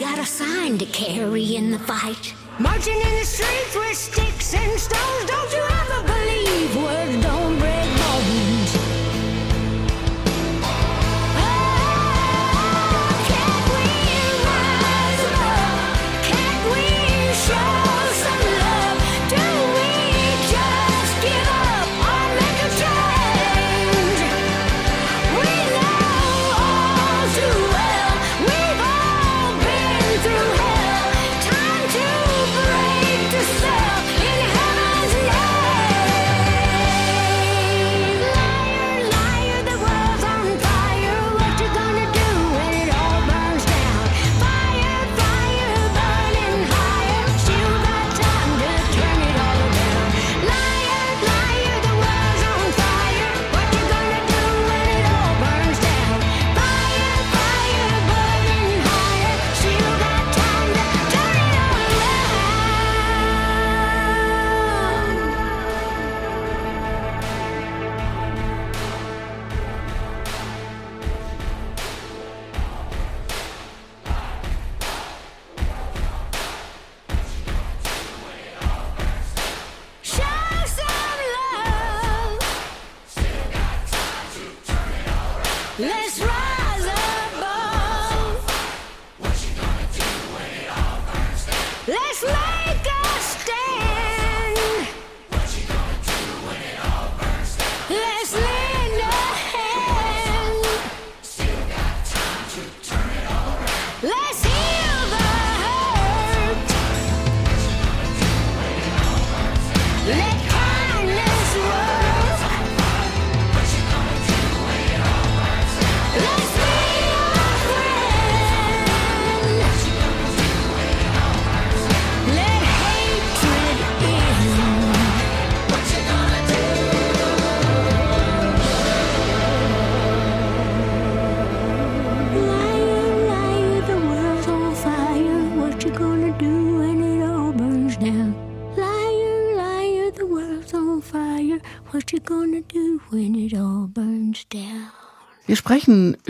got 0.05 0.19
a 0.19 0.25
sign 0.25 0.77
to 0.77 0.85
carry 0.85 1.55
in 1.55 1.71
the 1.71 1.79
fight. 1.79 2.35
Marching 2.59 2.93
in 2.93 3.13
the 3.19 3.25
streets 3.25 3.75
with 3.75 3.97
sticks 3.97 4.53
and 4.53 4.79
stones, 4.79 5.25
don't 5.25 5.51
you 5.51 5.74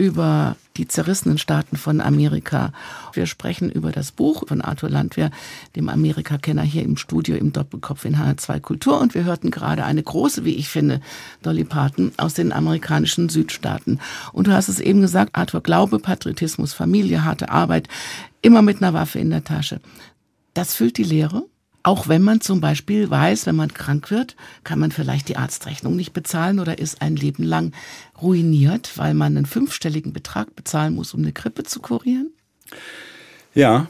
über 0.06 0.54
die 0.76 0.86
zerrissenen 0.86 1.36
Staaten 1.36 1.76
von 1.76 2.00
Amerika. 2.00 2.72
Wir 3.12 3.26
sprechen 3.26 3.70
über 3.70 3.90
das 3.90 4.12
Buch 4.12 4.44
von 4.46 4.60
Arthur 4.60 4.88
Landwehr, 4.88 5.32
dem 5.74 5.88
Amerika-Kenner 5.88 6.62
hier 6.62 6.84
im 6.84 6.96
Studio 6.96 7.34
im 7.34 7.52
Doppelkopf 7.52 8.04
in 8.04 8.16
HR2 8.16 8.60
Kultur. 8.60 9.00
Und 9.00 9.14
wir 9.14 9.24
hörten 9.24 9.50
gerade 9.50 9.84
eine 9.84 10.02
große, 10.02 10.44
wie 10.44 10.54
ich 10.54 10.68
finde, 10.68 11.00
Dolly 11.42 11.64
Parton 11.64 12.12
aus 12.18 12.34
den 12.34 12.52
amerikanischen 12.52 13.28
Südstaaten. 13.28 13.98
Und 14.32 14.46
du 14.46 14.52
hast 14.52 14.68
es 14.68 14.78
eben 14.78 15.00
gesagt, 15.00 15.34
Arthur, 15.34 15.60
Glaube, 15.60 15.98
Patriotismus, 15.98 16.72
Familie, 16.72 17.24
harte 17.24 17.50
Arbeit, 17.50 17.88
immer 18.42 18.62
mit 18.62 18.80
einer 18.80 18.94
Waffe 18.94 19.18
in 19.18 19.30
der 19.30 19.42
Tasche. 19.42 19.80
Das 20.54 20.74
füllt 20.74 20.98
die 20.98 21.04
Leere? 21.04 21.42
Auch 21.86 22.08
wenn 22.08 22.22
man 22.22 22.40
zum 22.40 22.60
Beispiel 22.60 23.08
weiß, 23.08 23.46
wenn 23.46 23.54
man 23.54 23.72
krank 23.72 24.10
wird, 24.10 24.34
kann 24.64 24.80
man 24.80 24.90
vielleicht 24.90 25.28
die 25.28 25.36
Arztrechnung 25.36 25.94
nicht 25.94 26.12
bezahlen 26.12 26.58
oder 26.58 26.80
ist 26.80 27.00
ein 27.00 27.14
Leben 27.14 27.44
lang 27.44 27.70
ruiniert, 28.22 28.96
weil 28.96 29.14
man 29.14 29.36
einen 29.36 29.46
fünfstelligen 29.46 30.12
Betrag 30.12 30.54
bezahlen 30.56 30.94
muss, 30.94 31.14
um 31.14 31.20
eine 31.20 31.32
Grippe 31.32 31.64
zu 31.64 31.80
kurieren? 31.80 32.30
Ja, 33.54 33.88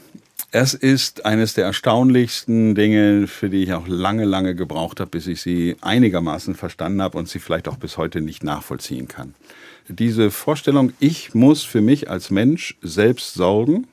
es 0.51 0.73
ist 0.73 1.25
eines 1.25 1.53
der 1.55 1.65
erstaunlichsten 1.65 2.73
Dinge, 2.73 3.27
für 3.27 3.49
die 3.49 3.63
ich 3.63 3.73
auch 3.73 3.87
lange, 3.87 4.23
lange 4.23 4.55
gebraucht 4.55 5.01
habe, 5.01 5.11
bis 5.11 5.27
ich 5.27 5.41
sie 5.41 5.75
einigermaßen 5.81 6.55
verstanden 6.55 7.01
habe 7.01 7.17
und 7.17 7.27
sie 7.27 7.39
vielleicht 7.39 7.67
auch 7.67 7.77
bis 7.77 7.97
heute 7.97 8.21
nicht 8.21 8.43
nachvollziehen 8.43 9.09
kann. 9.09 9.33
Diese 9.89 10.31
Vorstellung, 10.31 10.93
ich 10.99 11.33
muss 11.33 11.63
für 11.63 11.81
mich 11.81 12.09
als 12.09 12.29
Mensch 12.29 12.77
selbst 12.81 13.33
sorgen 13.33 13.87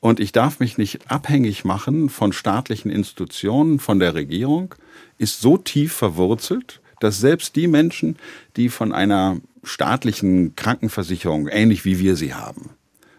und 0.00 0.18
ich 0.18 0.32
darf 0.32 0.58
mich 0.58 0.76
nicht 0.76 1.10
abhängig 1.10 1.64
machen 1.64 2.08
von 2.08 2.32
staatlichen 2.32 2.90
Institutionen, 2.90 3.78
von 3.78 3.98
der 4.00 4.14
Regierung, 4.14 4.74
ist 5.18 5.40
so 5.40 5.56
tief 5.56 5.92
verwurzelt, 5.92 6.80
dass 7.00 7.18
selbst 7.18 7.56
die 7.56 7.68
Menschen, 7.68 8.16
die 8.56 8.68
von 8.68 8.92
einer 8.92 9.38
staatlichen 9.64 10.54
Krankenversicherung, 10.56 11.48
ähnlich 11.48 11.84
wie 11.84 11.98
wir 11.98 12.16
sie 12.16 12.34
haben, 12.34 12.70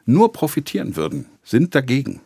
nur 0.05 0.31
profitieren 0.31 0.95
würden, 0.95 1.25
sind 1.43 1.75
dagegen, 1.75 2.21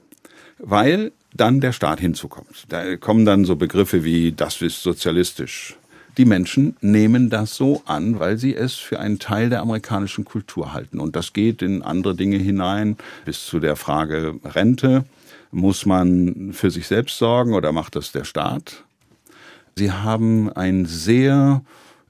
weil 0.59 1.11
dann 1.33 1.61
der 1.61 1.71
Staat 1.71 1.99
hinzukommt. 1.99 2.65
Da 2.69 2.97
kommen 2.97 3.25
dann 3.25 3.45
so 3.45 3.55
Begriffe 3.55 4.03
wie 4.03 4.31
das 4.31 4.61
ist 4.61 4.83
sozialistisch. 4.83 5.77
Die 6.17 6.25
Menschen 6.25 6.75
nehmen 6.81 7.29
das 7.29 7.55
so 7.55 7.83
an, 7.85 8.19
weil 8.19 8.37
sie 8.37 8.53
es 8.53 8.75
für 8.75 8.99
einen 8.99 9.17
Teil 9.17 9.49
der 9.49 9.61
amerikanischen 9.61 10.25
Kultur 10.25 10.73
halten. 10.73 10.99
Und 10.99 11.15
das 11.15 11.31
geht 11.31 11.61
in 11.61 11.81
andere 11.81 12.15
Dinge 12.15 12.37
hinein, 12.37 12.97
bis 13.23 13.45
zu 13.45 13.59
der 13.59 13.77
Frage 13.77 14.35
Rente. 14.43 15.05
Muss 15.51 15.85
man 15.85 16.51
für 16.53 16.69
sich 16.69 16.87
selbst 16.87 17.17
sorgen 17.17 17.53
oder 17.53 17.71
macht 17.71 17.95
das 17.95 18.11
der 18.11 18.25
Staat? 18.25 18.83
Sie 19.75 19.91
haben 19.91 20.51
ein 20.51 20.85
sehr 20.85 21.63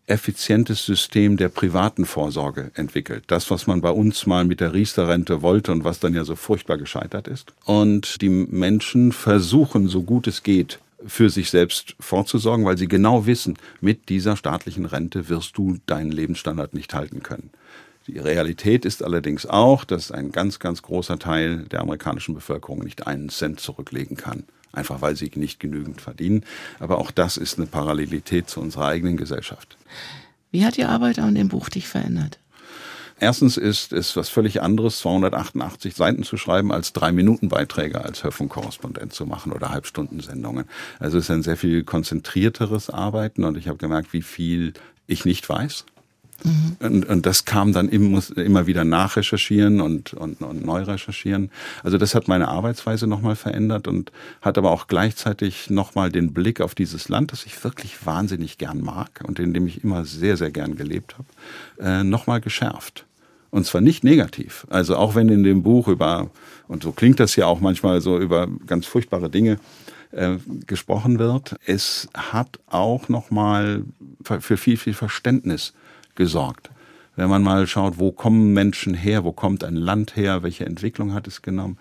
effizientes 0.08 0.86
System 0.86 1.38
der 1.38 1.50
privaten 1.50 2.06
Vorsorge 2.06 2.72
entwickelt. 2.76 3.24
Das, 3.28 3.50
was 3.50 3.66
man 3.66 3.82
bei 3.82 3.92
uns 3.92 4.26
mal 4.26 4.44
mit 4.44 4.60
der 4.60 4.74
Riester-Rente 4.74 5.42
wollte 5.42 5.72
und 5.72 5.84
was 5.84 6.00
dann 6.00 6.14
ja 6.14 6.26
so 6.26 6.36
furchtbar 6.36 6.78
gescheitert 6.78 7.28
ist. 7.28 7.54
Und 7.66 8.22
die 8.22 8.30
Menschen 8.30 9.12
versuchen, 9.14 9.88
so 9.88 10.04
gut 10.04 10.28
es 10.28 10.44
geht, 10.44 10.80
für 11.06 11.30
sich 11.30 11.50
selbst 11.50 11.96
vorzusorgen, 12.00 12.66
weil 12.66 12.78
sie 12.78 12.88
genau 12.88 13.26
wissen, 13.26 13.58
mit 13.80 14.10
dieser 14.10 14.36
staatlichen 14.36 14.86
Rente 14.86 15.30
wirst 15.30 15.58
du 15.58 15.78
deinen 15.86 16.12
Lebensstandard 16.12 16.74
nicht 16.74 16.94
halten 16.94 17.24
können. 17.24 17.50
Die 18.08 18.18
Realität 18.18 18.84
ist 18.84 19.04
allerdings 19.04 19.46
auch, 19.46 19.86
dass 19.86 20.12
ein 20.12 20.32
ganz, 20.32 20.60
ganz 20.60 20.82
großer 20.82 21.20
Teil 21.20 21.66
der 21.72 21.82
amerikanischen 21.82 22.36
Bevölkerung 22.36 22.80
nicht 22.80 23.08
einen 23.08 23.30
Cent 23.30 23.60
zurücklegen 23.60 24.18
kann. 24.18 24.44
Einfach 24.74 25.02
weil 25.02 25.16
sie 25.16 25.32
nicht 25.36 25.60
genügend 25.60 26.02
verdienen. 26.02 26.44
Aber 26.80 26.98
auch 26.98 27.12
das 27.12 27.38
ist 27.38 27.58
eine 27.58 27.68
Parallelität 27.68 28.50
zu 28.50 28.60
unserer 28.60 28.88
eigenen 28.88 29.18
Gesellschaft. 29.18 29.78
Wie 30.52 30.66
hat 30.66 30.78
die 30.78 30.86
Arbeit 30.86 31.20
an 31.20 31.36
dem 31.36 31.48
Buch 31.48 31.70
dich 31.70 31.88
verändert? 31.88 32.38
Erstens 33.22 33.56
ist 33.56 33.94
es 33.94 34.16
was 34.16 34.30
völlig 34.30 34.64
anderes, 34.64 34.98
288 34.98 35.94
Seiten 35.94 36.24
zu 36.24 36.38
schreiben, 36.38 36.72
als 36.72 36.92
drei 36.92 37.12
Minuten 37.12 37.50
Beiträge 37.50 38.04
als 38.04 38.24
Hörfunkkorrespondent 38.24 39.14
zu 39.14 39.28
machen 39.28 39.54
oder 39.54 39.70
Halbstundensendungen. 39.70 40.66
Also 40.98 41.20
es 41.20 41.26
ist 41.26 41.32
ein 41.32 41.44
sehr 41.44 41.56
viel 41.56 41.84
konzentrierteres 41.84 42.90
Arbeiten 42.90 43.44
und 43.44 43.58
ich 43.58 43.68
habe 43.68 43.78
gemerkt, 43.78 44.12
wie 44.12 44.24
viel 44.24 44.74
ich 45.06 45.24
nicht 45.24 45.48
weiß. 45.48 45.86
Mhm. 46.44 46.76
Und, 46.80 47.06
und 47.06 47.26
das 47.26 47.46
kam 47.46 47.74
dann 47.74 47.90
im, 47.90 48.20
immer 48.36 48.68
wieder 48.68 48.84
nachrecherchieren 48.84 49.82
und, 49.82 50.14
und, 50.14 50.42
und 50.42 50.66
neu 50.66 50.84
recherchieren. 50.84 51.52
Also 51.84 51.98
das 51.98 52.16
hat 52.16 52.28
meine 52.28 52.48
Arbeitsweise 52.48 53.08
nochmal 53.08 53.36
verändert 53.36 53.88
und 53.88 54.12
hat 54.42 54.58
aber 54.58 54.72
auch 54.72 54.88
gleichzeitig 54.88 55.70
nochmal 55.70 56.12
den 56.12 56.34
Blick 56.34 56.62
auf 56.62 56.76
dieses 56.76 57.10
Land, 57.10 57.32
das 57.32 57.46
ich 57.46 57.64
wirklich 57.64 58.06
wahnsinnig 58.06 58.58
gern 58.58 58.82
mag 58.82 59.24
und 59.28 59.40
in 59.40 59.54
dem 59.54 59.68
ich 59.68 59.84
immer 59.84 60.06
sehr, 60.06 60.38
sehr 60.38 60.52
gern 60.52 60.76
gelebt 60.76 61.16
habe, 61.18 61.28
äh, 61.80 62.04
nochmal 62.04 62.42
geschärft. 62.42 63.06
Und 63.52 63.66
zwar 63.66 63.82
nicht 63.82 64.04
negativ. 64.04 64.66
Also 64.70 64.96
auch 64.96 65.14
wenn 65.14 65.28
in 65.30 65.44
dem 65.44 65.62
Buch 65.62 65.90
über, 65.90 66.30
und 66.68 66.84
so 66.84 66.94
klingt 66.94 67.20
das 67.20 67.36
ja 67.36 67.46
auch 67.48 67.60
manchmal 67.60 68.00
so 68.00 68.18
über 68.18 68.48
ganz 68.66 68.86
furchtbare 68.86 69.30
Dinge 69.30 69.60
äh, 70.12 70.38
gesprochen 70.66 71.20
wird, 71.20 71.56
es 71.66 72.08
hat 72.16 72.60
auch 72.68 73.10
nochmal 73.10 73.84
für 74.24 74.58
viel, 74.58 74.78
viel 74.78 74.94
Verständnis 74.94 75.74
gesorgt. 76.16 76.70
Wenn 77.16 77.30
man 77.30 77.44
mal 77.44 77.68
schaut, 77.68 78.00
wo 78.00 78.12
kommen 78.12 78.54
Menschen 78.54 78.94
her, 78.94 79.24
wo 79.24 79.32
kommt 79.32 79.64
ein 79.64 79.76
Land 79.76 80.16
her, 80.16 80.44
welche 80.44 80.66
Entwicklung 80.66 81.14
hat 81.14 81.28
es 81.28 81.42
genommen, 81.42 81.78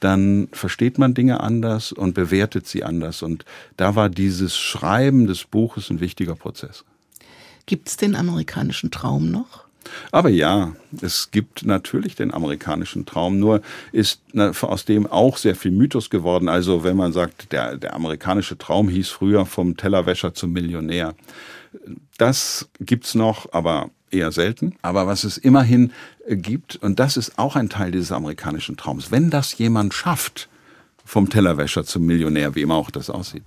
dann 0.00 0.48
versteht 0.52 0.98
man 0.98 1.14
Dinge 1.14 1.40
anders 1.40 1.90
und 1.90 2.14
bewertet 2.14 2.66
sie 2.66 2.84
anders. 2.84 3.22
Und 3.22 3.44
da 3.76 3.96
war 3.96 4.10
dieses 4.10 4.56
Schreiben 4.56 5.26
des 5.26 5.44
Buches 5.44 5.88
ein 5.90 6.00
wichtiger 6.00 6.34
Prozess. 6.34 6.84
Gibt 7.66 7.88
es 7.88 7.96
den 7.96 8.14
amerikanischen 8.14 8.90
Traum 8.90 9.30
noch? 9.30 9.64
Aber 10.10 10.28
ja, 10.28 10.74
es 11.00 11.30
gibt 11.30 11.64
natürlich 11.64 12.14
den 12.14 12.32
amerikanischen 12.32 13.06
Traum, 13.06 13.38
nur 13.38 13.62
ist 13.92 14.20
aus 14.34 14.84
dem 14.84 15.06
auch 15.06 15.36
sehr 15.36 15.54
viel 15.54 15.70
Mythos 15.70 16.10
geworden. 16.10 16.48
Also 16.48 16.84
wenn 16.84 16.96
man 16.96 17.12
sagt, 17.12 17.52
der, 17.52 17.76
der 17.76 17.94
amerikanische 17.94 18.58
Traum 18.58 18.88
hieß 18.88 19.08
früher 19.08 19.46
vom 19.46 19.76
Tellerwäscher 19.76 20.34
zum 20.34 20.52
Millionär. 20.52 21.14
Das 22.18 22.68
gibt's 22.80 23.14
noch, 23.14 23.52
aber 23.52 23.90
eher 24.10 24.32
selten. 24.32 24.76
Aber 24.82 25.06
was 25.06 25.24
es 25.24 25.38
immerhin 25.38 25.92
gibt, 26.28 26.76
und 26.76 26.98
das 27.00 27.16
ist 27.16 27.38
auch 27.38 27.56
ein 27.56 27.68
Teil 27.68 27.90
dieses 27.90 28.12
amerikanischen 28.12 28.76
Traums, 28.76 29.10
wenn 29.10 29.30
das 29.30 29.58
jemand 29.58 29.94
schafft, 29.94 30.48
vom 31.04 31.28
Tellerwäscher 31.28 31.84
zum 31.84 32.06
Millionär, 32.06 32.54
wie 32.54 32.62
immer 32.62 32.76
auch 32.76 32.90
das 32.90 33.10
aussieht, 33.10 33.44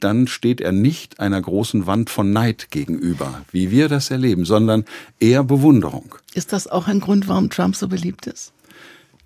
dann 0.00 0.26
steht 0.26 0.60
er 0.60 0.72
nicht 0.72 1.18
einer 1.18 1.40
großen 1.40 1.86
Wand 1.86 2.10
von 2.10 2.32
Neid 2.32 2.70
gegenüber, 2.70 3.42
wie 3.50 3.70
wir 3.70 3.88
das 3.88 4.10
erleben, 4.10 4.44
sondern 4.44 4.84
eher 5.18 5.42
Bewunderung. 5.42 6.14
Ist 6.34 6.52
das 6.52 6.66
auch 6.66 6.88
ein 6.88 7.00
Grund, 7.00 7.26
warum 7.26 7.48
Trump 7.48 7.74
so 7.74 7.88
beliebt 7.88 8.26
ist? 8.26 8.52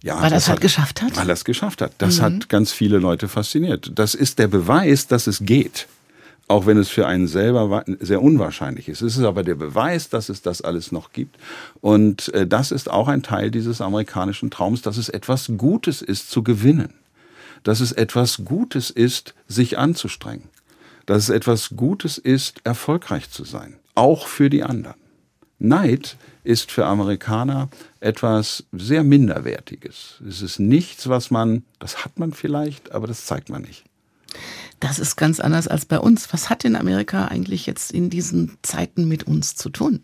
Ja, 0.03 0.23
weil 0.23 0.31
er 0.31 0.39
es 0.39 0.49
halt 0.49 0.61
geschafft 0.61 1.03
hat? 1.03 1.17
Weil 1.17 1.29
er 1.29 1.33
es 1.33 1.45
geschafft 1.45 1.83
hat. 1.83 1.93
Das 1.99 2.19
mhm. 2.19 2.23
hat 2.23 2.49
ganz 2.49 2.71
viele 2.71 2.99
Leute 2.99 3.27
fasziniert. 3.27 3.91
Das 3.97 4.15
ist 4.15 4.39
der 4.39 4.47
Beweis, 4.47 5.09
dass 5.09 5.27
es 5.27 5.41
geht. 5.41 5.89
Auch 6.49 6.67
wenn 6.67 6.79
es 6.79 6.89
für 6.89 7.07
einen 7.07 7.27
selber 7.27 7.85
sehr 8.01 8.23
unwahrscheinlich 8.23 8.89
ist. 8.89 9.03
Es 9.03 9.17
ist 9.17 9.25
aber 9.25 9.43
der 9.43 9.55
Beweis, 9.55 10.09
dass 10.09 10.31
es 10.31 10.43
das 10.43 10.63
alles 10.63 10.93
noch 10.93 11.13
gibt. 11.13 11.37
Und 11.81 12.33
äh, 12.35 12.47
das 12.47 12.73
ist 12.73 12.91
auch 12.91 13.09
ein 13.09 13.23
Teil 13.23 13.51
dieses 13.51 13.81
amerikanischen 13.81 14.51
Traums, 14.51 14.83
dass 14.83 14.97
es 14.97 15.11
etwas 15.11 15.51
Gutes 15.59 16.01
ist 16.01 16.31
zu 16.31 16.43
gewinnen. 16.43 16.95
Dass 17.65 17.81
es 17.81 17.93
etwas 17.93 18.45
Gutes 18.45 18.91
ist, 18.91 19.35
sich 19.47 19.77
anzustrengen 19.79 20.49
dass 21.09 21.23
es 21.23 21.31
etwas 21.31 21.71
Gutes 21.75 22.19
ist, 22.19 22.61
erfolgreich 22.65 23.31
zu 23.31 23.45
sein, 23.45 23.79
auch 23.95 24.27
für 24.27 24.51
die 24.51 24.63
anderen. 24.63 24.97
Neid 25.59 26.19
ist 26.45 26.71
für 26.71 26.85
Amerikaner 26.85 27.71
etwas 28.01 28.65
sehr 28.73 29.05
Minderwertiges. 29.05 30.21
Es 30.29 30.43
ist 30.43 30.61
nichts, 30.61 31.09
was 31.09 31.31
man, 31.31 31.65
das 31.79 32.05
hat 32.05 32.19
man 32.19 32.35
vielleicht, 32.35 32.93
aber 32.93 33.07
das 33.07 33.25
zeigt 33.25 33.49
man 33.49 33.63
nicht. 33.63 33.85
Das 34.81 34.99
ist 34.99 35.17
ganz 35.17 35.41
anders 35.41 35.69
als 35.69 35.85
bei 35.85 35.99
uns. 35.99 36.33
Was 36.33 36.51
hat 36.51 36.65
denn 36.65 36.77
Amerika 36.77 37.27
eigentlich 37.27 37.67
jetzt 37.67 37.93
in 37.93 38.11
diesen 38.11 38.57
Zeiten 38.63 39.09
mit 39.09 39.25
uns 39.25 39.57
zu 39.57 39.71
tun? 39.71 40.01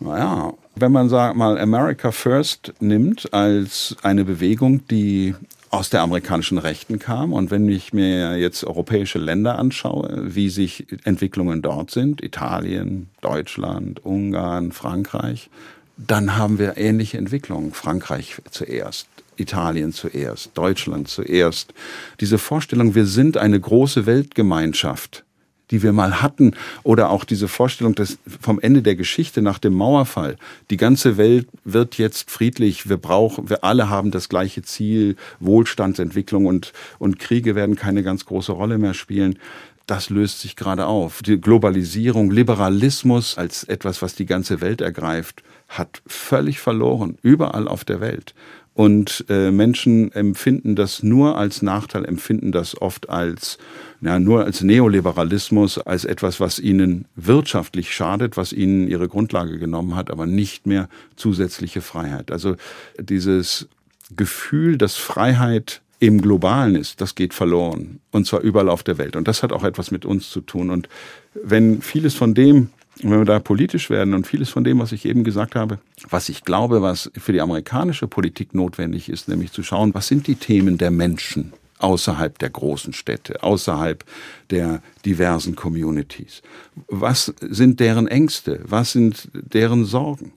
Naja, 0.00 0.52
wenn 0.74 0.92
man 0.92 1.08
sagt 1.08 1.36
mal 1.36 1.58
America 1.58 2.10
First 2.10 2.74
nimmt 2.80 3.32
als 3.32 3.96
eine 4.02 4.24
Bewegung, 4.24 4.86
die 4.88 5.34
aus 5.74 5.90
der 5.90 6.02
amerikanischen 6.02 6.58
Rechten 6.58 7.00
kam. 7.00 7.32
Und 7.32 7.50
wenn 7.50 7.68
ich 7.68 7.92
mir 7.92 8.36
jetzt 8.38 8.62
europäische 8.62 9.18
Länder 9.18 9.58
anschaue, 9.58 10.22
wie 10.34 10.48
sich 10.48 10.86
Entwicklungen 11.02 11.62
dort 11.62 11.90
sind, 11.90 12.22
Italien, 12.22 13.08
Deutschland, 13.22 14.04
Ungarn, 14.04 14.70
Frankreich, 14.70 15.50
dann 15.96 16.36
haben 16.36 16.58
wir 16.60 16.76
ähnliche 16.76 17.18
Entwicklungen. 17.18 17.72
Frankreich 17.72 18.36
zuerst, 18.50 19.08
Italien 19.36 19.92
zuerst, 19.92 20.50
Deutschland 20.54 21.08
zuerst. 21.08 21.74
Diese 22.20 22.38
Vorstellung, 22.38 22.94
wir 22.94 23.06
sind 23.06 23.36
eine 23.36 23.58
große 23.58 24.06
Weltgemeinschaft, 24.06 25.24
die 25.70 25.82
wir 25.82 25.92
mal 25.92 26.22
hatten, 26.22 26.54
oder 26.82 27.10
auch 27.10 27.24
diese 27.24 27.48
Vorstellung 27.48 27.94
dass 27.94 28.18
vom 28.40 28.60
Ende 28.60 28.82
der 28.82 28.96
Geschichte 28.96 29.42
nach 29.42 29.58
dem 29.58 29.74
Mauerfall. 29.74 30.36
Die 30.70 30.76
ganze 30.76 31.16
Welt 31.16 31.48
wird 31.64 31.96
jetzt 31.98 32.30
friedlich. 32.30 32.88
Wir 32.88 32.96
brauchen, 32.96 33.48
wir 33.48 33.64
alle 33.64 33.88
haben 33.88 34.10
das 34.10 34.28
gleiche 34.28 34.62
Ziel, 34.62 35.16
Wohlstandsentwicklung 35.40 36.46
und, 36.46 36.72
und 36.98 37.18
Kriege 37.18 37.54
werden 37.54 37.76
keine 37.76 38.02
ganz 38.02 38.26
große 38.26 38.52
Rolle 38.52 38.78
mehr 38.78 38.94
spielen. 38.94 39.38
Das 39.86 40.08
löst 40.08 40.40
sich 40.40 40.56
gerade 40.56 40.86
auf. 40.86 41.22
Die 41.22 41.40
Globalisierung, 41.40 42.30
Liberalismus 42.30 43.36
als 43.36 43.64
etwas, 43.64 44.00
was 44.00 44.14
die 44.14 44.26
ganze 44.26 44.60
Welt 44.60 44.80
ergreift, 44.80 45.42
hat 45.68 46.02
völlig 46.06 46.60
verloren, 46.60 47.18
überall 47.22 47.68
auf 47.68 47.84
der 47.84 48.00
Welt. 48.00 48.34
Und 48.74 49.24
äh, 49.28 49.52
Menschen 49.52 50.10
empfinden 50.12 50.74
das 50.74 51.04
nur 51.04 51.38
als 51.38 51.62
Nachteil, 51.62 52.04
empfinden 52.04 52.50
das 52.50 52.80
oft 52.80 53.08
als, 53.08 53.58
ja, 54.00 54.18
nur 54.18 54.44
als 54.44 54.62
Neoliberalismus, 54.62 55.78
als 55.78 56.04
etwas, 56.04 56.40
was 56.40 56.58
ihnen 56.58 57.06
wirtschaftlich 57.14 57.94
schadet, 57.94 58.36
was 58.36 58.52
ihnen 58.52 58.88
ihre 58.88 59.06
Grundlage 59.06 59.60
genommen 59.60 59.94
hat, 59.94 60.10
aber 60.10 60.26
nicht 60.26 60.66
mehr 60.66 60.88
zusätzliche 61.14 61.82
Freiheit. 61.82 62.32
Also 62.32 62.56
dieses 62.98 63.68
Gefühl, 64.16 64.76
dass 64.76 64.96
Freiheit 64.96 65.80
im 66.06 66.20
Globalen 66.20 66.74
ist, 66.76 67.00
das 67.00 67.14
geht 67.14 67.32
verloren. 67.32 68.00
Und 68.10 68.26
zwar 68.26 68.40
überall 68.40 68.68
auf 68.68 68.82
der 68.82 68.98
Welt. 68.98 69.16
Und 69.16 69.26
das 69.26 69.42
hat 69.42 69.52
auch 69.52 69.64
etwas 69.64 69.90
mit 69.90 70.04
uns 70.04 70.28
zu 70.28 70.42
tun. 70.42 70.68
Und 70.68 70.88
wenn 71.32 71.80
vieles 71.80 72.14
von 72.14 72.34
dem, 72.34 72.68
wenn 73.02 73.20
wir 73.20 73.24
da 73.24 73.40
politisch 73.40 73.88
werden 73.88 74.12
und 74.12 74.26
vieles 74.26 74.50
von 74.50 74.64
dem, 74.64 74.78
was 74.80 74.92
ich 74.92 75.06
eben 75.06 75.24
gesagt 75.24 75.54
habe, 75.54 75.78
was 76.10 76.28
ich 76.28 76.44
glaube, 76.44 76.82
was 76.82 77.10
für 77.16 77.32
die 77.32 77.40
amerikanische 77.40 78.06
Politik 78.06 78.54
notwendig 78.54 79.08
ist, 79.08 79.28
nämlich 79.28 79.52
zu 79.52 79.62
schauen, 79.62 79.94
was 79.94 80.06
sind 80.06 80.26
die 80.26 80.34
Themen 80.34 80.76
der 80.76 80.90
Menschen 80.90 81.54
außerhalb 81.78 82.38
der 82.38 82.50
großen 82.50 82.92
Städte, 82.92 83.42
außerhalb 83.42 84.04
der 84.50 84.82
diversen 85.06 85.56
Communities? 85.56 86.42
Was 86.86 87.32
sind 87.40 87.80
deren 87.80 88.08
Ängste? 88.08 88.60
Was 88.64 88.92
sind 88.92 89.30
deren 89.32 89.86
Sorgen? 89.86 90.34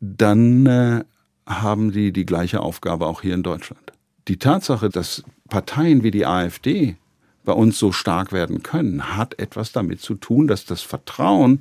Dann 0.00 0.66
äh, 0.66 1.04
haben 1.46 1.92
die 1.92 2.12
die 2.12 2.26
gleiche 2.26 2.60
Aufgabe 2.60 3.06
auch 3.06 3.22
hier 3.22 3.34
in 3.34 3.44
Deutschland. 3.44 3.92
Die 4.28 4.38
Tatsache, 4.38 4.88
dass 4.88 5.22
Parteien 5.48 6.02
wie 6.02 6.10
die 6.10 6.24
AfD 6.24 6.96
bei 7.44 7.52
uns 7.52 7.78
so 7.78 7.92
stark 7.92 8.32
werden 8.32 8.62
können, 8.62 9.16
hat 9.16 9.38
etwas 9.38 9.72
damit 9.72 10.00
zu 10.00 10.14
tun, 10.14 10.46
dass 10.46 10.64
das 10.64 10.80
Vertrauen 10.80 11.60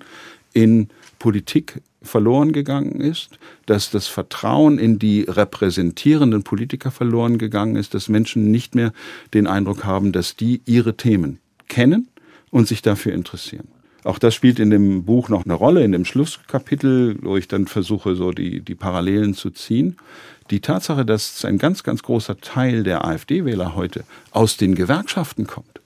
in 0.54 0.88
Politik 1.20 1.82
verloren 2.02 2.54
gegangen 2.54 3.02
ist, 3.02 3.38
dass 3.66 3.92
das 3.92 4.08
Vertrauen 4.08 4.78
in 4.78 5.00
die 5.00 5.22
repräsentierenden 5.22 6.44
Politiker 6.44 6.92
verloren 6.92 7.38
gegangen 7.38 7.76
ist, 7.76 7.94
dass 7.94 8.10
Menschen 8.10 8.52
nicht 8.52 8.76
mehr 8.76 8.94
den 9.34 9.48
Eindruck 9.48 9.84
haben, 9.84 10.12
dass 10.12 10.36
die 10.36 10.62
ihre 10.66 10.96
Themen 10.96 11.40
kennen 11.68 12.08
und 12.52 12.68
sich 12.68 12.82
dafür 12.82 13.14
interessieren. 13.14 13.68
Auch 14.04 14.20
das 14.20 14.36
spielt 14.36 14.60
in 14.60 14.70
dem 14.70 15.06
Buch 15.06 15.30
noch 15.30 15.46
eine 15.46 15.54
Rolle, 15.54 15.84
in 15.84 15.92
dem 15.92 16.06
Schlusskapitel, 16.06 17.18
wo 17.22 17.38
ich 17.38 17.48
dann 17.48 17.68
versuche, 17.68 18.16
so 18.16 18.32
die, 18.32 18.62
die 18.62 18.76
Parallelen 18.76 19.34
zu 19.34 19.50
ziehen. 19.50 19.98
Die 20.50 20.60
Tatsache, 20.60 21.06
dass 21.06 21.46
ein 21.46 21.58
ganz, 21.58 21.84
ganz 21.84 22.04
großer 22.04 22.40
Teil 22.42 22.84
der 22.84 23.06
AfD-Wähler 23.06 23.76
heute 23.76 24.04
aus 24.32 24.58
den 24.58 24.76
Gewerkschaften 24.76 25.48
kommt 25.48 25.80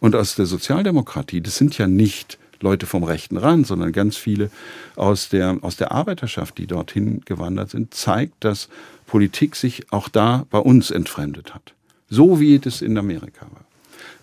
und 0.00 0.14
aus 0.14 0.34
der 0.34 0.46
Sozialdemokratie, 0.46 1.40
das 1.40 1.56
sind 1.56 1.78
ja 1.78 1.86
nicht 1.86 2.38
Leute 2.60 2.86
vom 2.86 3.02
rechten 3.02 3.36
Rand, 3.36 3.66
sondern 3.66 3.92
ganz 3.92 4.16
viele 4.16 4.50
aus 4.94 5.28
der, 5.28 5.58
aus 5.62 5.76
der 5.76 5.92
Arbeiterschaft, 5.92 6.58
die 6.58 6.66
dorthin 6.66 7.22
gewandert 7.24 7.70
sind, 7.70 7.94
zeigt, 7.94 8.44
dass 8.44 8.68
Politik 9.06 9.56
sich 9.56 9.92
auch 9.92 10.08
da 10.08 10.46
bei 10.50 10.58
uns 10.58 10.90
entfremdet 10.90 11.54
hat. 11.54 11.74
So 12.08 12.38
wie 12.38 12.60
es 12.62 12.82
in 12.82 12.98
Amerika 12.98 13.46
war. 13.50 13.64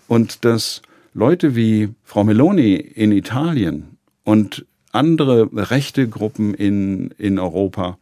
Und 0.08 0.44
dass 0.44 0.82
Leute 1.12 1.56
wie 1.56 1.88
Frau 2.04 2.24
Meloni 2.24 2.74
in 2.74 3.12
Italien 3.12 3.96
und 4.24 4.64
andere 4.92 5.48
rechte 5.52 6.08
Gruppen 6.08 6.54
in, 6.54 7.10
in 7.18 7.38
Europa 7.38 7.98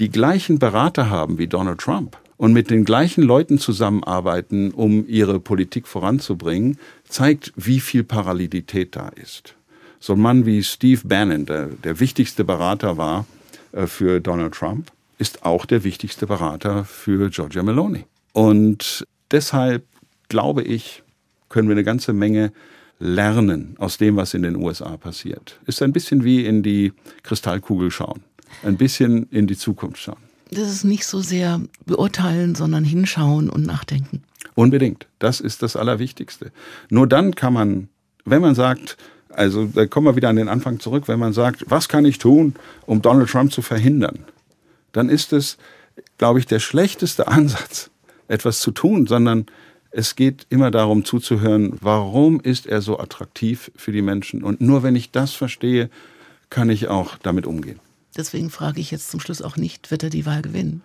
die 0.00 0.10
gleichen 0.10 0.58
Berater 0.58 1.10
haben 1.10 1.38
wie 1.38 1.46
Donald 1.46 1.78
Trump 1.78 2.16
und 2.38 2.54
mit 2.54 2.70
den 2.70 2.86
gleichen 2.86 3.22
Leuten 3.22 3.58
zusammenarbeiten, 3.58 4.70
um 4.70 5.06
ihre 5.06 5.38
Politik 5.38 5.86
voranzubringen, 5.86 6.78
zeigt, 7.06 7.52
wie 7.54 7.80
viel 7.80 8.02
Parallelität 8.02 8.96
da 8.96 9.10
ist. 9.10 9.54
So 9.98 10.14
ein 10.14 10.20
Mann 10.20 10.46
wie 10.46 10.62
Steve 10.62 11.02
Bannon, 11.04 11.44
der 11.44 11.66
der 11.66 12.00
wichtigste 12.00 12.44
Berater 12.44 12.96
war 12.96 13.26
äh, 13.72 13.86
für 13.86 14.20
Donald 14.20 14.54
Trump, 14.54 14.90
ist 15.18 15.44
auch 15.44 15.66
der 15.66 15.84
wichtigste 15.84 16.26
Berater 16.26 16.86
für 16.86 17.28
Giorgia 17.28 17.62
Meloni. 17.62 18.06
Und 18.32 19.06
deshalb 19.30 19.84
glaube 20.28 20.62
ich, 20.62 21.02
können 21.50 21.68
wir 21.68 21.74
eine 21.74 21.84
ganze 21.84 22.14
Menge 22.14 22.52
lernen 22.98 23.74
aus 23.78 23.98
dem, 23.98 24.16
was 24.16 24.32
in 24.32 24.42
den 24.42 24.56
USA 24.56 24.96
passiert. 24.96 25.60
Ist 25.66 25.82
ein 25.82 25.92
bisschen 25.92 26.24
wie 26.24 26.46
in 26.46 26.62
die 26.62 26.92
Kristallkugel 27.22 27.90
schauen, 27.90 28.22
ein 28.62 28.76
bisschen 28.76 29.28
in 29.30 29.46
die 29.46 29.56
Zukunft 29.56 29.98
schauen. 29.98 30.30
Das 30.50 30.70
ist 30.70 30.84
nicht 30.84 31.06
so 31.06 31.20
sehr 31.20 31.60
beurteilen, 31.86 32.54
sondern 32.54 32.84
hinschauen 32.84 33.50
und 33.50 33.66
nachdenken. 33.66 34.22
Unbedingt. 34.54 35.06
Das 35.18 35.40
ist 35.40 35.62
das 35.62 35.76
Allerwichtigste. 35.76 36.50
Nur 36.88 37.06
dann 37.06 37.34
kann 37.34 37.52
man, 37.52 37.88
wenn 38.24 38.42
man 38.42 38.54
sagt, 38.54 38.96
also 39.30 39.66
da 39.66 39.86
kommen 39.86 40.06
wir 40.06 40.16
wieder 40.16 40.28
an 40.28 40.36
den 40.36 40.48
Anfang 40.48 40.80
zurück, 40.80 41.06
wenn 41.06 41.20
man 41.20 41.32
sagt, 41.32 41.64
was 41.68 41.88
kann 41.88 42.04
ich 42.04 42.18
tun, 42.18 42.54
um 42.84 43.00
Donald 43.00 43.30
Trump 43.30 43.52
zu 43.52 43.62
verhindern, 43.62 44.24
dann 44.92 45.08
ist 45.08 45.32
es, 45.32 45.56
glaube 46.18 46.40
ich, 46.40 46.46
der 46.46 46.58
schlechteste 46.58 47.28
Ansatz, 47.28 47.90
etwas 48.28 48.60
zu 48.60 48.72
tun, 48.72 49.06
sondern 49.06 49.46
es 49.90 50.16
geht 50.16 50.46
immer 50.50 50.70
darum 50.70 51.04
zuzuhören, 51.04 51.76
warum 51.80 52.40
ist 52.40 52.66
er 52.66 52.80
so 52.80 52.98
attraktiv 52.98 53.70
für 53.76 53.92
die 53.92 54.02
Menschen. 54.02 54.42
Und 54.42 54.60
nur 54.60 54.82
wenn 54.82 54.96
ich 54.96 55.10
das 55.10 55.32
verstehe, 55.32 55.90
kann 56.48 56.70
ich 56.70 56.88
auch 56.88 57.16
damit 57.18 57.46
umgehen. 57.46 57.80
Deswegen 58.16 58.50
frage 58.50 58.80
ich 58.80 58.90
jetzt 58.90 59.10
zum 59.10 59.20
Schluss 59.20 59.42
auch 59.42 59.56
nicht, 59.56 59.90
wird 59.90 60.02
er 60.02 60.10
die 60.10 60.26
Wahl 60.26 60.42
gewinnen? 60.42 60.82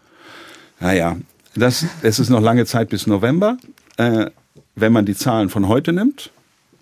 Naja, 0.79 1.17
das, 1.55 1.85
es 2.01 2.19
ist 2.19 2.29
noch 2.29 2.41
lange 2.41 2.65
Zeit 2.65 2.89
bis 2.89 3.07
November. 3.07 3.57
Äh, 3.97 4.29
wenn 4.75 4.93
man 4.93 5.05
die 5.05 5.15
Zahlen 5.15 5.49
von 5.49 5.67
heute 5.67 5.93
nimmt, 5.93 6.31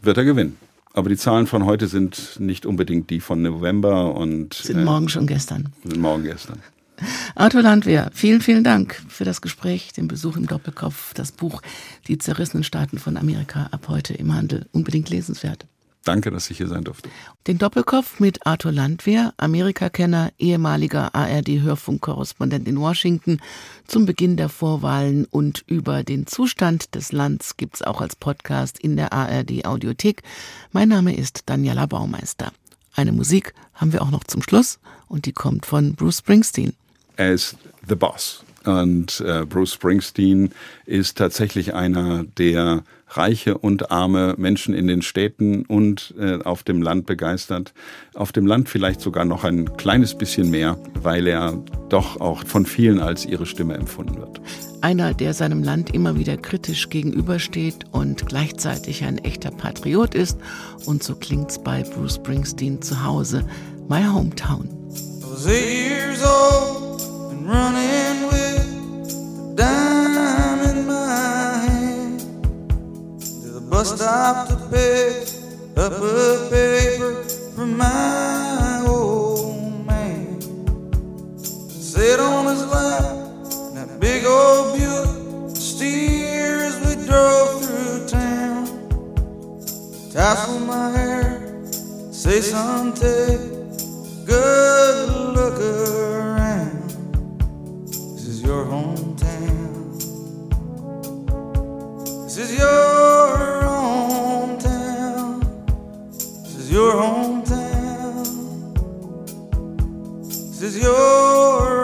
wird 0.02 0.18
er 0.18 0.26
gewinnen. 0.26 0.58
Aber 0.94 1.10
die 1.10 1.18
Zahlen 1.18 1.48
von 1.48 1.66
heute 1.66 1.88
sind 1.88 2.40
nicht 2.40 2.66
unbedingt 2.66 3.10
die 3.10 3.20
von 3.20 3.42
November 3.42 4.16
und 4.16 4.54
Sind 4.54 4.80
äh, 4.80 4.84
morgen 4.84 5.10
schon 5.10 5.28
gestern. 5.28 5.70
Sind 5.84 6.02
morgen 6.02 6.24
gestern. 6.24 6.60
Arthur 7.36 7.62
Landwehr, 7.62 8.10
vielen, 8.14 8.42
vielen 8.42 8.64
Dank 8.64 9.02
für 9.08 9.26
das 9.26 9.42
Gespräch, 9.42 9.94
den 9.94 10.08
Besuch 10.08 10.38
im 10.38 10.48
Doppelkopf, 10.48 11.14
das 11.14 11.32
Buch 11.32 11.62
Die 12.08 12.18
zerrissenen 12.18 12.64
Staaten 12.64 13.00
von 13.00 13.18
Amerika 13.18 13.70
ab 13.72 13.88
heute 13.88 14.14
im 14.14 14.34
Handel. 14.34 14.68
Unbedingt 14.72 15.10
lesenswert. 15.10 15.66
Danke, 16.04 16.32
dass 16.32 16.50
ich 16.50 16.58
hier 16.58 16.68
sein 16.68 16.84
durfte. 16.84 17.10
Den 17.48 17.58
Doppelkopf 17.58 18.20
mit 18.20 18.46
Arthur 18.46 18.74
Landwehr, 18.74 19.34
Amerikakenner, 19.38 20.34
ehemaliger 20.38 21.16
ARD-Hörfunkkorrespondent 21.16 22.68
in 22.68 22.80
Washington, 22.80 23.40
zum 23.88 24.06
Beginn 24.06 24.36
der 24.36 24.50
Vorwahlen 24.50 25.26
und 25.26 25.64
über 25.66 26.04
den 26.04 26.28
Zustand 26.28 26.94
des 26.94 27.14
Landes 27.14 27.56
gibt's 27.56 27.82
auch 27.82 28.02
als 28.02 28.18
Podcast 28.18 28.80
in 28.80 28.98
der 28.98 29.14
ARD-Audiothek. 29.14 30.24
Mein 30.74 30.90
Name 30.90 31.16
ist 31.16 31.44
Daniela 31.46 31.86
Baumeister. 31.86 32.52
Eine 32.96 33.14
Musik 33.14 33.54
haben 33.74 33.94
wir 33.94 34.02
auch 34.02 34.12
noch 34.12 34.26
zum 34.26 34.42
Schluss 34.42 34.80
und 35.08 35.26
die 35.26 35.34
kommt 35.34 35.66
von 35.66 35.96
Bruce 35.96 36.18
Springsteen. 36.18 36.74
Ist 37.18 37.58
The 37.88 37.96
Boss. 37.96 38.44
Und 38.66 39.22
äh, 39.22 39.46
Bruce 39.46 39.74
Springsteen 39.74 40.52
ist 40.86 41.18
tatsächlich 41.18 41.74
einer, 41.74 42.24
der 42.38 42.84
reiche 43.10 43.58
und 43.58 43.92
arme 43.92 44.36
Menschen 44.38 44.74
in 44.74 44.88
den 44.88 45.02
Städten 45.02 45.66
und 45.66 46.14
äh, 46.18 46.42
auf 46.44 46.64
dem 46.64 46.82
Land 46.82 47.06
begeistert. 47.06 47.74
Auf 48.14 48.32
dem 48.32 48.46
Land 48.46 48.70
vielleicht 48.70 49.02
sogar 49.02 49.26
noch 49.26 49.44
ein 49.44 49.78
kleines 49.78 50.16
bisschen 50.16 50.50
mehr, 50.50 50.78
weil 50.96 51.28
er 51.28 51.62
doch 51.90 52.20
auch 52.20 52.46
von 52.46 52.66
vielen 52.66 53.00
als 53.00 53.26
ihre 53.26 53.46
Stimme 53.46 53.76
empfunden 53.76 54.18
wird. 54.18 54.42
Einer, 54.82 55.14
der 55.14 55.34
seinem 55.34 55.64
Land 55.64 55.94
immer 55.94 56.18
wieder 56.18 56.38
kritisch 56.38 56.90
gegenübersteht 56.90 57.86
und 57.92 58.26
gleichzeitig 58.26 59.04
ein 59.04 59.18
echter 59.20 59.52
Patriot 59.52 60.16
ist. 60.16 60.40
Und 60.86 61.04
so 61.04 61.16
klingt's 61.16 61.62
bei 61.62 61.84
Bruce 61.84 62.16
Springsteen 62.16 62.82
zu 62.82 63.04
Hause, 63.04 63.46
My 63.88 64.04
Hometown. 64.04 64.83
Was 65.34 65.48
eight 65.48 65.88
years 65.88 66.24
old 66.24 67.02
and 67.32 67.50
running 67.50 68.28
with 68.28 69.50
a 69.50 69.56
dime 69.56 70.60
in 70.70 70.86
my 70.86 71.58
hand 71.66 72.20
to 73.20 73.48
the 73.48 73.62
bus 73.62 73.96
stop 73.96 74.48
to 74.48 74.56
pick 74.70 75.28
up 75.76 75.94
a 75.94 76.50
paper 76.52 77.24
from 77.56 77.76
my 77.78 78.84
old 78.86 79.88
man. 79.88 80.40
Sit 81.40 82.20
on 82.20 82.46
his 82.46 82.64
lap 82.68 83.04
in 83.70 83.74
that 83.74 84.00
big 84.00 84.26
old 84.26 84.78
Buick, 84.78 85.56
steer 85.56 86.62
as 86.62 86.78
we 86.86 87.08
drove 87.08 87.66
through 87.66 88.08
town. 88.08 88.68
Tassel 90.12 90.60
my 90.60 90.92
hair, 90.92 91.58
say 92.12 92.38
a 92.38 93.53
good 94.26 95.10
look 95.36 95.60
around. 95.60 96.90
This 97.88 98.28
is 98.28 98.42
your 98.42 98.66
hometown. 98.66 99.94
This 102.24 102.38
is 102.38 102.58
your 102.58 103.64
hometown. 103.64 105.42
This 106.44 106.56
is 106.56 106.72
your 106.72 106.94
hometown. 106.94 108.26
This 110.28 110.62
is 110.62 110.82
your 110.82 111.83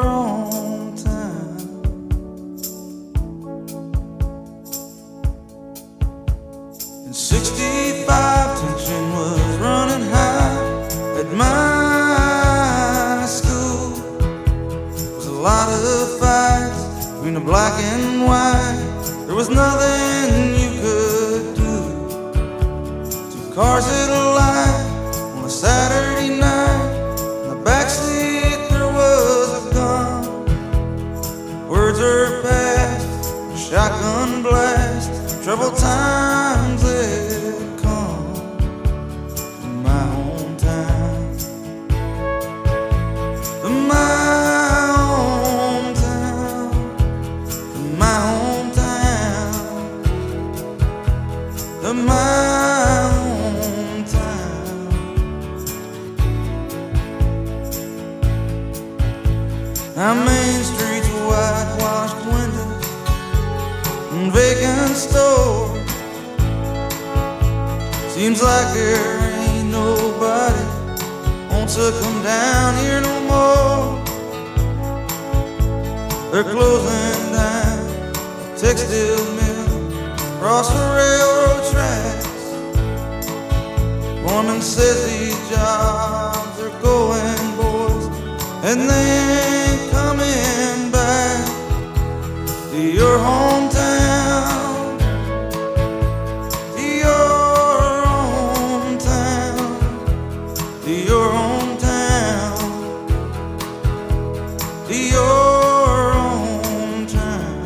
nothing 19.50 20.56
you 20.62 20.70
could 20.82 21.56
do. 21.56 21.76
Two 23.32 23.54
cars 23.54 23.88
at 23.88 24.09
down 72.30 72.69
your 104.92 106.14
hometown. 106.14 107.64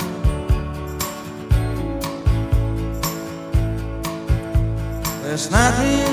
Last 5.23 5.51
night 5.51 5.79
me 5.79 6.12